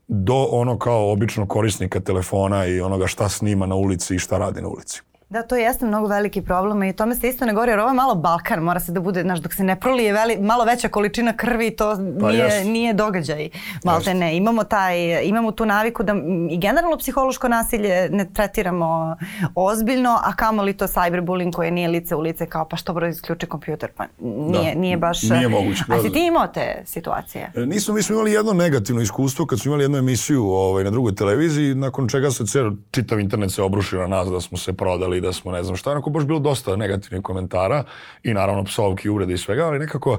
do 0.08 0.48
ono 0.50 0.78
kao 0.78 1.12
običnog 1.12 1.48
korisnika 1.48 2.00
telefona 2.00 2.66
i 2.66 2.80
onoga 2.80 3.06
šta 3.06 3.28
snima 3.28 3.66
na 3.66 3.74
ulici 3.74 4.14
i 4.14 4.18
šta 4.18 4.38
radi 4.38 4.62
na 4.62 4.68
ulici. 4.68 5.02
Da, 5.28 5.42
to 5.42 5.56
jeste 5.56 5.86
mnogo 5.86 6.08
veliki 6.08 6.42
problem 6.42 6.82
i 6.82 6.92
tome 6.92 7.14
se 7.14 7.28
isto 7.28 7.46
ne 7.46 7.52
govori, 7.52 7.70
jer 7.72 7.78
ovo 7.80 7.88
je 7.90 7.94
malo 7.94 8.14
Balkan, 8.14 8.62
mora 8.62 8.80
se 8.80 8.92
da 8.92 9.00
bude, 9.00 9.22
znaš, 9.22 9.38
dok 9.38 9.54
se 9.54 9.64
ne 9.64 9.80
prolije 9.80 10.12
veli, 10.12 10.38
malo 10.40 10.64
veća 10.64 10.88
količina 10.88 11.32
krvi, 11.32 11.70
to 11.70 11.96
Pa 12.20 12.28
nije, 12.30 12.44
jeste. 12.44 12.64
nije 12.64 12.94
događaj. 12.94 13.48
Malte 13.84 14.14
ne, 14.14 14.36
imamo, 14.36 14.64
taj, 14.64 15.24
imamo 15.24 15.52
tu 15.52 15.66
naviku 15.66 16.02
da 16.02 16.14
i 16.50 16.58
generalno 16.58 16.96
psihološko 16.98 17.48
nasilje 17.48 18.08
ne 18.10 18.26
tretiramo 18.34 19.16
ozbiljno, 19.54 20.18
a 20.24 20.36
kamoli 20.36 20.72
to 20.72 20.86
cyberbullying 20.86 21.52
koje 21.52 21.70
nije 21.70 21.88
lice 21.88 22.14
u 22.14 22.20
lice 22.20 22.46
kao 22.46 22.68
pa 22.68 22.76
što 22.76 22.92
broj 22.94 23.10
isključi 23.10 23.46
kompjuter, 23.46 23.90
pa 23.96 24.04
nije, 24.20 24.74
Da, 24.74 24.80
nije 24.80 24.96
baš... 24.96 25.22
nije 25.22 25.48
moguće, 25.48 25.84
A 25.88 25.96
da, 25.96 26.02
si 26.02 26.08
da. 26.08 26.14
ti 26.14 26.26
imao 26.26 26.46
te 26.46 26.82
situacije? 26.84 27.52
E, 27.54 27.66
Nismo, 27.66 27.94
mi 27.94 28.02
smo 28.02 28.14
imali 28.14 28.32
jedno 28.32 28.52
negativno 28.52 29.02
iskustvo 29.02 29.46
kad 29.46 29.60
smo 29.60 29.68
imali 29.68 29.84
jednu 29.84 29.98
emisiju 29.98 30.44
ovaj, 30.48 30.84
na 30.84 30.90
drugoj 30.90 31.14
televiziji, 31.14 31.74
nakon 31.74 32.08
čega 32.08 32.30
se 32.30 32.46
ceo, 32.46 32.72
čitav 32.90 33.20
internet 33.20 33.52
se 33.52 33.62
obrušio 33.62 34.00
na 34.00 34.06
nas 34.06 34.28
da 34.28 34.40
smo 34.40 34.58
se 34.58 34.72
prodali, 34.72 35.15
da 35.20 35.32
smo 35.32 35.52
ne 35.52 35.62
znam 35.62 35.76
šta, 35.76 35.90
onako 35.90 36.10
baš 36.10 36.24
bilo 36.24 36.38
dosta 36.38 36.76
negativnih 36.76 37.22
komentara 37.22 37.84
i 38.22 38.34
naravno 38.34 38.64
psovki, 38.64 39.08
uvrede 39.08 39.34
i 39.34 39.38
svega, 39.38 39.66
ali 39.66 39.78
nekako 39.78 40.18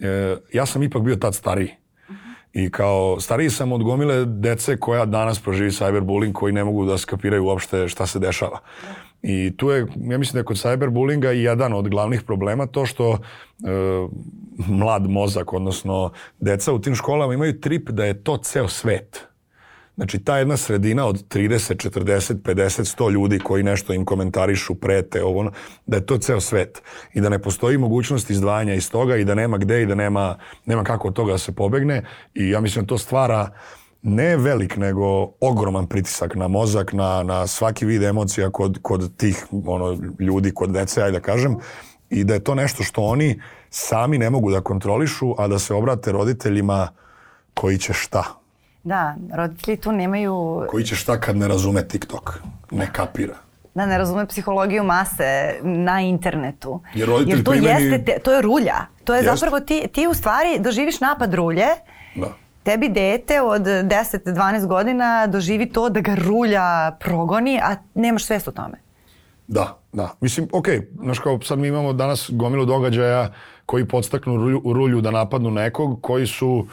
e, 0.00 0.36
ja 0.52 0.66
sam 0.66 0.82
ipak 0.82 1.02
bio 1.02 1.16
tad 1.16 1.34
stariji. 1.34 1.74
I 2.52 2.70
kao 2.70 3.20
stariji 3.20 3.50
sam 3.50 3.72
od 3.72 3.82
gomile 3.82 4.24
dece 4.24 4.76
koja 4.76 5.04
danas 5.04 5.40
proživi 5.40 5.70
cyberbullying 5.70 6.32
koji 6.32 6.52
ne 6.52 6.64
mogu 6.64 6.84
da 6.84 6.98
skapiraju 6.98 7.44
uopšte 7.44 7.88
šta 7.88 8.06
se 8.06 8.18
dešava. 8.18 8.58
I 9.22 9.56
tu 9.56 9.70
je, 9.70 9.86
ja 9.96 10.18
mislim 10.18 10.32
da 10.32 10.38
je 10.38 10.44
kod 10.44 10.56
cyberbullinga 10.56 11.28
jedan 11.28 11.72
od 11.72 11.88
glavnih 11.88 12.22
problema 12.22 12.66
to 12.66 12.86
što 12.86 13.12
e, 13.12 13.18
mlad 14.68 15.10
mozak, 15.10 15.52
odnosno 15.52 16.12
deca 16.40 16.72
u 16.72 16.78
tim 16.78 16.94
školama 16.94 17.34
imaju 17.34 17.60
trip 17.60 17.90
da 17.90 18.04
je 18.04 18.24
to 18.24 18.36
ceo 18.36 18.68
svet. 18.68 19.27
Znači, 19.98 20.18
ta 20.18 20.38
jedna 20.38 20.56
sredina 20.56 21.06
od 21.06 21.28
30, 21.28 21.90
40, 21.90 22.34
50, 22.42 22.96
100 22.98 23.10
ljudi 23.10 23.38
koji 23.38 23.62
nešto 23.62 23.92
im 23.92 24.04
komentarišu, 24.04 24.74
prete, 24.74 25.24
ovo, 25.24 25.50
da 25.86 25.96
je 25.96 26.06
to 26.06 26.18
ceo 26.18 26.40
svet. 26.40 26.82
I 27.14 27.20
da 27.20 27.28
ne 27.28 27.38
postoji 27.38 27.78
mogućnost 27.78 28.30
izdvajanja 28.30 28.74
iz 28.74 28.90
toga 28.90 29.16
i 29.16 29.24
da 29.24 29.34
nema 29.34 29.58
gde 29.58 29.82
i 29.82 29.86
da 29.86 29.94
nema, 29.94 30.38
nema 30.66 30.84
kako 30.84 31.08
od 31.08 31.14
toga 31.14 31.32
da 31.32 31.38
se 31.38 31.52
pobegne. 31.52 32.04
I 32.34 32.50
ja 32.50 32.60
mislim 32.60 32.84
da 32.84 32.88
to 32.88 32.98
stvara 32.98 33.50
ne 34.02 34.36
velik, 34.36 34.76
nego 34.76 35.32
ogroman 35.40 35.86
pritisak 35.86 36.34
na 36.34 36.48
mozak, 36.48 36.92
na, 36.92 37.22
na 37.22 37.46
svaki 37.46 37.86
vid 37.86 38.02
emocija 38.02 38.50
kod, 38.50 38.78
kod 38.82 39.16
tih 39.16 39.46
ono, 39.66 39.98
ljudi, 40.18 40.54
kod 40.54 40.70
dece, 40.70 41.02
ajde 41.02 41.18
da 41.18 41.24
kažem, 41.24 41.56
i 42.10 42.24
da 42.24 42.34
je 42.34 42.44
to 42.44 42.54
nešto 42.54 42.82
što 42.82 43.02
oni 43.02 43.40
sami 43.70 44.18
ne 44.18 44.30
mogu 44.30 44.50
da 44.50 44.60
kontrolišu, 44.60 45.34
a 45.38 45.48
da 45.48 45.58
se 45.58 45.74
obrate 45.74 46.12
roditeljima 46.12 46.88
koji 47.54 47.78
će 47.78 47.92
šta. 47.92 48.37
Da, 48.88 49.14
roditelji 49.32 49.76
tu 49.76 49.92
nemaju 49.92 50.66
Koji 50.68 50.84
će 50.84 50.96
šta 50.96 51.20
kad 51.20 51.36
ne 51.36 51.48
razume 51.48 51.82
TikTok? 51.84 52.40
Ne 52.70 52.88
kapira. 52.92 53.34
da 53.74 53.86
ne 53.86 53.98
razume 53.98 54.26
psihologiju 54.26 54.84
mase 54.84 55.24
na 55.62 56.00
internetu. 56.02 56.80
Jer 56.94 57.08
Jer 57.26 57.44
to 57.44 57.50
primeni- 57.50 57.66
jeste, 57.84 58.04
te- 58.06 58.18
to 58.20 58.32
je 58.32 58.42
rulja. 58.42 58.74
To 59.04 59.14
je 59.14 59.18
Jeste. 59.18 59.30
zapravo 59.30 59.60
ti, 59.60 59.88
ti 59.88 60.06
u 60.06 60.14
stvari 60.14 60.58
doživiš 60.60 61.00
napad 61.00 61.34
rulje, 61.34 61.66
Da. 62.16 62.28
tebi 62.62 62.88
dete 62.88 63.40
od 63.42 63.62
10-12 63.62 64.66
godina 64.66 65.26
doživi 65.26 65.66
to 65.66 65.88
da 65.88 66.00
ga 66.00 66.14
rulja 66.16 66.66
progoni, 66.92 67.60
a 67.60 67.76
nemaš 67.94 68.24
svest 68.24 68.48
o 68.48 68.52
tome. 68.52 68.78
Da, 69.48 69.78
da. 69.92 70.14
Mislim, 70.20 70.48
okej, 70.52 70.88
znaš 70.94 71.18
kao 71.18 71.40
sad 71.40 71.58
mi 71.58 71.68
imamo 71.68 71.92
danas 71.92 72.30
gomilu 72.30 72.64
događaja 72.64 73.32
koji 73.66 73.84
podstaknu 73.86 74.36
rulju, 74.36 74.62
rulju 74.64 75.00
da 75.00 75.10
napadnu 75.10 75.50
nekog 75.50 75.98
koji 76.02 76.26
su 76.26 76.66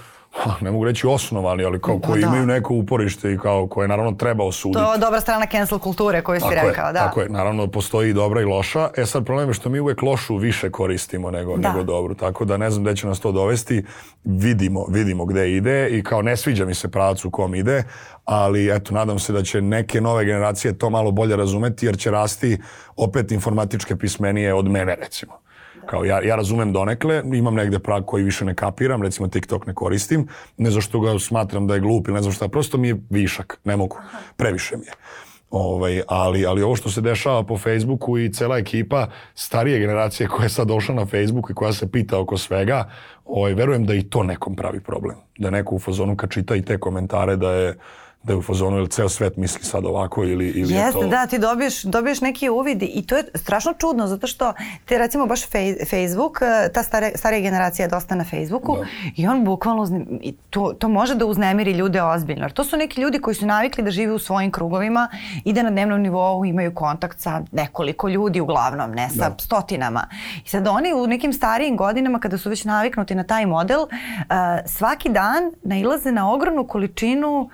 ne 0.61 0.71
mogu 0.71 0.85
reći 0.85 1.07
osnovali, 1.07 1.65
ali 1.65 1.81
kao 1.81 1.99
Pa 1.99 2.07
koji 2.07 2.21
da. 2.21 2.27
imaju 2.27 2.45
neko 2.45 2.73
uporište 2.73 3.33
i 3.33 3.37
kao 3.37 3.67
koje 3.67 3.87
naravno 3.87 4.11
treba 4.11 4.43
osuditi. 4.43 4.79
To 4.79 4.93
je 4.93 4.99
dobra 4.99 5.21
strana 5.21 5.45
cancel 5.45 5.79
kulture 5.79 6.21
koju 6.21 6.39
si 6.39 6.43
Tako 6.43 6.67
rekao. 6.67 6.87
je, 6.87 6.93
da. 6.93 6.99
tako 6.99 7.21
je. 7.21 7.29
Naravno, 7.29 7.67
postoji 7.67 8.09
i 8.09 8.13
dobra 8.13 8.41
i 8.41 8.45
loša. 8.45 8.89
E 8.97 9.05
sad, 9.05 9.25
problem 9.25 9.47
je 9.49 9.53
što 9.53 9.69
mi 9.69 9.79
uvek 9.79 10.01
lošu 10.01 10.35
više 10.35 10.69
koristimo 10.71 11.31
nego, 11.31 11.57
Da. 11.57 11.69
nego 11.69 11.83
dobru. 11.83 12.15
Tako 12.15 12.45
da 12.45 12.57
ne 12.57 12.69
znam 12.69 12.83
gde 12.83 12.95
će 12.95 13.07
nas 13.07 13.19
to 13.19 13.31
dovesti. 13.31 13.85
Vidimo, 14.23 14.85
vidimo 14.89 15.25
gde 15.25 15.51
ide 15.51 15.89
i 15.89 16.03
kao 16.03 16.21
ne 16.21 16.37
sviđa 16.37 16.65
mi 16.65 16.73
se 16.73 16.91
pravac 16.91 17.25
u 17.25 17.31
kom 17.31 17.55
ide, 17.55 17.83
ali 18.25 18.75
eto, 18.75 18.93
nadam 18.93 19.19
se 19.19 19.33
da 19.33 19.43
će 19.43 19.61
neke 19.61 20.01
nove 20.01 20.25
generacije 20.25 20.77
to 20.77 20.89
malo 20.89 21.11
bolje 21.11 21.35
razumeti 21.35 21.85
jer 21.85 21.97
će 21.97 22.11
rasti 22.11 22.57
opet 22.95 23.31
informatičke 23.31 23.95
pismenije 23.95 24.53
od 24.53 24.65
mene, 24.65 24.95
recimo. 24.95 25.44
Kao 25.85 26.05
ja, 26.05 26.21
ja 26.21 26.35
razumem 26.35 26.73
donekle, 26.73 27.23
imam 27.33 27.55
negde 27.55 27.79
prag 27.79 28.05
koji 28.05 28.23
više 28.23 28.45
ne 28.45 28.55
kapiram, 28.55 29.03
recimo 29.03 29.27
TikTok 29.27 29.65
ne 29.65 29.73
koristim, 29.73 30.27
ne 30.57 30.71
zašto 30.71 30.99
ga 30.99 31.19
smatram 31.19 31.67
da 31.67 31.73
je 31.73 31.79
glup 31.79 32.07
ili 32.07 32.15
ne 32.15 32.21
znam 32.21 32.33
šta, 32.33 32.47
prosto 32.47 32.77
mi 32.77 32.87
je 32.87 32.97
višak, 33.09 33.59
ne 33.63 33.77
mogu, 33.77 33.97
previše 34.37 34.77
mi 34.77 34.85
je. 34.85 34.91
Ovaj, 35.49 36.01
ali, 36.07 36.45
ali 36.45 36.63
ovo 36.63 36.75
što 36.75 36.89
se 36.89 37.01
dešava 37.01 37.43
po 37.43 37.57
Facebooku 37.57 38.17
i 38.17 38.33
cela 38.33 38.57
ekipa 38.57 39.07
starije 39.35 39.79
generacije 39.79 40.27
koja 40.27 40.43
je 40.43 40.49
sad 40.49 40.67
došla 40.67 40.95
na 40.95 41.05
Facebook 41.05 41.49
i 41.49 41.53
koja 41.53 41.73
se 41.73 41.91
pita 41.91 42.19
oko 42.19 42.37
svega, 42.37 42.89
ovaj, 43.25 43.53
verujem 43.53 43.85
da 43.85 43.93
i 43.93 44.03
to 44.03 44.23
nekom 44.23 44.55
pravi 44.55 44.79
problem. 44.79 45.15
Da 45.37 45.49
neko 45.49 45.75
u 45.75 45.79
fazonu 45.79 46.15
kad 46.15 46.29
čita 46.29 46.55
i 46.55 46.61
te 46.61 46.77
komentare 46.77 47.35
da 47.35 47.51
je 47.51 47.77
da 48.25 48.33
je 48.33 48.37
u 48.37 48.41
fazonu 48.41 48.77
ili 48.77 48.87
ceo 48.89 49.09
svet 49.09 49.37
misli 49.37 49.63
sad 49.63 49.85
ovako 49.85 50.23
ili, 50.23 50.47
ili 50.47 50.73
je 50.73 50.79
Jeste, 50.79 50.99
to... 50.99 51.07
da, 51.07 51.27
ti 51.27 51.39
dobiješ, 51.39 51.83
dobiješ 51.83 52.21
neki 52.21 52.49
uvid 52.49 52.83
i 52.83 53.07
to 53.07 53.17
je 53.17 53.23
strašno 53.35 53.73
čudno 53.73 54.07
zato 54.07 54.27
što 54.27 54.53
te 54.85 54.97
recimo 54.97 55.25
baš 55.25 55.47
fej, 55.49 55.75
Facebook, 55.89 56.39
eh, 56.41 56.69
ta 56.73 56.83
stare, 56.83 57.11
starija 57.15 57.41
generacija 57.41 57.83
je 57.83 57.89
dosta 57.89 58.15
na 58.15 58.23
Facebooku 58.23 58.75
Da. 58.75 58.85
i 59.15 59.27
on 59.27 59.45
bukvalno, 59.45 59.81
uzne, 59.81 60.05
i 60.21 60.35
to, 60.49 60.73
to 60.79 60.89
može 60.89 61.15
da 61.15 61.25
uznemiri 61.25 61.71
ljude 61.71 62.01
ozbiljno. 62.01 62.43
Jer 62.43 62.51
to 62.51 62.63
su 62.63 62.77
neki 62.77 63.01
ljudi 63.01 63.19
koji 63.19 63.35
su 63.35 63.45
navikli 63.45 63.83
da 63.83 63.91
žive 63.91 64.13
u 64.13 64.19
svojim 64.19 64.51
krugovima 64.51 65.09
i 65.43 65.53
da 65.53 65.63
na 65.63 65.69
dnevnom 65.69 66.01
nivou 66.01 66.45
imaju 66.45 66.73
kontakt 66.73 67.19
sa 67.19 67.41
nekoliko 67.51 68.09
ljudi 68.09 68.39
uglavnom, 68.41 68.91
ne 68.91 69.09
sa 69.09 69.29
Da. 69.29 69.35
stotinama. 69.39 70.07
I 70.45 70.49
sad 70.49 70.67
oni 70.67 70.93
u 70.93 71.07
nekim 71.07 71.33
starijim 71.33 71.77
godinama 71.77 72.19
kada 72.19 72.37
su 72.37 72.49
već 72.49 72.63
naviknuti 72.65 73.15
na 73.15 73.23
taj 73.23 73.45
model, 73.45 73.79
eh, 73.81 74.25
svaki 74.65 75.09
dan 75.09 75.51
nailaze 75.63 76.11
na 76.11 76.33
ogromnu 76.33 76.67
količinu 76.67 77.49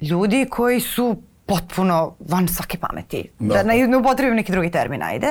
ljudi 0.00 0.46
koji 0.50 0.80
su 0.80 1.16
potpuno 1.46 1.96
van 2.20 2.48
svake 2.48 2.78
pameti. 2.78 3.30
Da, 3.38 3.46
Da. 3.46 3.54
da 3.54 3.62
ne, 3.64 3.88
ne 3.88 3.96
upotrebim 3.96 4.34
neki 4.34 4.52
drugi 4.52 4.70
termin, 4.70 5.02
ajde. 5.02 5.26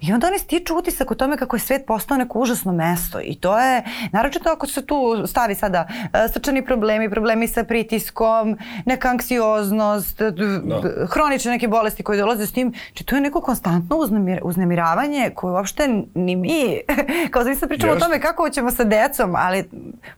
I 0.00 0.12
onda 0.12 0.26
oni 0.26 0.38
stiču 0.38 0.76
utisak 0.76 1.10
o 1.10 1.14
tome 1.14 1.36
kako 1.36 1.56
je 1.56 1.60
svet 1.60 1.86
postao 1.86 2.16
neko 2.16 2.38
užasno 2.38 2.72
mesto. 2.72 3.20
I 3.20 3.34
to 3.34 3.58
je, 3.58 3.82
naročito 4.12 4.50
ako 4.50 4.66
se 4.66 4.86
tu 4.86 4.96
stavi 5.26 5.54
sada 5.54 5.86
e, 6.14 6.28
srčani 6.28 6.64
problemi, 6.64 7.10
problemi 7.10 7.48
sa 7.48 7.64
pritiskom, 7.64 8.56
neka 8.84 9.08
anksioznost, 9.10 10.22
Da. 10.62 10.82
hronične 11.06 11.50
neke 11.50 11.68
bolesti 11.68 12.02
koje 12.02 12.18
dolaze 12.18 12.46
s 12.46 12.52
tim. 12.52 12.72
Či 12.94 13.04
to 13.04 13.14
je 13.14 13.20
neko 13.20 13.40
konstantno 13.40 13.96
uznemir, 13.96 14.40
uznemiravanje 14.42 15.30
koje 15.30 15.52
uopšte 15.52 15.88
ni 16.14 16.36
mi, 16.36 16.80
kao 17.30 17.44
da 17.44 17.50
mi 17.50 17.56
sad 17.56 17.68
pričamo 17.68 17.92
Jeste. 17.92 18.04
o 18.04 18.08
tome 18.08 18.20
kako 18.20 18.50
ćemo 18.50 18.70
sa 18.70 18.84
decom, 18.84 19.34
ali 19.36 19.70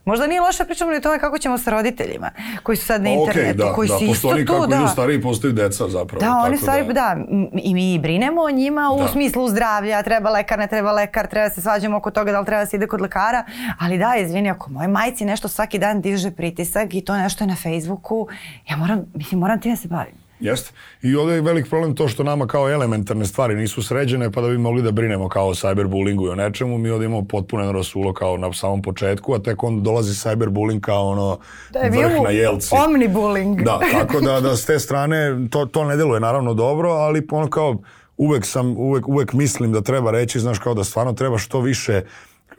možda 0.05 0.27
nije 0.27 0.41
loše 0.41 0.57
da 0.57 0.65
pričamo 0.65 0.91
ni 0.91 0.97
o 0.97 1.01
tome 1.01 1.19
kako 1.19 1.37
ćemo 1.37 1.57
sa 1.57 1.71
roditeljima 1.71 2.29
koji 2.63 2.75
su 2.75 2.85
sad 2.85 3.03
na 3.03 3.09
Okej, 3.09 3.21
internetu, 3.21 3.57
da, 3.59 3.73
koji 3.73 3.87
da, 3.87 3.93
su 3.93 4.05
postoji 4.07 4.41
isto 4.41 4.53
tu. 4.53 4.53
kako 4.53 4.67
da. 4.67 4.75
idu 4.75 4.87
stariji, 4.87 5.21
postaju 5.39 5.53
deca 5.55 5.89
zapravo. 5.89 6.19
Da, 6.21 6.37
oni 6.37 6.57
stvari, 6.57 6.93
da. 6.93 7.15
m- 7.19 7.49
i 7.53 7.73
mi 7.73 7.99
brinemo 7.99 8.41
o 8.41 8.51
njima 8.51 8.91
u 8.91 8.99
Da. 8.99 9.07
smislu 9.07 9.49
zdravlja, 9.49 10.03
treba 10.03 10.29
lekar, 10.29 10.59
ne 10.59 10.67
treba 10.67 10.91
lekar, 10.93 11.27
treba 11.27 11.47
da 11.47 11.53
se 11.55 11.61
svađamo 11.61 11.97
oko 11.97 12.11
toga 12.11 12.31
da 12.31 12.39
li 12.39 12.45
treba 12.45 12.59
da 12.59 12.65
se 12.65 12.77
ide 12.77 12.87
kod 12.87 13.01
lekara, 13.01 13.43
ali 13.79 13.97
da, 13.97 14.15
izvini, 14.17 14.49
ako 14.49 14.71
moje 14.71 14.87
majci 14.89 15.25
nešto 15.25 15.47
svaki 15.47 15.79
dan 15.79 16.01
diže 16.01 16.31
pritisak 16.31 16.93
i 16.93 17.01
to 17.01 17.17
nešto 17.17 17.43
je 17.43 17.47
na 17.47 17.55
Facebooku, 17.55 18.27
ja 18.69 18.77
moram, 18.77 19.05
mislim, 19.15 19.39
moram 19.39 19.61
time 19.61 19.75
se 19.75 19.87
bavim. 19.87 20.18
Jeste. 20.39 20.71
I 21.01 21.15
ovdje 21.15 21.35
je 21.35 21.41
velik 21.41 21.69
problem 21.69 21.95
to 21.95 22.07
što 22.07 22.23
nama 22.23 22.47
kao 22.47 22.69
elementarne 22.69 23.25
stvari 23.25 23.55
nisu 23.55 23.83
sređene, 23.83 24.31
pa 24.31 24.41
da 24.41 24.47
bi 24.47 24.57
mogli 24.57 24.81
da 24.81 24.91
brinemo 24.91 25.29
kao 25.29 25.47
o 25.47 25.53
cyberbullingu 25.53 26.25
i 26.25 26.29
o 26.29 26.35
nečemu, 26.35 26.77
mi 26.77 26.89
ovdje 26.89 27.05
imamo 27.05 27.25
potpuno 27.25 27.71
rasulo 27.71 28.13
kao 28.13 28.37
na 28.37 28.53
samom 28.53 28.81
početku, 28.81 29.33
a 29.33 29.39
tek 29.39 29.63
onda 29.63 29.81
dolazi 29.81 30.13
cyberbullying 30.13 30.79
kao 30.79 31.07
ono 31.07 31.37
vrh 31.73 32.23
na 32.23 32.29
jelci. 32.29 32.75
omnibullying. 32.75 33.63
Da, 33.63 33.79
tako 33.99 34.19
da, 34.19 34.41
da 34.41 34.55
s 34.55 34.65
te 34.65 34.79
strane 34.79 35.47
to, 35.49 35.65
to 35.65 35.83
ne 35.83 35.95
deluje 35.95 36.19
naravno 36.19 36.53
dobro, 36.53 36.89
ali 36.89 37.27
ono 37.31 37.49
kao 37.49 37.77
uvek 38.17 38.45
sam, 38.45 38.77
uvek, 38.77 39.07
uvek 39.07 39.33
mislim 39.33 39.71
da 39.71 39.81
treba 39.81 40.11
reći, 40.11 40.39
znaš 40.39 40.59
kao 40.59 40.73
da 40.73 40.83
stvarno 40.83 41.13
treba 41.13 41.37
što 41.37 41.61
više 41.61 42.01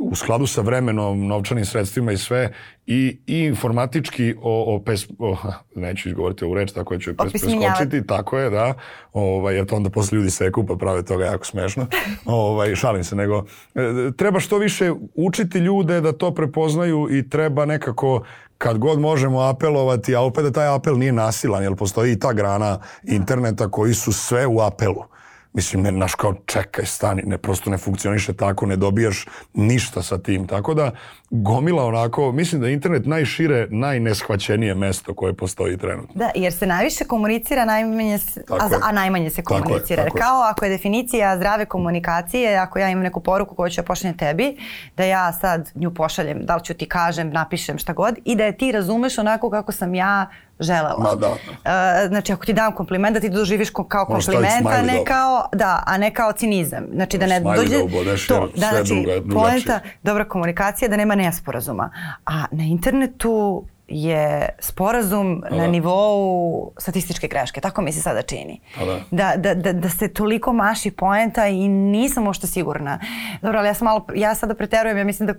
u 0.00 0.14
skladu 0.14 0.46
sa 0.46 0.60
vremenom, 0.60 1.26
novčanim 1.26 1.64
sredstvima 1.64 2.12
i 2.12 2.16
sve, 2.16 2.52
i, 2.86 3.18
i 3.26 3.38
informatički 3.38 4.34
o, 4.42 4.74
o, 4.74 4.82
pes, 4.84 5.06
o 5.18 5.36
neću 5.74 6.08
izgovoriti 6.08 6.44
ovu 6.44 6.54
reč, 6.54 6.72
tako 6.72 6.94
da 6.94 7.00
ću 7.00 7.10
je 7.10 7.16
pes, 7.16 7.32
preskočiti, 7.32 8.06
tako 8.06 8.38
je, 8.38 8.50
da, 8.50 8.74
ovaj, 9.12 9.54
jer 9.54 9.66
to 9.66 9.76
onda 9.76 9.90
posle 9.90 10.16
ljudi 10.16 10.30
seku 10.30 10.66
pa 10.66 10.74
prave 10.74 11.04
toga 11.04 11.24
jako 11.24 11.46
smešno, 11.46 11.86
ovaj, 12.24 12.74
šalim 12.74 13.04
se, 13.04 13.16
nego 13.16 13.44
e, 13.74 13.80
treba 14.16 14.40
što 14.40 14.58
više 14.58 14.92
učiti 15.14 15.58
ljude 15.58 16.00
da 16.00 16.12
to 16.12 16.34
prepoznaju 16.34 17.08
i 17.10 17.28
treba 17.28 17.64
nekako 17.64 18.22
kad 18.58 18.78
god 18.78 19.00
možemo 19.00 19.40
apelovati, 19.40 20.14
a 20.16 20.20
opet 20.20 20.44
da 20.44 20.52
taj 20.52 20.74
apel 20.74 20.98
nije 20.98 21.12
nasilan, 21.12 21.62
jer 21.62 21.76
postoji 21.76 22.12
i 22.12 22.18
ta 22.18 22.32
grana 22.32 22.78
interneta 23.02 23.70
koji 23.70 23.94
su 23.94 24.12
sve 24.12 24.46
u 24.46 24.60
apelu. 24.60 25.04
Mislim, 25.52 25.82
ne, 25.82 25.92
naš 25.92 26.14
kao 26.14 26.34
čekaj, 26.46 26.86
stani, 26.86 27.22
ne, 27.26 27.38
prosto 27.38 27.70
ne 27.70 27.78
funkcioniše 27.78 28.32
tako, 28.32 28.66
ne 28.66 28.76
dobijaš 28.76 29.26
ništa 29.54 30.02
sa 30.02 30.18
tim. 30.18 30.46
Tako 30.46 30.74
da, 30.74 30.90
gomila 31.30 31.84
onako, 31.84 32.32
mislim 32.32 32.60
da 32.60 32.66
je 32.66 32.72
internet 32.72 33.06
najšire, 33.06 33.66
najneshvaćenije 33.70 34.74
mesto 34.74 35.14
koje 35.14 35.34
postoji 35.34 35.78
trenutno. 35.78 36.14
Da, 36.14 36.30
jer 36.34 36.52
se 36.52 36.66
najviše 36.66 37.04
komunicira, 37.04 37.64
najmanje 37.64 38.18
a, 38.48 38.68
a 38.82 38.92
najmanje 38.92 39.30
se 39.30 39.42
komunicira. 39.42 40.02
Tako 40.02 40.16
je, 40.16 40.18
tako 40.18 40.18
kao 40.18 40.42
ako 40.42 40.64
je 40.64 40.70
definicija 40.70 41.36
zdrave 41.36 41.64
komunikacije, 41.64 42.56
ako 42.56 42.78
ja 42.78 42.88
imam 42.88 43.02
neku 43.02 43.20
poruku 43.20 43.54
koju 43.54 43.70
ću 43.70 43.80
ja 43.80 43.84
pošaljem 43.84 44.16
tebi, 44.16 44.56
da 44.96 45.04
ja 45.04 45.32
sad 45.32 45.70
nju 45.74 45.94
pošaljem, 45.94 46.46
da 46.46 46.56
li 46.56 46.64
ću 46.64 46.74
ti 46.74 46.86
kažem, 46.86 47.30
napišem 47.30 47.78
šta 47.78 47.92
god, 47.92 48.14
i 48.24 48.36
da 48.36 48.44
je 48.44 48.56
ti 48.56 48.72
razumeš 48.72 49.18
onako 49.18 49.50
kako 49.50 49.72
sam 49.72 49.94
ja 49.94 50.30
želela. 50.60 50.96
Ma, 50.98 51.14
da. 51.14 51.28
Uh, 51.28 52.08
znači, 52.08 52.32
ako 52.32 52.44
ti 52.44 52.52
dam 52.52 52.74
kompliment, 52.74 53.14
da 53.14 53.20
ti 53.20 53.28
doživiš 53.28 53.70
kao 53.70 54.06
kompliment, 54.06 54.66
a 54.66 54.82
ne 54.82 55.04
kao, 55.04 55.48
da, 55.52 55.82
a 55.86 55.98
ne 55.98 56.14
kao 56.14 56.32
cinizam. 56.32 56.84
Znači, 56.94 57.18
da 57.18 57.26
ne 57.26 57.40
dođe... 57.40 57.78
Da 57.78 57.84
ubodeš, 57.84 58.26
to, 58.26 58.48
da, 58.56 58.68
znači, 58.70 58.94
druga, 58.94 59.34
poenta, 59.34 59.80
dobra 60.02 60.24
komunikacija, 60.24 60.88
da 60.88 60.96
nema 60.96 61.14
nesporazuma. 61.14 61.90
A 62.26 62.44
na 62.50 62.64
internetu 62.64 63.64
je 63.90 64.48
sporazum 64.58 65.42
da. 65.50 65.56
na 65.56 65.66
nivou 65.66 66.72
statističke 66.78 67.28
greške. 67.28 67.60
Tako 67.60 67.82
mi 67.82 67.92
se 67.92 68.00
sada 68.00 68.22
čini. 68.22 68.60
Da. 68.78 69.00
Da, 69.10 69.32
da, 69.36 69.54
da, 69.54 69.72
da 69.72 69.88
se 69.88 70.08
toliko 70.08 70.52
maši 70.52 70.90
poenta 70.90 71.46
i 71.46 71.68
nisam 71.68 72.26
ošto 72.26 72.46
sigurna. 72.46 72.98
Dobro, 73.42 73.58
ali 73.58 73.68
ja 73.68 73.74
sam 73.74 73.84
malo, 73.84 74.06
ja 74.14 74.34
sada 74.34 74.54
preterujem, 74.54 74.98
ja 74.98 75.04
mislim 75.04 75.26
da 75.26 75.34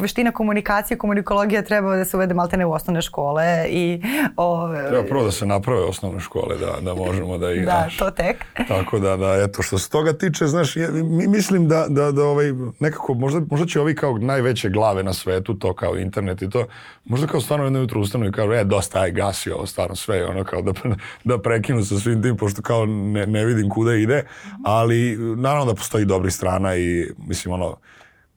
veština 0.00 0.32
komunikacije, 0.32 0.98
komunikologija 0.98 1.62
treba 1.62 1.96
da 1.96 2.04
se 2.04 2.16
uvede 2.16 2.34
maltene 2.34 2.66
u 2.66 2.72
osnovne 2.72 3.02
škole 3.02 3.66
i 3.68 4.02
ove... 4.36 4.88
Treba 4.88 5.08
prvo 5.08 5.24
da 5.24 5.30
se 5.30 5.46
naprave 5.46 5.84
osnovne 5.84 6.20
škole, 6.20 6.56
da, 6.58 6.80
da 6.80 6.94
možemo 6.94 7.38
da 7.38 7.52
ih... 7.52 7.64
Da, 7.64 7.88
to 7.98 8.10
tek. 8.10 8.44
Tako 8.68 8.98
da, 8.98 9.16
da, 9.16 9.34
eto, 9.42 9.62
što 9.62 9.78
se 9.78 9.90
toga 9.90 10.12
tiče, 10.12 10.46
znaš, 10.46 10.76
ja, 10.76 10.88
mislim 11.28 11.68
da, 11.68 11.86
da, 11.88 12.12
da 12.12 12.24
ovaj, 12.24 12.52
nekako, 12.80 13.14
možda, 13.14 13.40
možda 13.50 13.66
će 13.66 13.80
ovi 13.80 13.94
kao 13.94 14.18
najveće 14.18 14.68
glave 14.68 15.02
na 15.02 15.12
svetu, 15.12 15.54
to 15.54 15.74
kao 15.74 15.96
internet 15.96 16.42
i 16.42 16.50
to, 16.50 16.66
možda 17.04 17.26
kao 17.26 17.40
stvarno 17.40 17.70
jedno 17.74 17.80
jutro 17.80 18.00
ustanu 18.00 18.26
i 18.26 18.32
kažu, 18.32 18.52
e, 18.52 18.64
dosta, 18.64 19.00
aj, 19.00 19.10
gasi 19.10 19.50
ovo, 19.50 19.66
stvarno 19.66 19.96
sve, 19.96 20.26
ono, 20.26 20.44
kao 20.44 20.62
da, 20.62 20.72
da 21.24 21.38
prekinu 21.38 21.84
sa 21.84 21.98
svim 21.98 22.22
tim, 22.22 22.36
pošto 22.36 22.62
kao 22.62 22.86
ne, 22.86 23.26
ne 23.26 23.44
vidim 23.44 23.70
kuda 23.70 23.94
ide, 23.94 24.24
ali 24.64 25.16
naravno 25.36 25.72
da 25.72 25.74
postoji 25.74 26.04
dobri 26.04 26.30
strana 26.30 26.76
i, 26.76 27.10
mislim, 27.26 27.54
ono, 27.54 27.76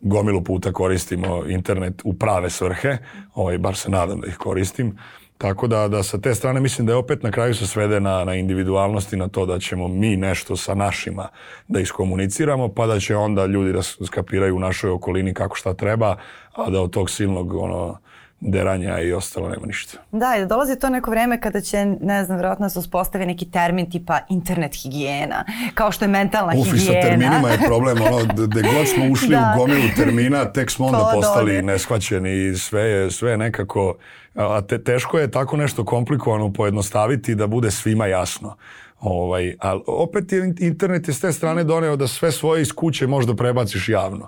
gomilu 0.02 0.44
puta 0.44 0.72
koristimo 0.72 1.44
internet 1.48 2.02
u 2.04 2.14
prave 2.14 2.50
svrhe, 2.50 2.98
ovaj, 3.34 3.58
bar 3.58 3.76
se 3.76 3.90
nadam 3.90 4.22
da 4.22 4.28
ih 4.28 4.38
koristim, 4.38 4.98
Tako 5.38 5.68
da, 5.68 5.88
da 5.88 6.04
sa 6.04 6.18
te 6.18 6.36
strane 6.36 6.60
mislim 6.60 6.88
da 6.88 6.94
je 6.94 6.98
opet 6.98 7.24
na 7.24 7.32
kraju 7.32 7.56
se 7.56 7.68
svede 7.68 8.00
na, 8.00 8.24
na 8.24 8.36
individualnosti, 8.36 9.18
na 9.18 9.28
to 9.28 9.46
da 9.46 9.60
ćemo 9.60 9.88
mi 9.88 10.16
nešto 10.18 10.58
sa 10.58 10.74
našima 10.76 11.28
da 11.68 11.80
iskomuniciramo, 11.80 12.70
pa 12.74 12.88
da 12.88 13.00
će 13.00 13.16
onda 13.16 13.46
ljudi 13.46 13.74
da 13.74 13.82
skapiraju 13.84 14.56
u 14.56 14.60
našoj 14.60 14.90
okolini 14.90 15.34
kako 15.34 15.56
šta 15.56 15.74
treba, 15.74 16.16
a 16.56 16.70
da 16.70 16.82
od 16.82 16.92
tog 16.92 17.10
silnog 17.10 17.54
ono, 17.54 17.98
deranja 18.40 19.00
i 19.00 19.14
ostalo 19.14 19.50
nema 19.50 19.66
ništa. 19.66 19.98
Da, 20.12 20.36
i 20.38 20.40
da 20.40 20.46
dolazi 20.46 20.80
to 20.80 20.90
neko 20.90 21.12
vreme 21.12 21.42
kada 21.42 21.62
će, 21.62 21.86
ne 22.02 22.24
znam, 22.24 22.38
vjerojatno 22.38 22.66
da 22.66 22.70
se 22.70 22.80
uspostavi 22.80 23.26
neki 23.26 23.52
termin 23.52 23.90
tipa 23.92 24.20
internet 24.30 24.76
higijena, 24.76 25.46
kao 25.74 25.92
što 25.92 26.06
je 26.06 26.10
mentalna 26.10 26.54
Uf, 26.58 26.66
higijena. 26.66 26.76
Uf, 26.76 26.82
i 26.82 26.86
sa 26.86 27.08
terminima 27.08 27.50
je 27.50 27.58
problem, 27.68 27.98
ono, 28.02 28.26
gde 28.48 28.62
god 28.62 28.88
smo 28.96 29.12
ušli 29.12 29.30
da. 29.30 29.54
u 29.56 29.60
gomilu 29.60 29.90
termina, 29.96 30.46
tek 30.46 30.72
smo 30.72 30.86
onda 30.86 31.12
postali 31.14 31.52
dode. 31.52 31.62
neshvaćeni 31.62 32.48
i 32.48 32.56
sve 32.56 32.82
je, 32.82 33.12
sve 33.12 33.32
je 33.32 33.38
nekako, 33.38 33.96
a 34.36 34.62
te, 34.62 34.84
teško 34.84 35.20
je 35.20 35.32
tako 35.32 35.58
nešto 35.58 35.86
komplikovano 35.86 36.54
pojednostaviti 36.54 37.36
da 37.36 37.48
bude 37.48 37.72
svima 37.72 38.06
jasno. 38.06 38.56
Ovaj, 39.00 39.56
ali 39.60 39.82
opet 39.88 40.32
je 40.32 40.54
internet 40.60 41.08
je 41.08 41.14
s 41.14 41.20
te 41.20 41.32
strane 41.32 41.64
doneo 41.64 41.96
da 41.96 42.08
sve 42.08 42.32
svoje 42.32 42.62
iz 42.62 42.72
kuće 42.72 43.08
možda 43.08 43.36
prebaciš 43.36 43.90
javno 43.90 44.28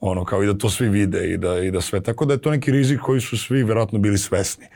ono 0.00 0.24
kao 0.24 0.42
i 0.42 0.46
da 0.46 0.58
to 0.58 0.70
svi 0.70 0.88
vide 0.88 1.32
i 1.32 1.36
da, 1.36 1.58
i 1.58 1.70
da 1.70 1.80
sve. 1.80 2.00
Tako 2.00 2.24
da 2.24 2.34
je 2.34 2.40
to 2.40 2.50
neki 2.50 2.72
rizik 2.72 3.00
koji 3.00 3.20
su 3.20 3.38
svi 3.38 3.62
verovatno 3.62 3.98
bili 3.98 4.18
svesni. 4.18 4.66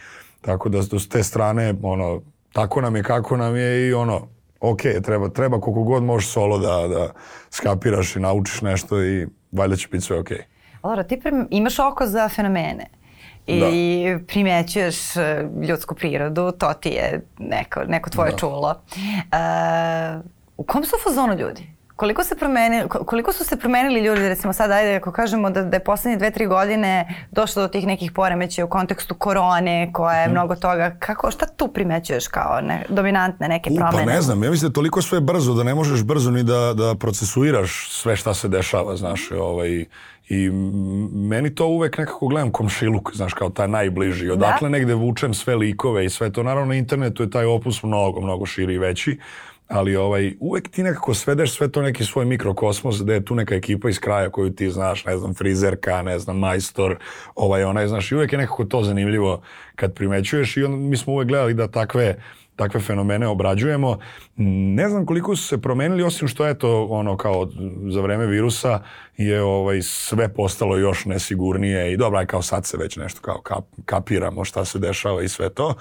Tako 0.40 0.68
da 0.68 0.82
s 0.82 1.08
te 1.08 1.22
strane, 1.22 1.74
ono, 1.82 2.22
tako 2.52 2.80
nam 2.80 2.96
je 2.96 3.02
kako 3.02 3.36
nam 3.36 3.56
je 3.56 3.88
i 3.88 3.94
ono, 3.94 4.28
ok, 4.60 4.80
treba, 5.04 5.28
treba 5.28 5.60
koliko 5.60 5.82
god 5.82 6.02
možeš 6.02 6.28
solo 6.28 6.58
da, 6.58 6.88
da 6.88 7.12
skapiraš 7.50 8.16
i 8.16 8.20
naučiš 8.20 8.62
nešto 8.62 9.04
i 9.04 9.26
valjda 9.52 9.76
će 9.76 9.88
biti 9.88 10.04
sve 10.04 10.18
ok. 10.18 10.30
Laura, 10.82 11.02
ti 11.02 11.20
prim, 11.20 11.48
imaš 11.50 11.78
oko 11.78 12.06
za 12.06 12.28
fenomene 12.28 12.86
i 13.46 13.60
da. 13.60 14.26
primećuješ 14.26 15.16
e, 15.16 15.48
ljudsku 15.68 15.94
prirodu, 15.94 16.52
to 16.52 16.72
ti 16.72 16.88
je 16.88 17.24
neko, 17.38 17.84
neko 17.84 18.10
tvoje 18.10 18.30
da. 18.30 18.36
čulo. 18.36 18.82
Uh, 18.96 20.24
u 20.56 20.64
kom 20.64 20.84
su 20.84 20.96
fazonu 21.04 21.34
ljudi? 21.34 21.66
Koliko, 22.02 22.24
se 22.24 22.36
promeni, 22.36 22.82
koliko 22.88 23.32
su 23.32 23.44
se 23.44 23.56
promenili 23.56 24.00
ljudi, 24.00 24.28
recimo 24.28 24.52
sad 24.52 24.70
ajde 24.70 24.94
ako 24.96 25.12
kažemo 25.12 25.50
da, 25.50 25.62
da 25.62 25.76
je 25.76 25.84
poslednje 25.84 26.16
dve, 26.16 26.30
tri 26.30 26.46
godine 26.46 27.14
došlo 27.30 27.62
do 27.62 27.68
tih 27.68 27.86
nekih 27.86 28.12
poremeća 28.12 28.64
u 28.64 28.68
kontekstu 28.68 29.14
korone 29.14 29.90
koja 29.92 30.16
je 30.16 30.28
mm. 30.28 30.30
mnogo 30.30 30.56
toga, 30.56 30.96
kako, 30.98 31.30
šta 31.30 31.46
tu 31.46 31.68
primećuješ 31.68 32.28
kao 32.28 32.60
ne, 32.60 32.86
dominantne 32.88 33.48
neke 33.48 33.70
U, 33.70 33.76
promene? 33.76 34.04
Pa 34.04 34.12
ne 34.12 34.22
znam, 34.22 34.44
ja 34.44 34.50
mislim 34.50 34.70
da 34.70 34.74
toliko 34.74 35.02
sve 35.02 35.20
brzo 35.20 35.54
da 35.54 35.62
ne 35.62 35.74
možeš 35.74 36.02
brzo 36.02 36.30
ni 36.30 36.42
da, 36.42 36.74
da 36.74 36.94
procesuiraš 36.94 37.90
sve 37.90 38.16
šta 38.16 38.34
se 38.34 38.48
dešava, 38.48 38.96
znaš, 38.96 39.30
ovaj, 39.30 39.84
I 40.28 40.50
meni 41.12 41.54
to 41.54 41.66
uvek 41.66 41.98
nekako 41.98 42.28
gledam 42.28 42.50
komšiluk, 42.50 43.10
znaš, 43.14 43.34
kao 43.34 43.50
taj 43.50 43.68
najbliži. 43.68 44.30
Odakle 44.30 44.68
da? 44.68 44.72
negde 44.72 44.94
vučem 44.94 45.34
sve 45.34 45.56
likove 45.56 46.04
i 46.04 46.10
sve 46.10 46.32
to. 46.32 46.42
Naravno, 46.42 46.68
na 46.68 46.74
internetu 46.74 47.22
je 47.22 47.30
taj 47.30 47.44
opus 47.44 47.82
mnogo, 47.82 48.20
mnogo 48.20 48.46
širi 48.46 48.74
i 48.74 48.78
veći 48.78 49.18
ali 49.72 49.96
ovaj, 49.96 50.34
uvek 50.40 50.68
ti 50.68 50.82
nekako 50.82 51.14
svedeš 51.14 51.56
sve 51.56 51.68
to 51.68 51.82
neki 51.82 52.04
svoj 52.04 52.24
mikrokosmos 52.24 53.02
gde 53.02 53.14
je 53.14 53.24
tu 53.24 53.34
neka 53.34 53.54
ekipa 53.54 53.88
iz 53.88 53.98
kraja 53.98 54.30
koju 54.30 54.50
ti 54.50 54.70
znaš, 54.70 55.04
ne 55.04 55.16
znam, 55.16 55.34
frizerka, 55.34 56.02
ne 56.02 56.18
znam, 56.18 56.38
majstor, 56.38 56.98
ovaj, 57.34 57.64
onaj, 57.64 57.86
znaš, 57.86 58.12
i 58.12 58.14
uvek 58.14 58.32
je 58.32 58.38
nekako 58.38 58.64
to 58.64 58.82
zanimljivo 58.82 59.42
kad 59.76 59.94
primećuješ 59.94 60.56
i 60.56 60.64
on, 60.64 60.88
mi 60.88 60.96
smo 60.96 61.12
uvek 61.12 61.28
gledali 61.28 61.54
da 61.54 61.68
takve 61.68 62.16
takve 62.56 62.80
fenomene 62.80 63.28
obrađujemo. 63.28 63.98
Ne 64.36 64.88
znam 64.88 65.06
koliko 65.06 65.36
su 65.36 65.46
se 65.46 65.60
promenili, 65.60 66.02
osim 66.02 66.28
što 66.28 66.46
je 66.46 66.58
to 66.58 66.84
ono 66.84 67.16
kao 67.16 67.48
za 67.90 68.00
vreme 68.00 68.26
virusa 68.26 68.82
je 69.16 69.42
ovaj 69.42 69.82
sve 69.82 70.34
postalo 70.34 70.76
još 70.76 71.04
nesigurnije 71.04 71.92
i 71.92 71.96
dobro, 71.96 72.24
kao 72.26 72.42
sad 72.42 72.66
se 72.66 72.76
već 72.76 72.96
nešto 72.96 73.20
kao 73.20 73.40
kap, 73.40 73.64
kapiramo 73.84 74.44
šta 74.44 74.64
se 74.64 74.78
dešava 74.78 75.22
i 75.22 75.28
sve 75.28 75.50
to. 75.50 75.74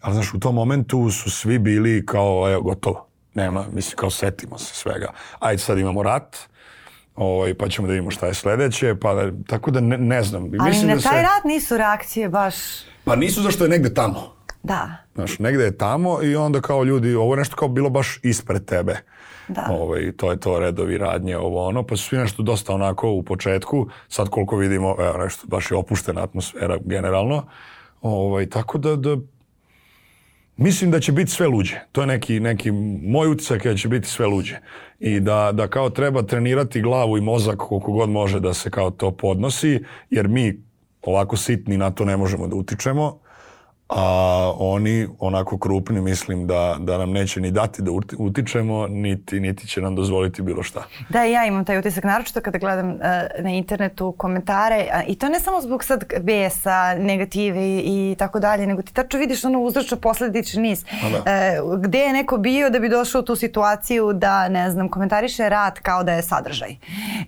Ali 0.00 0.14
znaš, 0.14 0.34
u 0.34 0.40
tom 0.40 0.54
momentu 0.54 1.10
su 1.10 1.30
svi 1.30 1.58
bili 1.58 2.06
kao, 2.06 2.50
evo, 2.52 2.62
gotovo 2.62 3.07
Nema, 3.38 3.64
mislim, 3.72 3.96
kao 3.96 4.10
setimo 4.10 4.58
se 4.58 4.74
svega. 4.74 5.12
Ajde, 5.38 5.58
sad 5.58 5.78
imamo 5.78 6.02
rat, 6.02 6.36
ovaj, 7.16 7.54
pa 7.54 7.68
ćemo 7.68 7.86
da 7.88 7.92
vidimo 7.92 8.10
šta 8.10 8.26
je 8.26 8.34
sledeće, 8.34 8.94
pa 9.00 9.14
da, 9.14 9.30
tako 9.46 9.70
da 9.70 9.80
ne, 9.80 9.98
ne 9.98 10.22
znam. 10.22 10.42
Ali 10.44 10.70
mislim 10.70 10.88
na 10.88 10.94
da 10.94 11.00
taj 11.00 11.18
se... 11.18 11.22
rat 11.22 11.44
nisu 11.44 11.76
reakcije 11.76 12.28
baš... 12.28 12.54
Pa 13.04 13.16
nisu 13.16 13.42
zašto 13.42 13.64
je 13.64 13.70
negde 13.70 13.94
tamo. 13.94 14.34
Da. 14.62 14.96
Znaš, 15.14 15.38
negde 15.38 15.64
je 15.64 15.78
tamo 15.78 16.22
i 16.22 16.36
onda 16.36 16.60
kao 16.60 16.84
ljudi, 16.84 17.14
ovo 17.14 17.34
je 17.34 17.38
nešto 17.38 17.56
kao 17.56 17.68
bilo 17.68 17.90
baš 17.90 18.20
ispred 18.22 18.64
tebe. 18.64 18.96
Da. 19.48 19.66
Ovaj, 19.70 20.12
to 20.16 20.30
je 20.30 20.40
to 20.40 20.58
redovi 20.58 20.98
radnje, 20.98 21.36
ovo 21.36 21.66
ono, 21.66 21.82
pa 21.82 21.96
su 21.96 22.04
svi 22.04 22.18
nešto 22.18 22.42
dosta 22.42 22.74
onako 22.74 23.10
u 23.10 23.22
početku, 23.22 23.88
sad 24.08 24.28
koliko 24.28 24.56
vidimo, 24.56 24.96
evo 24.98 25.18
nešto, 25.18 25.46
baš 25.46 25.70
je 25.70 25.76
opuštena 25.76 26.22
atmosfera 26.22 26.78
generalno, 26.84 27.46
ovaj, 28.02 28.48
tako 28.48 28.78
da, 28.78 28.96
da 28.96 29.16
Mislim 30.58 30.90
da 30.90 31.00
će 31.00 31.12
biti 31.12 31.30
sve 31.30 31.46
luđe. 31.46 31.80
To 31.92 32.00
je 32.00 32.06
neki, 32.06 32.40
neki 32.40 32.70
moj 33.02 33.28
utisak 33.28 33.64
da 33.64 33.76
će 33.76 33.88
biti 33.88 34.08
sve 34.08 34.26
luđe. 34.26 34.56
I 35.00 35.20
da, 35.20 35.52
da 35.52 35.68
kao 35.68 35.90
treba 35.90 36.22
trenirati 36.22 36.82
glavu 36.82 37.18
i 37.18 37.20
mozak 37.20 37.56
koliko 37.56 37.92
god 37.92 38.08
može 38.08 38.40
da 38.40 38.54
se 38.54 38.70
kao 38.70 38.90
to 38.90 39.10
podnosi, 39.10 39.80
jer 40.10 40.28
mi 40.28 40.62
ovako 41.02 41.36
sitni 41.36 41.76
na 41.76 41.90
to 41.90 42.04
ne 42.04 42.16
možemo 42.16 42.46
da 42.46 42.56
utičemo, 42.56 43.20
a 43.88 44.52
oni 44.58 45.08
onako 45.18 45.58
krupni 45.58 46.00
mislim 46.00 46.46
da, 46.46 46.76
da 46.80 46.98
nam 46.98 47.10
neće 47.10 47.40
ni 47.40 47.50
dati 47.50 47.82
da 47.82 47.90
uti- 47.90 48.16
utičemo, 48.18 48.86
niti, 48.86 49.40
niti 49.40 49.66
će 49.66 49.80
nam 49.80 49.96
dozvoliti 49.96 50.42
bilo 50.42 50.62
šta. 50.62 50.82
Da, 51.08 51.24
ja 51.24 51.46
imam 51.46 51.64
taj 51.64 51.78
utisak, 51.78 52.04
naročito 52.04 52.40
kada 52.40 52.58
gledam 52.58 52.90
uh, 52.90 53.00
na 53.38 53.50
internetu 53.50 54.12
komentare, 54.12 54.88
a, 54.92 55.02
i 55.02 55.14
to 55.14 55.28
ne 55.28 55.40
samo 55.40 55.60
zbog 55.60 55.84
sad 55.84 56.04
besa, 56.20 56.94
negative 56.94 57.60
i, 57.60 58.12
i 58.12 58.16
tako 58.18 58.40
dalje, 58.40 58.66
nego 58.66 58.82
ti 58.82 58.94
tačno 58.94 59.20
vidiš 59.20 59.44
ono 59.44 59.60
uzročno 59.60 59.96
posledični 59.96 60.62
niz. 60.62 60.84
Da. 61.12 61.62
Uh, 61.62 61.80
gde 61.80 61.98
je 61.98 62.12
neko 62.12 62.38
bio 62.38 62.70
da 62.70 62.78
bi 62.78 62.88
došao 62.88 63.20
u 63.20 63.24
tu 63.24 63.36
situaciju 63.36 64.12
da, 64.12 64.48
ne 64.48 64.70
znam, 64.70 64.88
komentariše 64.88 65.48
rad 65.48 65.78
kao 65.80 66.04
da 66.04 66.12
je 66.12 66.22
sadržaj. 66.22 66.76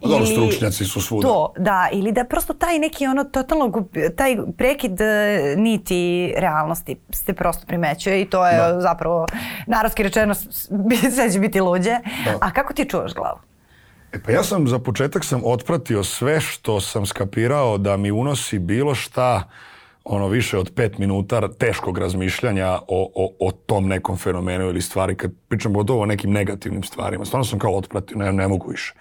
Pa 0.03 0.09
dobro, 0.09 0.27
stručnjaci 0.27 0.85
su 0.85 1.01
svuda. 1.01 1.29
To, 1.29 1.53
da, 1.59 1.89
ili 1.93 2.13
da 2.13 2.25
prosto 2.25 2.55
taj 2.55 2.79
neki 2.79 3.07
ono 3.07 3.25
totalno, 3.25 3.85
taj 4.17 4.37
prekid 4.57 4.93
uh, 4.93 5.07
niti 5.59 6.33
realnosti 6.37 6.50
se 7.13 7.33
prosto 7.33 7.67
primećuje 7.67 8.23
i 8.23 8.31
to 8.31 8.47
je 8.47 8.57
Da. 8.57 8.81
zapravo, 8.81 9.27
narodski 9.67 10.03
rečeno, 10.03 10.35
sve 11.15 11.33
će 11.33 11.39
biti 11.39 11.61
luđe. 11.61 11.99
Da. 12.25 12.39
A 12.41 12.51
kako 12.51 12.73
ti 12.73 12.89
čuvaš 12.89 13.15
glavu? 13.15 13.39
E 14.13 14.19
pa 14.23 14.33
ja 14.33 14.43
sam 14.43 14.69
za 14.69 14.79
početak 14.79 15.25
sam 15.25 15.41
otpratio 15.45 16.05
sve 16.05 16.41
što 16.41 16.81
sam 16.81 17.07
skapirao 17.07 17.79
da 17.79 17.97
mi 17.97 18.11
unosi 18.11 18.59
bilo 18.59 18.95
šta 18.95 19.49
ono 20.05 20.29
više 20.29 20.59
od 20.59 20.73
pet 20.77 20.99
minuta 20.99 21.49
teškog 21.49 21.99
razmišljanja 21.99 22.69
o, 22.89 23.11
o, 23.15 23.33
o 23.41 23.53
tom 23.53 23.89
nekom 23.89 24.17
fenomenu 24.17 24.65
ili 24.65 24.83
stvari, 24.83 25.17
kad 25.17 25.31
pričam 25.49 25.73
o 25.77 26.07
nekim 26.07 26.33
negativnim 26.33 26.83
stvarima, 26.83 27.25
stvarno 27.25 27.45
sam 27.45 27.59
kao 27.59 27.77
otpratio, 27.77 28.17
ne, 28.17 28.33
ne 28.33 28.49
mogu 28.49 28.71
više. 28.71 28.95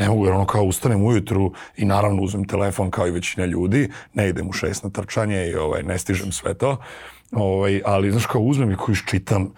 Ne 0.00 0.08
mogu 0.08 0.26
jer 0.26 0.34
ono 0.34 0.46
kao 0.46 0.64
ustanem 0.64 1.04
ujutru 1.04 1.52
i 1.76 1.84
naravno 1.84 2.22
uzmem 2.22 2.44
telefon 2.44 2.90
kao 2.90 3.06
i 3.06 3.10
većina 3.10 3.46
ljudi, 3.46 3.88
ne 4.14 4.28
idem 4.28 4.48
u 4.48 4.52
šest 4.52 4.84
na 4.84 4.90
trčanje 4.90 5.48
i 5.48 5.54
ovaj, 5.54 5.82
ne 5.82 5.98
stižem 5.98 6.32
sve 6.32 6.54
to, 6.54 6.76
ovaj, 7.32 7.82
ali 7.84 8.10
znaš 8.10 8.26
kao 8.26 8.40
uzmem 8.40 8.70
i 8.70 8.76
koji 8.76 8.92
iščitam 8.92 9.52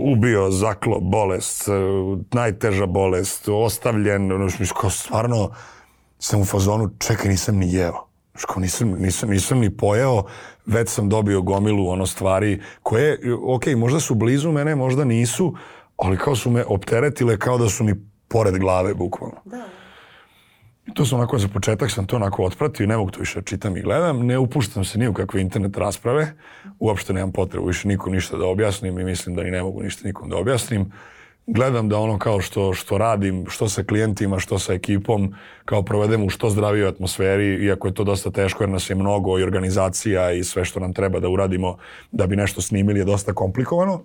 ubio, 0.00 0.50
zaklo, 0.50 1.00
bolest, 1.00 1.68
uh, 1.68 2.18
najteža 2.32 2.86
bolest, 2.86 3.48
ostavljen, 3.48 4.32
ono, 4.32 4.48
što 4.48 4.74
kao 4.74 4.90
stvarno 4.90 5.50
sam 6.18 6.40
u 6.40 6.44
fazonu, 6.44 6.90
čekaj, 6.98 7.30
nisam 7.30 7.56
ni 7.56 7.72
jeo. 7.72 8.06
Kao 8.46 8.60
nisam, 8.60 8.88
nisam, 8.98 9.30
nisam 9.30 9.58
ni 9.58 9.76
pojeo, 9.76 10.24
već 10.66 10.88
sam 10.88 11.08
dobio 11.08 11.42
gomilu 11.42 11.88
ono 11.88 12.06
stvari 12.06 12.60
koje, 12.82 13.18
ok, 13.46 13.66
možda 13.76 14.00
su 14.00 14.14
blizu 14.14 14.52
mene, 14.52 14.74
možda 14.74 15.04
nisu, 15.04 15.54
ali 15.96 16.16
kao 16.16 16.36
su 16.36 16.50
me 16.50 16.64
opteretile 16.64 17.38
kao 17.38 17.58
da 17.58 17.68
su 17.68 17.84
mi 17.84 17.94
pored 18.36 18.58
glave, 18.58 18.94
bukvalno. 18.94 19.36
Da. 19.44 19.64
I 20.86 20.94
to 20.94 21.04
sam 21.04 21.18
onako 21.18 21.38
za 21.38 21.48
početak 21.48 21.90
sam 21.90 22.06
to 22.06 22.16
onako 22.16 22.44
otpratio 22.44 22.84
i 22.84 22.86
ne 22.86 22.96
mogu 22.96 23.10
to 23.10 23.20
više 23.20 23.40
da 23.40 23.44
čitam 23.44 23.76
i 23.76 23.82
gledam. 23.82 24.26
Ne 24.26 24.38
upuštam 24.38 24.84
se 24.84 24.98
ni 24.98 25.08
u 25.08 25.12
kakve 25.12 25.40
internet 25.40 25.76
rasprave. 25.76 26.32
Uopšte 26.78 27.12
nemam 27.12 27.32
potrebu 27.32 27.66
više 27.66 27.88
nikom 27.88 28.12
ništa 28.12 28.36
da 28.36 28.46
objasnim 28.46 28.98
i 28.98 29.04
mislim 29.04 29.36
da 29.36 29.42
ni 29.42 29.50
ne 29.50 29.62
mogu 29.62 29.82
ništa 29.82 30.08
nikom 30.08 30.28
da 30.30 30.36
objasnim. 30.36 30.92
Gledam 31.46 31.88
da 31.88 31.98
ono 31.98 32.18
kao 32.18 32.40
što, 32.40 32.74
što 32.74 32.98
radim, 32.98 33.44
što 33.48 33.68
sa 33.68 33.82
klijentima, 33.82 34.38
što 34.38 34.58
sa 34.58 34.74
ekipom, 34.74 35.34
kao 35.64 35.82
provedem 35.82 36.24
u 36.24 36.30
što 36.30 36.50
zdravijoj 36.50 36.88
atmosferi, 36.88 37.64
iako 37.64 37.88
je 37.88 37.94
to 37.94 38.04
dosta 38.04 38.30
teško 38.30 38.64
jer 38.64 38.70
nas 38.70 38.90
je 38.90 38.96
mnogo 38.96 39.38
i 39.38 39.42
organizacija 39.42 40.32
i 40.32 40.44
sve 40.44 40.64
što 40.64 40.80
nam 40.80 40.92
treba 40.92 41.20
da 41.20 41.28
uradimo 41.28 41.76
da 42.12 42.26
bi 42.26 42.36
nešto 42.36 42.60
snimili 42.60 43.00
je 43.00 43.04
dosta 43.04 43.32
komplikovano 43.32 44.02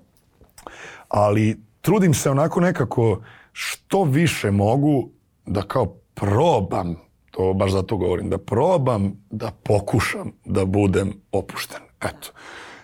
ali 1.10 1.58
trudim 1.82 2.14
se 2.14 2.30
onako 2.30 2.60
nekako 2.60 3.22
što 3.52 4.04
više 4.04 4.52
mogu 4.52 5.10
da 5.46 5.62
kao 5.62 5.86
probam, 6.14 6.96
to 7.32 7.54
baš 7.54 7.72
zato 7.72 7.98
govorim, 7.98 8.30
da 8.30 8.38
probam 8.38 9.14
da 9.30 9.52
pokušam 9.64 10.32
da 10.46 10.66
budem 10.66 11.14
opušten. 11.32 11.80
Eto. 12.02 12.32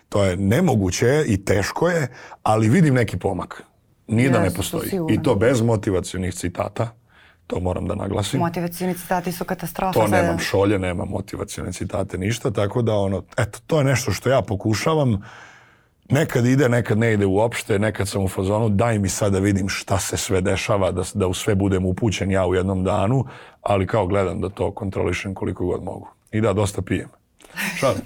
To 0.09 0.23
je 0.23 0.37
nemoguće 0.37 1.23
i 1.27 1.45
teško 1.45 1.89
je, 1.89 2.07
ali 2.43 2.69
vidim 2.69 2.93
neki 2.93 3.17
pomak. 3.17 3.63
Nije 4.07 4.29
da 4.29 4.41
ne 4.41 4.49
postoji. 4.49 4.89
I 5.09 5.23
to 5.23 5.35
bez 5.35 5.61
motivacionih 5.61 6.33
citata. 6.33 6.89
To 7.47 7.59
moram 7.59 7.87
da 7.87 7.95
naglasim. 7.95 8.39
Motivacioni 8.39 8.93
citati 8.93 9.31
su 9.31 9.45
katastrofa. 9.45 9.99
To 9.99 10.07
nemam 10.07 10.39
šolje, 10.39 10.79
nemam 10.79 11.07
motivacione 11.09 11.73
citate, 11.73 12.17
ništa, 12.17 12.51
tako 12.51 12.81
da 12.81 12.95
ono, 12.95 13.23
eto, 13.37 13.59
to 13.67 13.77
je 13.79 13.83
nešto 13.83 14.11
što 14.11 14.29
ja 14.29 14.41
pokušavam. 14.41 15.23
Nekad 16.09 16.45
ide, 16.45 16.69
nekad 16.69 16.97
ne 16.97 17.13
ide 17.13 17.25
uopšte, 17.25 17.79
nekad 17.79 18.07
sam 18.07 18.23
u 18.23 18.27
fazonu, 18.27 18.69
daj 18.69 18.99
mi 18.99 19.09
sad 19.09 19.33
da 19.33 19.39
vidim 19.39 19.69
šta 19.69 19.99
se 19.99 20.17
sve 20.17 20.41
dešava, 20.41 20.91
da, 20.91 21.03
da 21.13 21.27
u 21.27 21.33
sve 21.33 21.55
budem 21.55 21.85
upućen 21.85 22.31
ja 22.31 22.45
u 22.45 22.55
jednom 22.55 22.83
danu, 22.83 23.25
ali 23.61 23.87
kao 23.87 24.07
gledam 24.07 24.41
da 24.41 24.49
to 24.49 24.71
kontrolišem 24.71 25.33
koliko 25.33 25.65
god 25.65 25.83
mogu. 25.83 26.09
I 26.31 26.41
da, 26.41 26.53
dosta 26.53 26.81
pijem. 26.81 27.09
Šalim. 27.79 28.01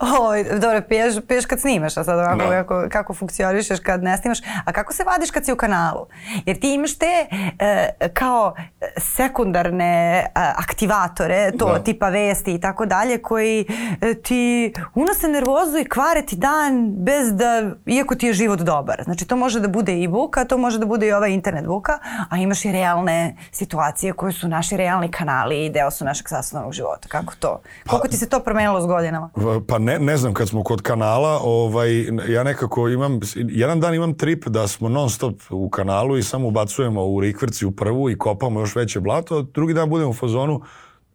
Oj, 0.00 0.44
dobro, 0.44 0.82
piješ, 0.88 1.14
piješ 1.28 1.46
kad 1.46 1.60
snimaš, 1.60 1.96
a 1.96 2.04
sad 2.04 2.18
ovako, 2.18 2.36
Da. 2.36 2.50
kako, 2.50 2.84
kako 2.90 3.14
funkcionišeš 3.14 3.80
kad 3.80 4.02
ne 4.02 4.16
snimaš, 4.16 4.38
a 4.64 4.72
kako 4.72 4.92
se 4.92 5.04
vadiš 5.04 5.30
kad 5.30 5.44
si 5.44 5.52
u 5.52 5.56
kanalu? 5.56 6.06
Jer 6.46 6.60
ti 6.60 6.74
imaš 6.74 6.98
te 6.98 7.26
e, 7.58 7.88
kao 8.14 8.54
sekundarne 8.96 9.84
e, 10.18 10.30
aktivatore, 10.34 11.50
to 11.58 11.72
Da. 11.72 11.78
tipa 11.78 12.08
vesti 12.08 12.54
i 12.54 12.60
tako 12.60 12.86
dalje, 12.86 13.22
koji 13.22 13.66
e, 14.00 14.14
ti 14.14 14.72
unose 14.94 15.28
nervozu 15.28 15.78
i 15.78 15.84
kvare 15.84 16.22
ti 16.22 16.36
dan 16.36 16.90
bez 16.96 17.32
da, 17.32 17.70
iako 17.86 18.14
ti 18.14 18.26
je 18.26 18.32
život 18.32 18.60
dobar. 18.60 19.02
Znači 19.04 19.26
to 19.26 19.36
može 19.36 19.60
da 19.60 19.68
bude 19.68 20.02
i 20.02 20.08
buka, 20.08 20.44
to 20.44 20.58
može 20.58 20.78
da 20.78 20.86
bude 20.86 21.06
i 21.06 21.12
ova 21.12 21.26
internet 21.28 21.66
buka, 21.66 21.98
a 22.30 22.36
imaš 22.36 22.64
i 22.64 22.72
realne 22.72 23.36
situacije 23.52 24.12
koje 24.12 24.32
su 24.32 24.48
naši 24.48 24.76
realni 24.76 25.10
kanali 25.10 25.66
i 25.66 25.70
deo 25.70 25.90
su 25.90 26.04
našeg 26.04 26.28
sastavnog 26.28 26.72
života. 26.72 27.08
Kako 27.08 27.34
to? 27.38 27.60
Koliko 27.86 28.08
ti 28.08 28.16
se 28.16 28.28
to 28.28 28.40
promenilo 28.40 28.80
s 28.80 28.86
godinama? 28.86 29.30
Pa 29.68 29.78
ne, 29.88 29.98
ne 29.98 30.16
znam, 30.16 30.34
kad 30.34 30.48
smo 30.48 30.62
kod 30.62 30.82
kanala, 30.82 31.40
ovaj, 31.42 31.90
ja 32.28 32.42
nekako 32.44 32.88
imam, 32.88 33.20
jedan 33.34 33.80
dan 33.80 33.94
imam 33.94 34.14
trip 34.14 34.46
da 34.46 34.68
smo 34.68 34.88
non 34.88 35.10
stop 35.10 35.34
u 35.50 35.68
kanalu 35.70 36.16
i 36.16 36.22
samo 36.22 36.48
ubacujemo 36.48 37.04
u 37.04 37.20
rikvrci 37.20 37.66
u 37.66 37.70
prvu 37.70 38.10
i 38.10 38.18
kopamo 38.18 38.60
još 38.60 38.76
veće 38.76 39.00
blato, 39.00 39.38
a 39.38 39.42
drugi 39.54 39.74
dan 39.74 39.90
budemo 39.90 40.10
u 40.10 40.14
fazonu, 40.14 40.60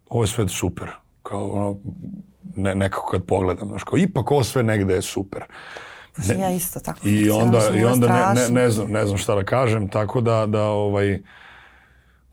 ovo 0.09 0.24
je 0.24 0.28
sve 0.28 0.47
super. 0.47 0.88
Kao 1.24 1.51
ono, 1.51 1.78
ne, 2.55 2.76
nekako 2.76 3.11
kad 3.11 3.24
pogledam, 3.24 3.67
znaš, 3.67 3.84
kao, 3.84 3.97
ipak 3.97 4.32
ovo 4.32 4.43
sve 4.43 4.63
negde 4.63 4.93
je 4.93 5.01
super. 5.01 5.43
Ne- 6.28 6.39
Ja 6.39 6.51
isto 6.51 6.80
tako. 6.80 6.99
I 7.03 7.30
onda, 7.30 7.59
i 7.76 7.86
onda 7.86 8.07
ne, 8.07 8.41
ne, 8.41 8.49
ne, 8.49 8.69
znam, 8.69 8.91
ne 8.91 9.05
znam 9.05 9.17
šta 9.17 9.36
da 9.36 9.43
kažem, 9.43 9.88
tako 9.88 10.21
da, 10.21 10.45
da 10.45 10.63
ovaj, 10.63 11.19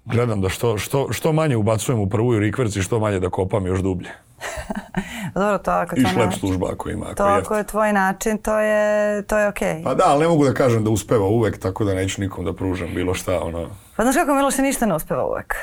gledam 0.05 0.41
da 0.41 0.49
što, 0.49 0.79
što, 0.79 1.13
što 1.13 1.33
manje 1.33 1.57
ubacujem 1.57 2.01
u 2.01 2.09
prvu 2.09 2.35
i 2.35 2.41
rikverci, 2.41 2.83
što 2.83 2.99
manje 2.99 3.21
da 3.21 3.31
kopam 3.31 3.67
još 3.67 3.81
dublje. 3.81 4.11
Dobro, 5.35 5.59
to 5.59 5.71
ako 5.71 5.97
I 5.97 6.05
šlep 6.15 6.33
služba 6.33 6.67
ako 6.73 6.91
ima. 6.91 7.07
Ako 7.07 7.15
To 7.15 7.25
ako 7.25 7.57
je 7.57 7.65
tvoj 7.65 7.93
način, 7.93 8.39
to 8.39 8.59
je, 8.59 9.23
to 9.23 9.39
je 9.39 9.49
okej. 9.49 9.83
Pa 9.85 9.95
da, 9.95 10.05
ali 10.07 10.21
ne 10.21 10.29
mogu 10.29 10.45
da 10.45 10.55
kažem 10.55 10.85
da 10.85 10.91
uspeva 10.91 11.27
uvek, 11.27 11.59
tako 11.59 11.85
da 11.85 11.95
neću 11.95 12.21
nikom 12.21 12.45
da 12.45 12.53
pružam 12.53 12.89
bilo 12.95 13.15
šta, 13.15 13.41
ono... 13.41 13.69
Pa 13.97 14.03
znaš 14.03 14.15
kako 14.15 14.35
Miloše 14.35 14.63
ništa 14.63 14.87
ne 14.87 14.95
uspeva 14.95 15.27
uvek. 15.27 15.57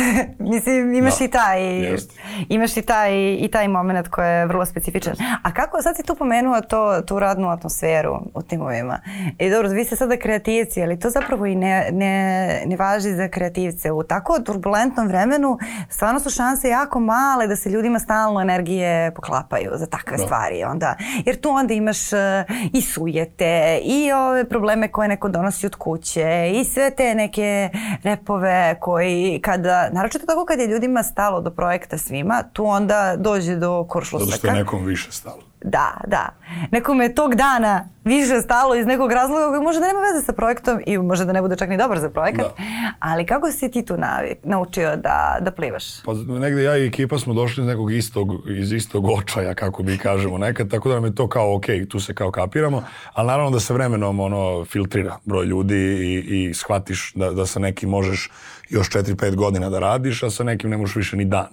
Mislim, 0.52 0.94
imaš 0.94 1.18
Da, 1.18 1.24
i 1.24 1.28
taj, 1.28 1.64
jeste. 1.64 2.14
imaš 2.48 2.76
i 2.76 2.82
taj, 2.82 3.12
i 3.34 3.48
taj 3.52 3.68
moment 3.68 4.08
koji 4.08 4.28
je 4.28 4.46
vrlo 4.46 4.66
specifičan. 4.66 5.14
A 5.42 5.52
kako, 5.52 5.82
sad 5.82 5.96
si 5.96 6.02
tu 6.02 6.14
pomenuo 6.14 6.60
to, 6.60 7.02
tu 7.02 7.18
radnu 7.18 7.48
atmosferu 7.48 8.20
u 8.34 8.42
timovima. 8.42 9.00
I 9.38 9.50
dobro, 9.50 9.68
vi 9.68 9.84
ste 9.84 9.96
sada 9.96 10.16
kreativci, 10.16 10.82
ali 10.82 10.98
to 11.00 11.10
zapravo 11.10 11.46
i 11.46 11.54
ne, 11.54 11.88
ne, 11.92 12.16
ne 12.66 12.76
važi 12.76 13.10
za 13.10 13.28
kreativce. 13.28 13.92
U 13.92 14.02
tako 14.02 14.38
turbulentnom 14.40 15.08
vremenu 15.08 15.58
stvarno 15.88 16.20
su 16.20 16.30
šanse 16.30 16.68
jako 16.68 17.00
male 17.00 17.46
da 17.46 17.56
se 17.56 17.70
ljudima 17.70 17.98
stalno 17.98 18.40
energije 18.40 19.14
poklapaju 19.14 19.70
za 19.74 19.86
takve 19.86 20.16
Da. 20.16 20.22
stvari. 20.22 20.64
Onda, 20.64 20.94
jer 21.26 21.40
tu 21.40 21.50
onda 21.50 21.74
imaš 21.74 22.12
e, 22.12 22.44
i 22.72 22.80
sujete 22.80 23.52
i 23.84 24.12
ove 24.12 24.44
probleme 24.44 24.88
koje 24.88 25.08
neko 25.08 25.28
donosi 25.28 25.66
od 25.66 25.74
kuće 25.76 26.22
i 26.54 26.64
sve 26.64 26.90
te 26.90 27.14
neke 27.14 27.68
repove 28.02 28.76
koji 28.80 29.40
kada, 29.42 29.81
naročito 29.92 30.26
tako 30.26 30.44
kad 30.44 30.58
je 30.58 30.66
ljudima 30.66 31.02
stalo 31.02 31.40
do 31.40 31.50
projekta 31.50 31.98
svima, 31.98 32.42
tu 32.52 32.66
onda 32.66 33.14
dođe 33.18 33.56
do 33.56 33.86
Zato 34.24 34.38
što 34.38 34.46
je 34.46 34.52
nekom 34.52 34.84
više 34.84 35.12
stalo. 35.12 35.51
Da, 35.64 36.00
da. 36.06 36.28
Nekome 36.70 37.04
je 37.04 37.14
tog 37.14 37.34
dana 37.34 37.88
više 38.04 38.40
stalo 38.40 38.74
iz 38.74 38.86
nekog 38.86 39.12
razloga 39.12 39.48
koji 39.48 39.60
može 39.60 39.80
da 39.80 39.86
nema 39.86 40.00
veze 40.00 40.26
sa 40.26 40.32
projektom 40.32 40.80
i 40.86 40.98
može 40.98 41.24
da 41.24 41.32
ne 41.32 41.42
bude 41.42 41.56
čak 41.56 41.68
ni 41.68 41.76
dobar 41.76 41.98
za 41.98 42.10
projekat. 42.10 42.46
Da. 42.58 42.64
Ali 42.98 43.26
kako 43.26 43.50
si 43.50 43.70
ti 43.70 43.84
tu 43.84 43.96
navik, 43.96 44.38
naučio 44.42 44.96
da, 44.96 45.38
da 45.40 45.50
plivaš? 45.50 46.02
Pa 46.02 46.12
negde 46.14 46.62
ja 46.62 46.76
i 46.76 46.86
ekipa 46.86 47.18
smo 47.18 47.34
došli 47.34 47.62
iz 47.62 47.66
nekog 47.66 47.92
istog, 47.92 48.28
iz 48.48 48.72
istog 48.72 49.04
očaja, 49.08 49.54
kako 49.54 49.82
mi 49.82 49.98
kažemo 49.98 50.38
nekad, 50.38 50.70
tako 50.70 50.88
da 50.88 50.94
nam 50.94 51.04
je 51.04 51.14
to 51.14 51.28
kao 51.28 51.56
ok, 51.56 51.66
tu 51.88 52.00
se 52.00 52.14
kao 52.14 52.30
kapiramo, 52.30 52.84
ali 53.12 53.26
naravno 53.26 53.50
da 53.50 53.60
se 53.60 53.74
vremenom 53.74 54.20
ono 54.20 54.64
filtrira 54.64 55.18
broj 55.24 55.46
ljudi 55.46 55.76
i, 55.76 56.48
i 56.48 56.54
shvatiš 56.54 57.12
da, 57.14 57.30
da 57.30 57.46
sa 57.46 57.60
nekim 57.60 57.88
možeš 57.88 58.30
još 58.68 58.90
4-5 58.90 59.34
godina 59.34 59.70
da 59.70 59.78
radiš, 59.78 60.22
a 60.22 60.30
sa 60.30 60.44
nekim 60.44 60.70
ne 60.70 60.76
možeš 60.76 60.96
više 60.96 61.16
ni 61.16 61.24
dan. 61.24 61.48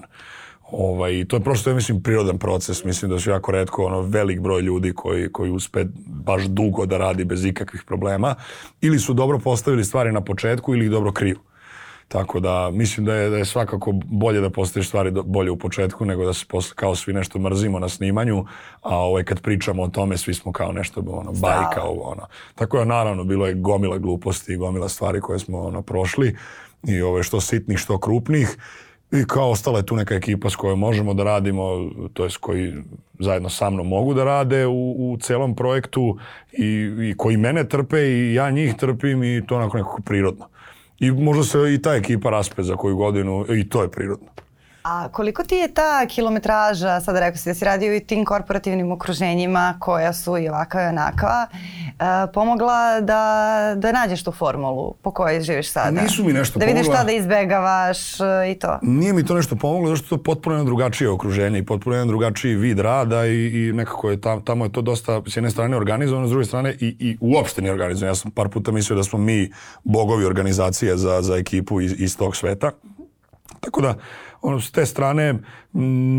Ovaj, 0.72 1.26
to 1.28 1.36
je 1.36 1.44
prosto, 1.44 1.70
ja 1.70 1.76
mislim, 1.76 2.04
prirodan 2.04 2.38
proces. 2.38 2.84
Mislim 2.84 3.12
da 3.12 3.20
su 3.20 3.30
jako 3.30 3.52
redko 3.52 3.84
ono, 3.84 4.02
velik 4.02 4.40
broj 4.40 4.62
ljudi 4.62 4.94
koji, 4.94 5.32
koji 5.32 5.52
uspe 5.52 5.86
baš 6.06 6.44
dugo 6.44 6.86
da 6.86 6.98
radi 6.98 7.26
bez 7.26 7.46
ikakvih 7.46 7.84
problema. 7.88 8.36
Ili 8.82 9.00
su 9.00 9.14
dobro 9.14 9.40
postavili 9.40 9.84
stvari 9.84 10.12
na 10.12 10.22
početku 10.22 10.74
ili 10.74 10.86
ih 10.86 10.92
dobro 10.92 11.12
kriju. 11.12 11.40
Tako 12.10 12.40
da 12.40 12.70
mislim 12.74 13.06
da 13.06 13.16
je, 13.16 13.30
da 13.30 13.38
je 13.38 13.46
svakako 13.46 13.92
bolje 13.94 14.42
da 14.42 14.50
postoje 14.50 14.84
stvari 14.84 15.12
do, 15.12 15.24
bolje 15.24 15.52
u 15.52 15.58
početku 15.58 16.06
nego 16.06 16.26
da 16.26 16.34
se 16.34 16.46
posle 16.50 16.76
kao 16.76 16.96
svi 16.96 17.14
nešto 17.14 17.40
mrzimo 17.40 17.80
na 17.80 17.90
snimanju, 17.90 18.46
a 18.82 18.98
ovaj, 18.98 19.24
kad 19.24 19.42
pričamo 19.42 19.84
o 19.84 19.88
tome 19.88 20.18
svi 20.18 20.34
smo 20.34 20.52
kao 20.52 20.72
nešto 20.72 21.04
ono, 21.08 21.32
bajka 21.32 21.84
ovo 21.84 22.02
ono. 22.02 22.28
Tako 22.56 22.78
da 22.78 22.86
naravno 22.86 23.24
bilo 23.24 23.48
je 23.48 23.54
gomila 23.54 23.98
gluposti 23.98 24.54
i 24.54 24.58
gomila 24.58 24.90
stvari 24.90 25.22
koje 25.22 25.40
smo 25.40 25.60
ono, 25.60 25.82
prošli 25.82 26.36
i 26.88 27.02
ove 27.02 27.24
što 27.24 27.42
sitnih 27.42 27.78
što 27.78 27.98
krupnih 27.98 28.58
i 29.12 29.26
kao 29.28 29.50
ostala 29.50 29.78
je 29.78 29.86
tu 29.86 29.96
neka 29.96 30.16
ekipa 30.16 30.50
s 30.50 30.56
kojom 30.56 30.80
možemo 30.80 31.14
da 31.14 31.24
radimo, 31.24 31.90
to 32.14 32.24
jest 32.24 32.38
koji 32.38 32.74
zajedno 33.20 33.50
sa 33.50 33.70
mnom 33.70 33.88
mogu 33.88 34.14
da 34.14 34.24
rade 34.24 34.68
u, 34.68 35.12
u 35.12 35.18
celom 35.18 35.56
projektu 35.56 36.18
i, 36.52 36.92
i 37.10 37.14
koji 37.18 37.38
mene 37.38 37.64
trpe 37.70 38.00
i 38.00 38.34
ja 38.34 38.50
njih 38.50 38.76
trpim 38.76 39.24
i 39.24 39.42
to 39.48 39.56
onako 39.56 39.78
nekako 39.78 40.02
prirodno. 40.02 40.46
I 41.00 41.12
možda 41.12 41.44
se 41.44 41.74
i 41.74 41.82
ta 41.82 41.96
ekipa 41.96 42.30
raspe 42.30 42.64
za 42.64 42.76
koju 42.76 42.96
godinu 42.96 43.46
i 43.50 43.70
to 43.70 43.82
je 43.82 43.92
prirodno. 43.92 44.28
A 44.90 45.10
koliko 45.12 45.44
ti 45.44 45.56
je 45.56 45.74
ta 45.74 46.06
kilometraža, 46.08 47.02
sada 47.02 47.20
rekao 47.20 47.38
si 47.38 47.50
da 47.50 47.54
si 47.54 47.66
radio 47.66 47.96
i 47.96 48.00
tim 48.00 48.26
korporativnim 48.26 48.92
okruženjima 48.92 49.78
koja 49.80 50.14
su 50.14 50.38
i 50.38 50.50
ovakva 50.50 50.84
i 50.84 50.86
onakva, 50.86 51.48
uh, 51.52 52.06
pomogla 52.34 53.02
da, 53.02 53.74
da 53.78 53.92
nađeš 53.92 54.24
tu 54.24 54.32
formulu 54.32 54.94
po 55.02 55.12
kojoj 55.12 55.42
živiš 55.42 55.72
sada? 55.72 56.02
Nisu 56.02 56.24
mi 56.24 56.34
nešto 56.34 56.60
Da 56.60 56.66
vidiš 56.66 56.82
pomogla. 56.82 56.96
šta 56.96 57.06
da 57.06 57.12
izbegavaš 57.12 58.20
uh, 58.20 58.26
i 58.52 58.60
to. 58.60 58.80
Nije 58.82 59.14
mi 59.14 59.26
to 59.26 59.36
nešto 59.36 59.56
pomoglo, 59.56 59.90
zato 59.90 59.98
što 59.98 60.16
je 60.16 60.20
to 60.20 60.24
potpuno 60.24 60.56
jedno 60.56 60.66
drugačije 60.66 61.10
okruženje 61.10 61.60
i 61.60 61.66
potpuno 61.66 61.96
jedan 61.96 62.08
drugačiji 62.08 62.56
vid 62.56 62.80
rada 62.80 63.26
i, 63.26 63.48
i 63.48 63.74
nekako 63.74 64.10
je 64.10 64.22
tam, 64.22 64.42
tamo 64.42 64.66
je 64.66 64.72
to 64.72 64.82
dosta 64.82 65.22
s 65.28 65.38
jedne 65.38 65.52
strane 65.52 65.78
organizovano, 65.78 66.28
s 66.28 66.32
druge 66.32 66.46
strane 66.46 66.76
i, 66.80 66.96
i 67.00 67.18
uopšte 67.22 67.62
nije 67.62 67.72
organizovano. 67.72 68.12
Ja 68.12 68.16
sam 68.16 68.32
par 68.32 68.50
puta 68.50 68.72
mislio 68.72 68.98
da 68.98 69.04
smo 69.04 69.20
mi 69.20 69.52
bogovi 69.84 70.26
organizacije 70.26 70.98
za, 70.98 71.22
za 71.22 71.36
ekipu 71.36 71.82
iz, 71.82 71.96
iz 71.98 72.18
tog 72.18 72.36
sveta. 72.36 72.72
Tako 73.60 73.82
da, 73.82 73.96
ono, 74.42 74.62
s 74.62 74.72
te 74.72 74.86
strane, 74.86 75.36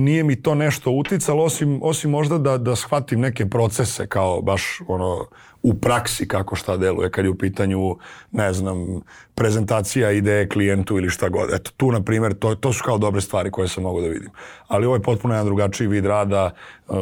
nije 0.05 0.24
mi 0.24 0.43
to 0.43 0.55
nešto 0.55 0.91
uticalo, 0.91 1.45
osim, 1.45 1.80
osim 1.82 2.11
možda 2.11 2.38
da, 2.38 2.59
da 2.59 2.76
shvatim 2.76 3.20
neke 3.20 3.47
procese 3.47 4.07
kao 4.07 4.43
baš 4.43 4.80
ono, 4.88 5.26
u 5.62 5.74
praksi 5.74 6.28
kako 6.28 6.56
šta 6.56 6.76
deluje 6.76 7.11
kad 7.11 7.24
je 7.24 7.30
u 7.30 7.38
pitanju, 7.38 7.96
ne 8.32 8.52
znam, 8.52 9.00
prezentacija 9.34 10.11
ideje 10.11 10.48
klijentu 10.48 10.98
ili 10.98 11.11
šta 11.11 11.28
god. 11.28 11.54
Eto, 11.54 11.70
tu, 11.76 11.92
na 11.92 12.02
primjer, 12.02 12.34
to, 12.34 12.54
to 12.54 12.72
su 12.72 12.84
kao 12.84 12.98
dobre 12.98 13.20
stvari 13.20 13.50
koje 13.50 13.68
sam 13.68 13.82
mogu 13.82 14.00
da 14.00 14.08
vidim. 14.08 14.30
Ali 14.68 14.86
ovo 14.86 14.96
je 14.96 15.02
potpuno 15.02 15.34
jedan 15.34 15.46
drugačiji 15.46 15.88
vid 15.88 16.06
rada, 16.06 16.50
e, 16.50 16.92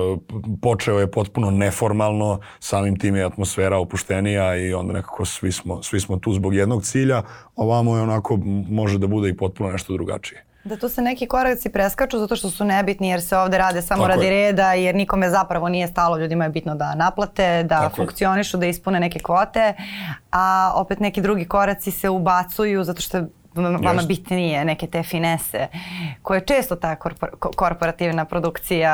počeo 0.62 0.98
je 0.98 1.10
potpuno 1.10 1.50
neformalno, 1.50 2.40
samim 2.60 2.98
tim 2.98 3.16
je 3.16 3.24
atmosfera 3.24 3.78
opuštenija 3.78 4.56
i 4.56 4.74
onda 4.74 4.92
nekako 4.92 5.24
svi 5.24 5.52
smo, 5.52 5.82
svi 5.82 6.00
smo 6.00 6.16
tu 6.18 6.32
zbog 6.32 6.54
jednog 6.54 6.84
cilja, 6.84 7.22
ovamo 7.56 7.96
je 7.96 8.02
onako, 8.02 8.38
može 8.68 8.98
da 8.98 9.06
bude 9.06 9.28
i 9.28 9.36
potpuno 9.36 9.70
nešto 9.70 9.92
drugačije. 9.92 10.47
Da 10.68 10.76
tu 10.76 10.88
se 10.88 11.02
neki 11.02 11.26
koraci 11.26 11.68
preskaču 11.68 12.18
zato 12.18 12.36
što 12.36 12.50
su 12.50 12.64
nebitni 12.64 13.08
jer 13.08 13.22
se 13.22 13.36
ovde 13.36 13.58
rade 13.58 13.82
samo 13.82 14.02
Tako 14.02 14.08
radi 14.08 14.26
je. 14.26 14.30
reda 14.30 14.72
jer 14.72 14.94
nikome 14.94 15.30
zapravo 15.30 15.68
nije 15.68 15.88
stalo, 15.88 16.18
ljudima 16.18 16.44
je 16.44 16.50
bitno 16.50 16.74
da 16.74 16.94
naplate, 16.94 17.62
da 17.62 17.80
Tako 17.80 17.84
je. 17.92 17.96
funkcionišu, 17.96 18.56
da 18.56 18.66
ispune 18.66 19.00
neke 19.00 19.18
kvote, 19.18 19.74
a 20.32 20.72
opet 20.74 21.00
neki 21.00 21.20
drugi 21.20 21.44
koraci 21.44 21.90
se 21.90 22.08
ubacuju 22.08 22.84
zato 22.84 23.00
što 23.00 23.16
je 23.16 23.26
vama 23.60 23.90
Jeste. 23.92 24.06
bitnije 24.08 24.64
neke 24.64 24.86
te 24.86 25.02
finese 25.02 25.66
koje 26.22 26.38
je 26.38 26.44
često 26.46 26.76
ta 26.76 26.96
korpor, 26.96 27.30
ko- 27.32 27.50
korporativna 27.50 28.24
produkcija 28.24 28.92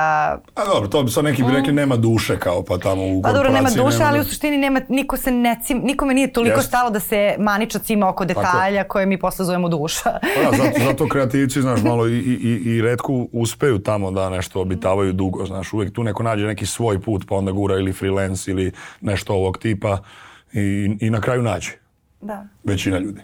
A 0.55 0.65
dobro, 0.67 0.89
to 0.89 1.03
bi 1.03 1.11
sad 1.11 1.25
neki 1.25 1.43
bi 1.43 1.53
rekli 1.53 1.73
nema 1.75 1.97
duše 1.97 2.39
kao 2.39 2.63
pa 2.63 2.79
tamo 2.79 3.03
u 3.05 3.11
Mm. 3.11 3.23
pa 3.23 3.29
dobro, 3.29 3.49
nema 3.51 3.59
korporaciji 3.61 3.85
duša, 3.93 4.05
ali 4.05 4.21
u 4.21 4.23
du- 4.23 4.29
suštini 4.29 4.57
nema, 4.59 4.81
niko 4.89 5.17
se 5.17 5.31
ne 5.33 5.57
cim, 5.59 5.81
nikome 5.81 6.15
nije 6.15 6.33
toliko 6.33 6.57
Jeste. 6.57 6.69
stalo 6.69 6.91
da 6.91 7.01
se 7.01 7.15
maniča 7.39 7.79
cima 7.79 8.09
oko 8.09 8.25
detalja 8.25 8.85
koje 8.85 9.07
mi 9.07 9.19
posle 9.19 9.45
zovemo 9.45 9.69
duša. 9.69 10.11
Pa 10.35 10.51
da, 10.51 10.57
zato, 10.57 10.79
zato 10.87 11.09
kreativci, 11.09 11.63
znaš, 11.63 11.83
malo 11.83 12.09
i, 12.09 12.19
i- 12.19 12.63
i 12.67 12.83
redko 12.83 13.05
uspeju 13.33 13.79
tamo 13.79 14.11
da 14.11 14.31
nešto 14.31 14.61
obitavaju 14.61 15.13
dugo, 15.13 15.47
znaš, 15.47 15.73
uvek 15.73 15.93
tu 15.93 16.05
neko 16.05 16.23
nađe 16.23 16.47
neki 16.47 16.67
svoj 16.67 17.01
put, 17.01 17.25
pa 17.29 17.35
onda 17.35 17.53
gura 17.53 17.75
ili 17.75 17.93
freelance 17.93 18.51
ili 18.51 18.73
nešto 19.01 19.35
ovog 19.35 19.59
tipa 19.59 19.99
i, 20.53 20.61
i 21.01 21.11
na 21.11 21.21
kraju 21.21 21.43
nađe 21.43 21.71
da. 22.21 22.45
većina 22.65 22.99
ljudi. 22.99 23.21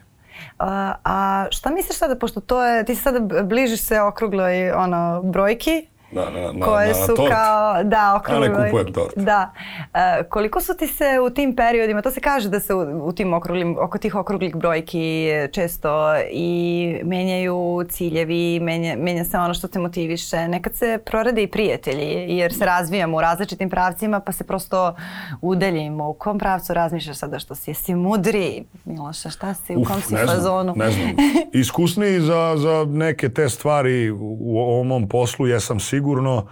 A, 0.58 1.46
šta 1.50 1.70
misliš 1.70 1.98
sada, 1.98 2.16
pošto 2.16 2.40
to 2.40 2.64
je, 2.64 2.84
ti 2.84 2.94
se 2.94 3.02
sada 3.02 3.42
bližiš 3.42 3.80
se 3.80 4.00
okrugloj 4.00 4.72
ono, 4.72 5.22
brojki, 5.22 5.86
Da, 6.12 6.30
na, 6.30 6.52
na, 6.52 6.66
koje 6.66 6.88
na, 6.88 6.94
su 6.94 7.14
tort. 7.16 7.32
kao, 7.32 7.84
da, 7.84 8.16
okrugloj. 8.16 8.48
A 8.48 8.50
ne 8.50 8.64
kupujem 8.64 8.92
tort. 8.92 9.12
Da. 9.16 9.52
E, 9.94 10.22
koliko 10.28 10.60
su 10.60 10.76
ti 10.76 10.86
se 10.86 11.20
u 11.26 11.30
tim 11.30 11.56
periodima, 11.56 12.02
to 12.02 12.10
se 12.10 12.20
kaže 12.20 12.48
da 12.48 12.60
se 12.60 12.74
u, 12.74 13.06
u 13.06 13.12
tim 13.12 13.34
okruglim, 13.34 13.76
oko 13.80 13.98
tih 13.98 14.14
okruglih 14.14 14.56
brojki 14.56 15.28
često 15.52 16.14
i 16.30 17.00
menjaju 17.04 17.84
ciljevi, 17.88 18.60
menja, 18.60 18.96
menja 18.96 19.24
se 19.24 19.38
ono 19.38 19.54
što 19.54 19.68
te 19.68 19.78
motiviše. 19.78 20.48
Nekad 20.48 20.74
se 20.74 20.98
prorade 21.04 21.42
i 21.42 21.46
prijatelji, 21.46 22.36
jer 22.36 22.54
se 22.54 22.64
razvijamo 22.64 23.16
u 23.16 23.20
različitim 23.20 23.70
pravcima, 23.70 24.20
pa 24.20 24.32
se 24.32 24.44
prosto 24.44 24.94
udaljimo. 25.40 26.08
U 26.08 26.14
kom 26.14 26.38
pravcu 26.38 26.74
razmišljaš 26.74 27.16
sada 27.16 27.38
što 27.38 27.54
si? 27.54 27.70
Jesi 27.70 27.94
mudri, 27.94 28.64
Miloša, 28.84 29.30
šta 29.30 29.54
si, 29.54 29.76
u 29.76 29.84
kom 29.84 30.00
si 30.00 30.14
ne 30.14 30.24
znam, 30.24 30.36
fazonu? 30.36 30.74
Ne 30.76 30.90
znam. 30.90 31.10
Iskusniji 31.62 32.20
za, 32.20 32.54
za 32.56 32.86
neke 32.88 33.28
te 33.28 33.48
stvari 33.48 34.10
u, 34.10 34.36
u 34.40 34.58
ovom 34.58 34.86
mom 34.86 35.08
poslu 35.08 35.46
jesam 35.46 35.80
sigurno 36.00 36.46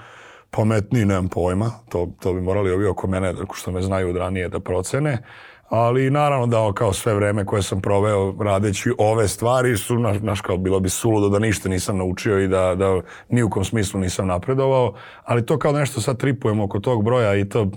pametniji, 0.50 1.04
nemam 1.04 1.28
pojma. 1.28 1.70
To, 1.88 2.08
to 2.20 2.32
bi 2.32 2.40
morali 2.40 2.70
ovi 2.72 2.86
oko 2.86 3.06
mene, 3.06 3.32
da- 3.32 3.44
što 3.54 3.72
me 3.72 3.82
znaju 3.82 4.10
od 4.10 4.16
ranije, 4.16 4.48
da 4.48 4.60
procene. 4.60 5.18
Ali 5.70 6.10
naravno 6.10 6.46
da 6.46 6.72
kao 6.74 6.92
sve 6.92 7.14
vreme 7.14 7.44
koje 7.44 7.62
sam 7.62 7.80
proveo 7.80 8.34
radeći 8.40 8.92
ove 8.98 9.28
stvari 9.28 9.76
su, 9.76 9.98
naš, 9.98 10.16
naš 10.20 10.40
kao 10.40 10.56
bilo 10.56 10.80
bi 10.80 10.88
suludo 10.88 11.28
da 11.28 11.38
ništa 11.38 11.68
nisam 11.68 11.98
naučio 11.98 12.38
i 12.40 12.48
da, 12.48 12.74
da 12.74 13.00
ni 13.28 13.42
u 13.42 13.50
kom 13.50 13.64
smislu 13.64 14.00
nisam 14.00 14.26
napredovao, 14.26 14.94
ali 15.24 15.46
to 15.46 15.58
kao 15.58 15.72
nešto 15.72 16.00
sad 16.00 16.18
tripujemo 16.18 16.64
oko 16.64 16.80
tog 16.80 17.04
broja 17.04 17.34
i 17.36 17.48
to 17.48 17.70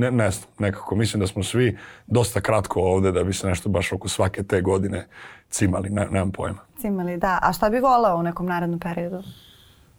ne, 0.00 0.10
ne 0.10 0.30
nekako 0.58 0.96
mislim 0.96 1.20
da 1.20 1.26
smo 1.26 1.42
svi 1.42 1.76
dosta 2.06 2.40
kratko 2.40 2.80
ovde 2.80 3.12
da 3.12 3.24
bi 3.24 3.32
se 3.32 3.46
nešto 3.46 3.68
baš 3.68 3.92
oko 3.92 4.08
svake 4.08 4.42
te 4.42 4.60
godine 4.60 5.06
cimali, 5.50 5.90
ne, 5.90 6.06
nemam 6.10 6.32
pojma. 6.32 6.58
Cimali, 6.80 7.16
da. 7.16 7.38
A 7.42 7.52
šta 7.52 7.70
bi 7.70 7.80
voleo 7.80 8.16
u 8.16 8.22
nekom 8.22 8.46
narednom 8.46 8.80
periodu? 8.80 9.22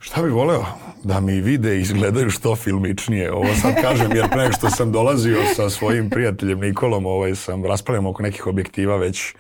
Šta 0.06 0.22
bih 0.22 0.34
voleo? 0.34 0.66
Da 1.04 1.20
mi 1.20 1.42
vide 1.42 1.78
i 1.78 1.82
izgledaju 1.82 2.30
što 2.30 2.56
filmičnije. 2.56 3.32
Ovo 3.34 3.56
sad 3.62 3.82
kažem 3.82 4.12
jer 4.16 4.30
pre 4.30 4.52
što 4.52 4.70
sam 4.70 4.92
dolazio 4.92 5.38
sa 5.56 5.70
svojim 5.70 6.10
prijateljem 6.10 6.60
Nikolom, 6.60 7.06
ovaj, 7.06 7.36
sam 7.36 7.66
raspravljamo 7.66 8.10
oko 8.10 8.24
nekih 8.24 8.48
objektiva 8.48 8.98
već 8.98 9.34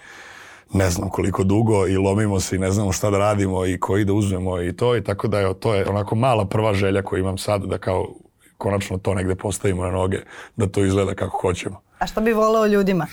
ne 0.74 0.90
znam 0.90 1.10
koliko 1.10 1.44
dugo 1.44 1.88
i 1.88 1.98
lomimo 1.98 2.40
se 2.40 2.56
i 2.56 2.60
ne 2.60 2.72
znamo 2.72 2.92
šta 2.92 3.10
da 3.10 3.18
radimo 3.18 3.66
i 3.66 3.80
koji 3.80 4.06
da 4.06 4.14
uzmemo 4.14 4.62
i 4.62 4.74
to 4.74 4.96
i 4.96 5.04
tako 5.04 5.28
da 5.28 5.40
je 5.40 5.54
to 5.60 5.76
je 5.76 5.90
onako 5.90 6.16
mala 6.16 6.46
prva 6.46 6.74
želja 6.74 7.02
koju 7.02 7.20
imam 7.20 7.38
sad 7.38 7.66
da 7.66 7.78
kao 7.78 8.08
konačno 8.58 8.98
to 8.98 9.14
negde 9.14 9.36
postavimo 9.36 9.84
na 9.84 9.92
noge, 9.92 10.18
da 10.56 10.68
to 10.68 10.86
izgleda 10.86 11.14
kako 11.14 11.38
hoćemo. 11.38 11.82
A 12.00 12.08
šta 12.08 12.22
bi 12.22 12.34
voleo 12.34 12.68
ljudima? 12.68 13.08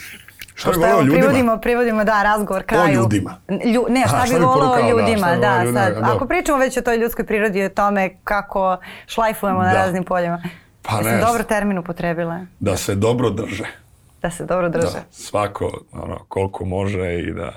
Šta 0.63 0.81
voleo 0.81 0.91
evo? 0.93 1.03
Privodimo, 1.13 1.57
privodimo, 1.57 2.05
da, 2.05 2.23
razgovor 2.23 2.63
kraju. 2.63 2.95
ljudima. 2.95 3.37
Lju, 3.51 3.87
ne, 3.89 4.05
šta 4.09 4.21
bi 4.21 4.27
šta 4.27 4.39
bi 4.39 4.45
da, 4.83 4.91
ljudima, 4.91 5.27
šta 5.27 5.37
da, 5.37 5.63
ljudima, 5.63 5.81
sad. 5.81 5.95
da. 5.95 6.13
Ako 6.15 6.27
pričamo 6.27 6.59
već 6.59 6.77
o 6.77 6.83
toj 6.83 6.97
ljudskoj 6.97 7.27
prirodi 7.27 7.59
i 7.59 7.65
o 7.65 7.69
tome 7.69 8.17
kako 8.25 8.77
šlajfujemo 9.07 9.63
na 9.63 9.69
Da. 9.69 9.75
raznim 9.75 10.05
poljima. 10.05 10.43
Pa 10.83 10.93
Ja 10.93 11.01
ne 11.01 11.11
sam 11.11 11.21
dobro 11.21 11.43
termin 11.45 11.79
upotrebila. 11.79 12.41
Da 12.61 12.77
se 12.77 12.95
dobro 12.95 13.31
drže. 13.31 13.65
Da 14.23 14.31
se 14.31 14.45
dobro 14.45 14.69
drže. 14.69 14.87
Da, 14.87 15.03
svako 15.11 15.81
ono, 15.93 16.19
koliko 16.29 16.65
može 16.65 17.19
i 17.19 17.33
da 17.33 17.53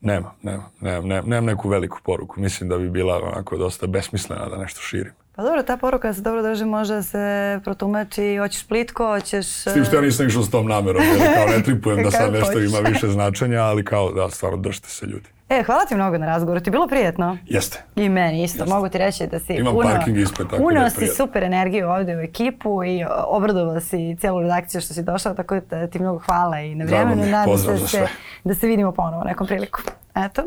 nema, 0.00 0.30
nema, 0.42 0.62
nemam, 0.80 1.06
nemam, 1.06 1.28
nemam 1.28 1.44
neku 1.44 1.68
veliku 1.68 1.98
poruku. 2.02 2.40
Mislim 2.40 2.70
da 2.70 2.78
bi 2.78 2.88
bila 2.90 3.20
onako 3.24 3.56
dosta 3.56 3.86
besmislena 3.86 4.48
da 4.48 4.56
nešto 4.56 4.80
širim. 4.80 5.12
Pa 5.36 5.42
dobro, 5.42 5.62
ta 5.62 5.76
poruka 5.76 6.08
da 6.08 6.14
se 6.14 6.20
dobro 6.20 6.42
drži 6.42 6.64
može 6.64 6.94
da 6.94 7.02
se 7.02 7.60
protumači, 7.64 8.36
hoćeš 8.36 8.66
plitko, 8.66 9.06
hoćeš... 9.06 9.46
S 9.46 9.74
tim 9.74 9.84
što 9.84 9.96
ja 9.96 10.02
nisam 10.02 10.26
išao 10.26 10.42
s 10.42 10.50
tom 10.50 10.66
namerom, 10.66 11.02
jer 11.02 11.34
kao 11.34 11.46
ne 11.56 11.62
tripujem 11.62 12.02
da 12.04 12.10
sad 12.10 12.32
nešto 12.32 12.60
ima 12.60 12.78
više 12.78 13.08
značenja, 13.08 13.62
ali 13.62 13.84
kao 13.84 14.12
da 14.12 14.30
stvarno 14.30 14.58
držite 14.58 14.88
se 14.88 15.06
ljudi. 15.06 15.28
E, 15.48 15.62
hvala 15.62 15.84
ti 15.84 15.94
mnogo 15.94 16.18
na 16.18 16.26
razgovoru, 16.26 16.60
ti 16.60 16.68
je 16.68 16.72
bilo 16.72 16.86
prijetno? 16.86 17.38
Jeste. 17.46 17.82
I 17.96 18.08
meni 18.08 18.44
isto, 18.44 18.62
Jeste. 18.62 18.74
mogu 18.74 18.88
ti 18.88 18.98
reći 18.98 19.26
da 19.26 19.38
si 19.38 19.52
Imam 19.52 19.74
puno, 19.74 19.88
parking 19.88 20.18
ispred, 20.18 20.48
tako 20.48 20.56
da 20.56 20.62
puno 20.62 20.80
je 20.80 20.90
si 20.90 21.06
super 21.06 21.42
energiju 21.42 21.88
ovde 21.88 22.16
u 22.16 22.20
ekipu 22.20 22.84
i 22.84 23.04
obradovao 23.26 23.80
si 23.80 24.16
cijelu 24.20 24.40
redakciju 24.40 24.80
što 24.80 24.94
si 24.94 25.02
došao, 25.02 25.34
tako 25.34 25.60
da 25.60 25.86
ti 25.86 25.98
mnogo 25.98 26.18
hvala 26.18 26.60
i 26.60 26.74
na 26.74 26.84
vremenu. 26.84 27.26
Nadam 27.26 27.58
se 27.58 27.78
sve. 27.88 28.08
da 28.44 28.54
se 28.54 28.66
vidimo 28.66 28.92
ponovo 28.92 29.24
nekom 29.24 29.46
priliku. 29.46 29.80
Eto. 30.14 30.42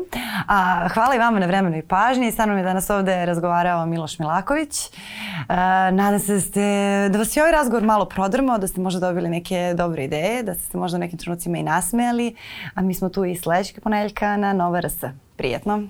A, 0.48 0.88
hvala 0.88 1.14
i 1.14 1.18
vama 1.18 1.38
na 1.38 1.46
vremenu 1.46 1.76
i 1.76 1.82
pažnji. 1.82 2.32
Sa 2.32 2.46
mnom 2.46 2.58
je 2.58 2.64
danas 2.64 2.90
ovde 2.90 3.26
razgovarao 3.26 3.86
Miloš 3.86 4.18
Milaković. 4.18 4.90
A, 5.48 5.90
nadam 5.90 6.18
se 6.18 6.34
da, 6.34 6.40
ste, 6.40 6.60
da 7.12 7.18
vas 7.18 7.36
je 7.36 7.42
ovaj 7.42 7.52
razgovor 7.52 7.84
malo 7.84 8.04
prodrmao, 8.04 8.58
da 8.58 8.66
ste 8.66 8.80
možda 8.80 9.00
dobili 9.00 9.28
neke 9.28 9.74
dobre 9.76 10.04
ideje, 10.04 10.42
da 10.42 10.54
ste 10.54 10.70
se 10.70 10.78
možda 10.78 10.98
nekim 10.98 11.18
trenucima 11.18 11.58
i 11.58 11.62
nasmejali. 11.62 12.34
A 12.74 12.80
mi 12.80 12.94
smo 12.94 13.08
tu 13.08 13.24
i 13.24 13.36
sledećeg 13.36 13.80
ponedeljka 13.82 14.36
na 14.36 14.52
Nova 14.52 14.80
RS. 14.80 15.04
Prijetno. 15.36 15.82